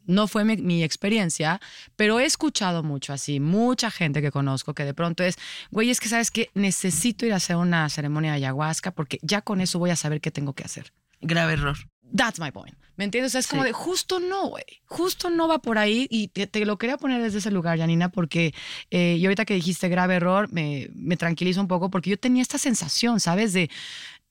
no 0.05 0.27
fue 0.27 0.45
mi, 0.45 0.57
mi 0.57 0.83
experiencia, 0.83 1.59
pero 1.95 2.19
he 2.19 2.25
escuchado 2.25 2.83
mucho 2.83 3.13
así, 3.13 3.39
mucha 3.39 3.91
gente 3.91 4.21
que 4.21 4.31
conozco 4.31 4.73
que 4.73 4.85
de 4.85 4.93
pronto 4.93 5.23
es, 5.23 5.37
güey, 5.71 5.89
es 5.89 5.99
que 5.99 6.09
sabes 6.09 6.31
que 6.31 6.49
necesito 6.53 7.25
ir 7.25 7.33
a 7.33 7.37
hacer 7.37 7.55
una 7.55 7.87
ceremonia 7.89 8.31
de 8.31 8.37
ayahuasca 8.37 8.91
porque 8.91 9.19
ya 9.21 9.41
con 9.41 9.61
eso 9.61 9.79
voy 9.79 9.89
a 9.89 9.95
saber 9.95 10.21
qué 10.21 10.31
tengo 10.31 10.53
que 10.53 10.63
hacer. 10.63 10.91
Grave 11.21 11.53
error. 11.53 11.77
That's 12.15 12.39
my 12.39 12.51
point. 12.51 12.75
¿Me 12.97 13.03
entiendes? 13.03 13.31
O 13.31 13.33
sea, 13.33 13.39
es 13.39 13.47
como 13.47 13.63
de 13.63 13.73
justo 13.73 14.19
no, 14.19 14.47
güey. 14.49 14.63
Justo 14.85 15.29
no 15.29 15.47
va 15.47 15.59
por 15.59 15.77
ahí. 15.77 16.07
Y 16.09 16.29
te, 16.29 16.47
te 16.47 16.65
lo 16.65 16.77
quería 16.77 16.97
poner 16.97 17.21
desde 17.21 17.39
ese 17.39 17.51
lugar, 17.51 17.77
Janina, 17.77 18.09
porque 18.09 18.53
eh, 18.89 19.17
y 19.19 19.25
ahorita 19.25 19.43
que 19.43 19.55
dijiste 19.55 19.89
grave 19.89 20.15
error, 20.15 20.51
me, 20.51 20.89
me 20.93 21.17
tranquilizo 21.17 21.59
un 21.59 21.67
poco 21.67 21.89
porque 21.89 22.11
yo 22.11 22.17
tenía 22.17 22.41
esta 22.41 22.57
sensación, 22.57 23.19
¿sabes? 23.19 23.51
De 23.53 23.69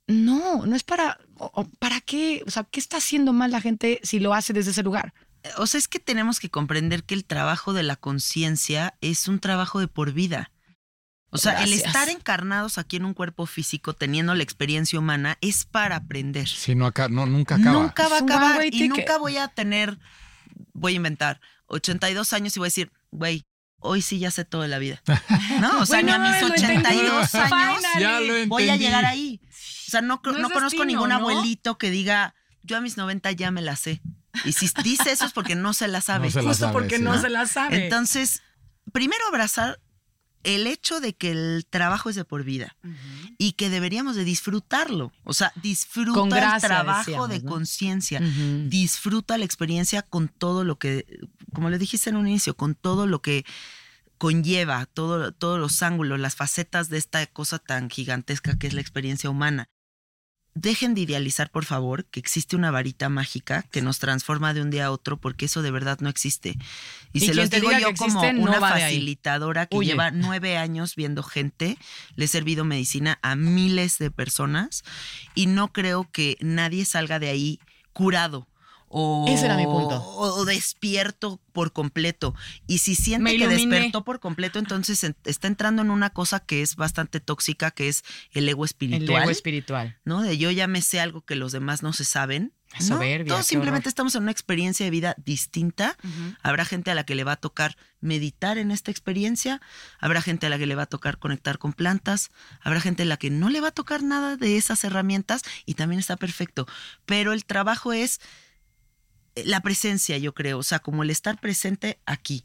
no, 0.06 0.66
no 0.66 0.76
es 0.76 0.82
para. 0.82 1.18
o, 1.38 1.64
¿Para 1.78 2.00
qué? 2.00 2.42
O 2.46 2.50
sea, 2.50 2.64
¿qué 2.64 2.80
está 2.80 2.98
haciendo 2.98 3.32
mal 3.32 3.50
la 3.50 3.60
gente 3.60 4.00
si 4.02 4.18
lo 4.18 4.34
hace 4.34 4.52
desde 4.52 4.70
ese 4.70 4.82
lugar? 4.82 5.12
O 5.58 5.66
sea, 5.66 5.78
es 5.78 5.88
que 5.88 5.98
tenemos 5.98 6.40
que 6.40 6.50
comprender 6.50 7.04
que 7.04 7.14
el 7.14 7.24
trabajo 7.24 7.72
de 7.72 7.82
la 7.82 7.96
conciencia 7.96 8.94
es 9.00 9.28
un 9.28 9.40
trabajo 9.40 9.80
de 9.80 9.88
por 9.88 10.12
vida. 10.12 10.50
O 11.30 11.38
sea, 11.38 11.64
el 11.64 11.72
estar 11.72 12.08
encarnados 12.08 12.78
aquí 12.78 12.96
en 12.96 13.04
un 13.04 13.12
cuerpo 13.12 13.44
físico, 13.46 13.92
teniendo 13.92 14.36
la 14.36 14.44
experiencia 14.44 15.00
humana, 15.00 15.36
es 15.40 15.64
para 15.64 15.96
aprender. 15.96 16.46
Sí, 16.48 16.76
no, 16.76 16.86
acá, 16.86 17.08
no, 17.08 17.26
nunca 17.26 17.56
acaba. 17.56 17.72
Nunca 17.72 18.08
va 18.08 18.18
a 18.18 18.20
acabar 18.20 18.64
y 18.64 18.70
ticket. 18.70 18.90
nunca 18.90 19.18
voy 19.18 19.36
a 19.36 19.48
tener, 19.48 19.98
voy 20.72 20.92
a 20.92 20.96
inventar, 20.96 21.40
82 21.66 22.32
años 22.34 22.56
y 22.56 22.60
voy 22.60 22.66
a 22.66 22.68
decir, 22.68 22.92
güey, 23.10 23.42
hoy 23.80 24.00
sí 24.00 24.20
ya 24.20 24.30
sé 24.30 24.44
todo 24.44 24.62
de 24.62 24.68
la 24.68 24.78
vida. 24.78 25.02
No, 25.60 25.80
o 25.80 25.86
sea, 25.86 26.02
ni 26.02 26.12
a 26.12 26.18
mis 26.20 26.40
mames, 26.40 26.42
lo 26.42 26.54
entendí. 26.54 26.98
82 27.00 27.34
años. 27.34 27.82
Ya 27.98 28.20
lo 28.20 28.46
voy 28.46 28.68
a 28.68 28.76
llegar 28.76 29.04
ahí. 29.04 29.40
O 29.88 29.90
sea, 29.90 30.02
no, 30.02 30.20
No 30.24 30.32
no, 30.32 30.38
es 30.38 30.52
conozco 30.52 30.62
destino, 30.62 30.84
ningún 30.84 31.08
¿no? 31.08 31.16
abuelito 31.16 31.78
que 31.78 31.90
diga, 31.90 32.36
yo 32.62 32.76
a 32.76 32.80
mis 32.80 32.96
90 32.96 33.32
ya 33.32 33.50
me 33.50 33.60
la 33.60 33.74
sé. 33.74 34.00
Y 34.44 34.52
si 34.52 34.68
dice 34.82 35.12
eso 35.12 35.24
es 35.26 35.32
porque 35.32 35.54
no 35.54 35.72
se 35.74 35.88
la 35.88 36.00
sabe. 36.00 36.26
No 36.26 36.32
se 36.32 36.42
la 36.42 36.48
Justo 36.48 36.66
sabe, 36.66 36.72
porque 36.72 36.96
sí. 36.96 37.02
no 37.02 37.14
¿no? 37.14 37.20
se 37.20 37.30
la 37.30 37.46
sabe. 37.46 37.84
Entonces, 37.84 38.42
primero 38.92 39.26
abrazar 39.28 39.80
el 40.44 40.66
hecho 40.66 41.00
de 41.00 41.14
que 41.14 41.30
el 41.30 41.66
trabajo 41.68 42.10
es 42.10 42.16
de 42.16 42.24
por 42.24 42.44
vida 42.44 42.76
y 43.38 43.52
que 43.52 43.70
deberíamos 43.70 44.14
de 44.14 44.24
disfrutarlo. 44.24 45.12
O 45.24 45.32
sea, 45.32 45.52
disfruta 45.56 46.20
Con 46.20 46.28
gracia, 46.28 46.66
el 46.66 46.72
trabajo 46.74 46.98
decíamos, 46.98 47.28
de 47.30 47.40
¿no? 47.40 47.50
conciencia. 47.50 48.20
Disfruta 48.20 49.38
la 49.38 49.44
experiencia 49.44 50.02
con 50.02 50.28
todo 50.28 50.64
lo 50.64 50.78
que, 50.78 51.06
como 51.54 51.70
le 51.70 51.78
dijiste 51.78 52.10
en 52.10 52.16
un 52.16 52.28
inicio, 52.28 52.56
con 52.56 52.74
todo 52.74 53.06
lo 53.06 53.22
que 53.22 53.44
conlleva 54.18 54.86
todo, 54.86 55.32
todos 55.32 55.58
los 55.58 55.82
ángulos, 55.82 56.20
las 56.20 56.36
facetas 56.36 56.88
de 56.88 56.98
esta 56.98 57.26
cosa 57.26 57.58
tan 57.58 57.90
gigantesca 57.90 58.56
que 58.56 58.66
es 58.66 58.74
la 58.74 58.80
experiencia 58.80 59.30
humana. 59.30 59.68
Dejen 60.54 60.94
de 60.94 61.00
idealizar, 61.00 61.50
por 61.50 61.64
favor, 61.64 62.04
que 62.04 62.20
existe 62.20 62.54
una 62.54 62.70
varita 62.70 63.08
mágica 63.08 63.64
que 63.72 63.82
nos 63.82 63.98
transforma 63.98 64.54
de 64.54 64.62
un 64.62 64.70
día 64.70 64.86
a 64.86 64.90
otro, 64.92 65.16
porque 65.16 65.46
eso 65.46 65.62
de 65.62 65.72
verdad 65.72 65.98
no 66.00 66.08
existe. 66.08 66.56
Y, 67.12 67.18
Y 67.18 67.26
se 67.26 67.34
los 67.34 67.50
digo 67.50 67.70
yo 67.72 67.92
como 67.94 68.22
no 68.32 68.42
una 68.42 68.60
facilitadora 68.60 69.66
que 69.66 69.76
Huye. 69.76 69.90
lleva 69.90 70.12
nueve 70.12 70.56
años 70.56 70.94
viendo 70.94 71.24
gente, 71.24 71.76
le 72.14 72.26
he 72.26 72.28
servido 72.28 72.64
medicina 72.64 73.18
a 73.22 73.34
miles 73.34 73.98
de 73.98 74.12
personas 74.12 74.84
y 75.34 75.46
no 75.46 75.72
creo 75.72 76.08
que 76.12 76.36
nadie 76.40 76.84
salga 76.84 77.18
de 77.18 77.30
ahí 77.30 77.58
curado. 77.92 78.46
O, 78.96 79.26
Ese 79.28 79.46
era 79.46 79.56
mi 79.56 79.64
punto. 79.64 79.96
o- 80.00 80.34
o 80.40 80.44
despierto 80.44 81.40
por 81.52 81.72
completo. 81.72 82.32
Y 82.68 82.78
si 82.78 82.94
siente 82.94 83.24
Me 83.24 83.30
que 83.30 83.36
iluminé. 83.44 83.74
despertó 83.76 84.04
por 84.04 84.20
completo, 84.20 84.60
entonces 84.60 85.02
en- 85.02 85.16
está 85.24 85.48
entrando 85.48 85.82
en 85.82 85.90
una 85.90 86.10
cosa 86.10 86.38
que 86.38 86.62
es 86.62 86.76
bastante 86.76 87.18
tóxica, 87.18 87.72
que 87.72 87.88
es 87.88 88.04
el 88.30 88.48
ego 88.48 88.62
El 88.64 88.68
espiritual. 88.68 89.22
ego 89.22 89.30
espiritual. 89.30 89.98
¿no? 90.04 90.22
De 90.22 90.38
yo 90.38 90.50
ya 90.52 90.68
me 90.68 90.80
sé 90.80 91.00
algo 91.00 91.22
que 91.22 91.34
los 91.34 91.50
demás 91.50 91.82
no 91.82 91.92
se 91.92 92.04
saben. 92.04 92.52
¿no? 92.80 92.86
soberbia, 92.86 93.32
Todos 93.34 93.46
simplemente 93.46 93.84
horror. 93.84 93.88
estamos 93.90 94.14
en 94.16 94.22
una 94.22 94.32
experiencia 94.32 94.84
de 94.84 94.90
vida 94.90 95.14
distinta. 95.24 95.96
Habrá 96.42 96.64
gente 96.64 96.90
a 96.90 96.96
la 96.96 97.04
que 97.04 97.14
le 97.14 97.22
va 97.22 97.32
a 97.32 97.36
tocar 97.36 97.76
meditar 98.00 98.58
en 98.58 98.72
esta 98.72 98.90
experiencia, 98.90 99.60
habrá 100.00 100.20
gente 100.20 100.46
a 100.46 100.48
la 100.50 100.58
que 100.58 100.66
le 100.66 100.74
va 100.74 100.82
a 100.82 100.86
tocar 100.86 101.18
conectar 101.18 101.58
con 101.58 101.72
plantas, 101.72 102.30
habrá 102.62 102.80
gente 102.80 103.04
a 103.04 103.06
la 103.06 103.16
que 103.16 103.30
no 103.30 103.48
le 103.48 103.60
va 103.60 103.68
a 103.68 103.70
tocar 103.70 104.02
nada 104.02 104.36
de 104.36 104.56
esas 104.56 104.82
herramientas 104.82 105.42
y 105.66 105.74
también 105.74 106.00
está 106.00 106.16
perfecto. 106.16 106.66
Pero 107.06 107.32
el 107.32 107.44
trabajo 107.44 107.92
es 107.92 108.20
la 109.36 109.60
presencia, 109.60 110.18
yo 110.18 110.34
creo, 110.34 110.58
o 110.58 110.62
sea, 110.62 110.78
como 110.78 111.02
el 111.02 111.10
estar 111.10 111.40
presente 111.40 111.98
aquí, 112.06 112.44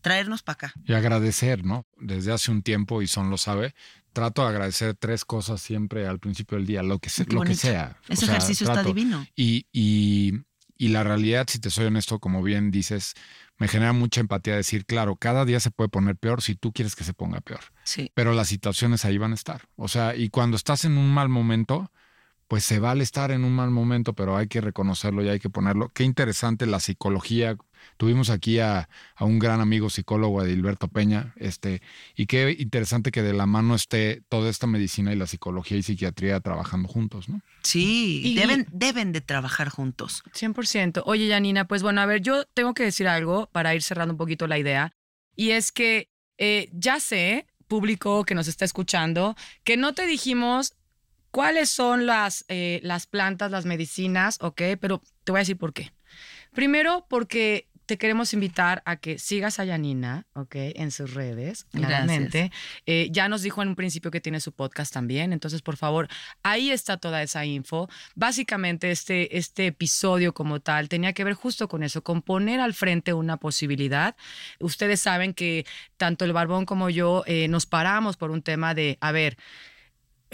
traernos 0.00 0.42
para 0.42 0.54
acá. 0.54 0.74
Y 0.84 0.92
agradecer, 0.92 1.64
¿no? 1.64 1.86
Desde 1.98 2.32
hace 2.32 2.50
un 2.50 2.62
tiempo, 2.62 3.02
y 3.02 3.06
Son 3.06 3.30
lo 3.30 3.38
sabe, 3.38 3.74
trato 4.12 4.42
de 4.42 4.48
agradecer 4.48 4.94
tres 4.94 5.24
cosas 5.24 5.60
siempre 5.60 6.06
al 6.06 6.18
principio 6.18 6.58
del 6.58 6.66
día, 6.66 6.82
lo 6.82 6.98
que, 6.98 7.08
se- 7.10 7.24
Qué 7.26 7.34
lo 7.34 7.42
que 7.42 7.54
sea. 7.54 7.98
O 8.08 8.12
Ese 8.12 8.26
sea, 8.26 8.36
ejercicio 8.36 8.66
está 8.68 8.82
divino. 8.82 9.26
Y, 9.34 9.66
y, 9.72 10.32
y 10.76 10.88
la 10.88 11.04
realidad, 11.04 11.46
si 11.48 11.58
te 11.58 11.70
soy 11.70 11.86
honesto, 11.86 12.18
como 12.18 12.42
bien 12.42 12.70
dices, 12.70 13.14
me 13.58 13.68
genera 13.68 13.92
mucha 13.92 14.20
empatía 14.20 14.56
decir, 14.56 14.84
claro, 14.84 15.16
cada 15.16 15.44
día 15.44 15.60
se 15.60 15.70
puede 15.70 15.88
poner 15.88 16.16
peor 16.16 16.42
si 16.42 16.54
tú 16.56 16.72
quieres 16.72 16.96
que 16.96 17.04
se 17.04 17.14
ponga 17.14 17.40
peor, 17.40 17.60
Sí. 17.84 18.10
pero 18.14 18.32
las 18.34 18.48
situaciones 18.48 19.04
ahí 19.04 19.16
van 19.18 19.32
a 19.32 19.36
estar. 19.36 19.62
O 19.76 19.88
sea, 19.88 20.14
y 20.16 20.28
cuando 20.30 20.56
estás 20.56 20.84
en 20.84 20.98
un 20.98 21.12
mal 21.14 21.28
momento, 21.28 21.90
pues 22.48 22.64
se 22.64 22.78
vale 22.78 23.02
estar 23.02 23.30
en 23.30 23.44
un 23.44 23.52
mal 23.54 23.70
momento, 23.70 24.12
pero 24.14 24.36
hay 24.36 24.48
que 24.48 24.60
reconocerlo 24.60 25.24
y 25.24 25.28
hay 25.28 25.40
que 25.40 25.50
ponerlo. 25.50 25.90
Qué 25.94 26.04
interesante 26.04 26.66
la 26.66 26.80
psicología. 26.80 27.56
Tuvimos 27.96 28.30
aquí 28.30 28.58
a, 28.60 28.88
a 29.14 29.24
un 29.24 29.38
gran 29.38 29.60
amigo 29.60 29.90
psicólogo, 29.90 30.42
Edilberto 30.42 30.88
Peña, 30.88 31.34
este, 31.36 31.82
y 32.16 32.26
qué 32.26 32.54
interesante 32.58 33.10
que 33.10 33.22
de 33.22 33.32
la 33.34 33.46
mano 33.46 33.74
esté 33.74 34.22
toda 34.28 34.48
esta 34.50 34.66
medicina 34.66 35.12
y 35.12 35.16
la 35.16 35.26
psicología 35.26 35.76
y 35.76 35.82
psiquiatría 35.82 36.40
trabajando 36.40 36.88
juntos, 36.88 37.28
¿no? 37.28 37.40
Sí, 37.62 38.22
Y- 38.24 38.34
deben, 38.36 38.66
deben 38.72 39.12
de 39.12 39.20
trabajar 39.20 39.68
juntos. 39.68 40.22
100%. 40.32 41.02
Oye, 41.06 41.28
Janina, 41.28 41.66
pues 41.66 41.82
bueno, 41.82 42.00
a 42.00 42.06
ver, 42.06 42.20
yo 42.22 42.44
tengo 42.54 42.72
que 42.74 42.84
decir 42.84 43.08
algo 43.08 43.48
para 43.52 43.74
ir 43.74 43.82
cerrando 43.82 44.14
un 44.14 44.18
poquito 44.18 44.46
la 44.46 44.58
idea. 44.58 44.92
Y 45.36 45.50
es 45.50 45.72
que 45.72 46.08
eh, 46.38 46.68
ya 46.72 47.00
sé, 47.00 47.46
público 47.68 48.24
que 48.24 48.34
nos 48.34 48.48
está 48.48 48.64
escuchando, 48.64 49.36
que 49.62 49.76
no 49.76 49.94
te 49.94 50.06
dijimos 50.06 50.74
cuáles 51.34 51.68
son 51.68 52.06
las, 52.06 52.44
eh, 52.46 52.78
las 52.84 53.08
plantas, 53.08 53.50
las 53.50 53.64
medicinas, 53.64 54.38
¿ok? 54.40 54.62
Pero 54.80 55.02
te 55.24 55.32
voy 55.32 55.40
a 55.40 55.42
decir 55.42 55.58
por 55.58 55.72
qué. 55.72 55.90
Primero, 56.52 57.06
porque 57.10 57.66
te 57.86 57.98
queremos 57.98 58.32
invitar 58.34 58.84
a 58.86 58.98
que 58.98 59.18
sigas 59.18 59.58
a 59.58 59.66
Janina, 59.66 60.28
¿ok? 60.34 60.54
En 60.76 60.92
sus 60.92 61.12
redes, 61.12 61.64
claramente. 61.72 62.52
Eh, 62.86 63.08
ya 63.10 63.28
nos 63.28 63.42
dijo 63.42 63.62
en 63.62 63.70
un 63.70 63.74
principio 63.74 64.12
que 64.12 64.20
tiene 64.20 64.38
su 64.38 64.52
podcast 64.52 64.94
también, 64.94 65.32
entonces, 65.32 65.60
por 65.60 65.76
favor, 65.76 66.06
ahí 66.44 66.70
está 66.70 66.98
toda 66.98 67.20
esa 67.20 67.44
info. 67.44 67.88
Básicamente, 68.14 68.92
este, 68.92 69.36
este 69.36 69.66
episodio 69.66 70.34
como 70.34 70.60
tal 70.60 70.88
tenía 70.88 71.14
que 71.14 71.24
ver 71.24 71.34
justo 71.34 71.66
con 71.66 71.82
eso, 71.82 72.04
con 72.04 72.22
poner 72.22 72.60
al 72.60 72.74
frente 72.74 73.12
una 73.12 73.38
posibilidad. 73.38 74.14
Ustedes 74.60 75.00
saben 75.00 75.34
que 75.34 75.66
tanto 75.96 76.24
el 76.24 76.32
Barbón 76.32 76.64
como 76.64 76.90
yo 76.90 77.24
eh, 77.26 77.48
nos 77.48 77.66
paramos 77.66 78.16
por 78.16 78.30
un 78.30 78.40
tema 78.40 78.72
de, 78.72 78.98
a 79.00 79.10
ver, 79.10 79.36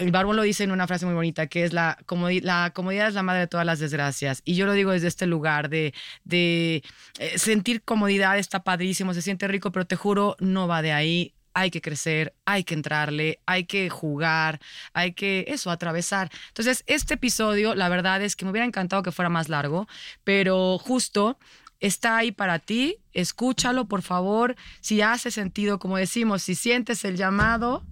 el 0.01 0.11
Barbón 0.11 0.35
lo 0.35 0.41
dice 0.41 0.63
en 0.63 0.71
una 0.71 0.87
frase 0.87 1.05
muy 1.05 1.13
bonita, 1.15 1.47
que 1.47 1.63
es 1.63 1.73
la, 1.73 1.97
comodi- 2.05 2.41
la 2.41 2.71
comodidad 2.73 3.07
es 3.07 3.13
la 3.13 3.23
madre 3.23 3.41
de 3.41 3.47
todas 3.47 3.65
las 3.65 3.79
desgracias. 3.79 4.41
Y 4.43 4.55
yo 4.55 4.65
lo 4.65 4.73
digo 4.73 4.91
desde 4.91 5.07
este 5.07 5.27
lugar 5.27 5.69
de, 5.69 5.93
de 6.23 6.83
eh, 7.19 7.37
sentir 7.37 7.83
comodidad, 7.83 8.37
está 8.37 8.63
padrísimo, 8.63 9.13
se 9.13 9.21
siente 9.21 9.47
rico, 9.47 9.71
pero 9.71 9.85
te 9.85 9.95
juro, 9.95 10.35
no 10.39 10.67
va 10.67 10.81
de 10.81 10.91
ahí. 10.91 11.33
Hay 11.53 11.69
que 11.69 11.81
crecer, 11.81 12.33
hay 12.45 12.63
que 12.63 12.73
entrarle, 12.73 13.41
hay 13.45 13.65
que 13.65 13.89
jugar, 13.89 14.61
hay 14.93 15.13
que 15.13 15.45
eso, 15.49 15.69
atravesar. 15.69 16.31
Entonces, 16.47 16.83
este 16.87 17.15
episodio, 17.15 17.75
la 17.75 17.89
verdad 17.89 18.21
es 18.21 18.35
que 18.37 18.45
me 18.45 18.51
hubiera 18.51 18.65
encantado 18.65 19.03
que 19.03 19.11
fuera 19.11 19.29
más 19.29 19.49
largo, 19.49 19.87
pero 20.23 20.77
justo 20.77 21.37
está 21.81 22.15
ahí 22.15 22.31
para 22.31 22.59
ti. 22.59 22.99
Escúchalo, 23.11 23.85
por 23.89 24.01
favor. 24.01 24.55
Si 24.79 25.01
hace 25.01 25.29
sentido, 25.29 25.77
como 25.77 25.97
decimos, 25.97 26.41
si 26.41 26.55
sientes 26.55 27.03
el 27.03 27.17
llamado, 27.17 27.85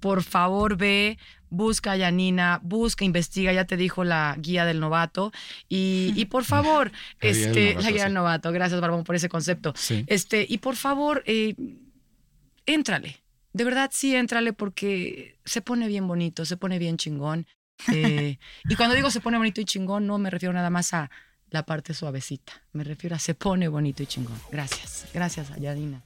por 0.00 0.22
favor 0.22 0.76
ve, 0.76 1.18
busca 1.50 1.92
a 1.92 1.96
Yanina, 1.96 2.60
busca, 2.62 3.04
investiga, 3.04 3.52
ya 3.52 3.64
te 3.64 3.76
dijo 3.76 4.04
la 4.04 4.36
guía 4.38 4.64
del 4.64 4.80
novato. 4.80 5.32
Y, 5.68 6.12
y 6.16 6.26
por 6.26 6.44
favor, 6.44 6.92
La 7.20 7.30
guía 7.30 7.32
del 7.32 7.46
este, 7.48 7.60
novato, 7.74 7.82
la 7.82 7.90
guía 7.90 7.98
sí. 8.00 8.04
del 8.04 8.14
novato, 8.14 8.52
gracias 8.52 8.80
Barbón 8.80 9.04
por 9.04 9.14
ese 9.16 9.28
concepto. 9.28 9.72
Sí. 9.76 10.04
Este, 10.06 10.46
y 10.48 10.58
por 10.58 10.76
favor, 10.76 11.22
eh, 11.26 11.54
éntrale. 12.66 13.16
De 13.52 13.64
verdad, 13.64 13.90
sí, 13.92 14.14
éntrale 14.14 14.52
porque 14.52 15.38
se 15.44 15.62
pone 15.62 15.88
bien 15.88 16.06
bonito, 16.06 16.44
se 16.44 16.56
pone 16.56 16.78
bien 16.78 16.98
chingón. 16.98 17.46
Eh, 17.92 18.38
y 18.68 18.74
cuando 18.74 18.94
digo 18.94 19.10
se 19.10 19.20
pone 19.20 19.38
bonito 19.38 19.60
y 19.60 19.64
chingón, 19.64 20.06
no 20.06 20.18
me 20.18 20.30
refiero 20.30 20.52
nada 20.52 20.70
más 20.70 20.92
a 20.94 21.10
la 21.50 21.64
parte 21.64 21.94
suavecita. 21.94 22.52
Me 22.72 22.84
refiero 22.84 23.16
a 23.16 23.18
se 23.18 23.34
pone 23.34 23.68
bonito 23.68 24.02
y 24.02 24.06
chingón. 24.06 24.38
Gracias. 24.50 25.06
Gracias, 25.14 25.48
Yanina. 25.58 26.02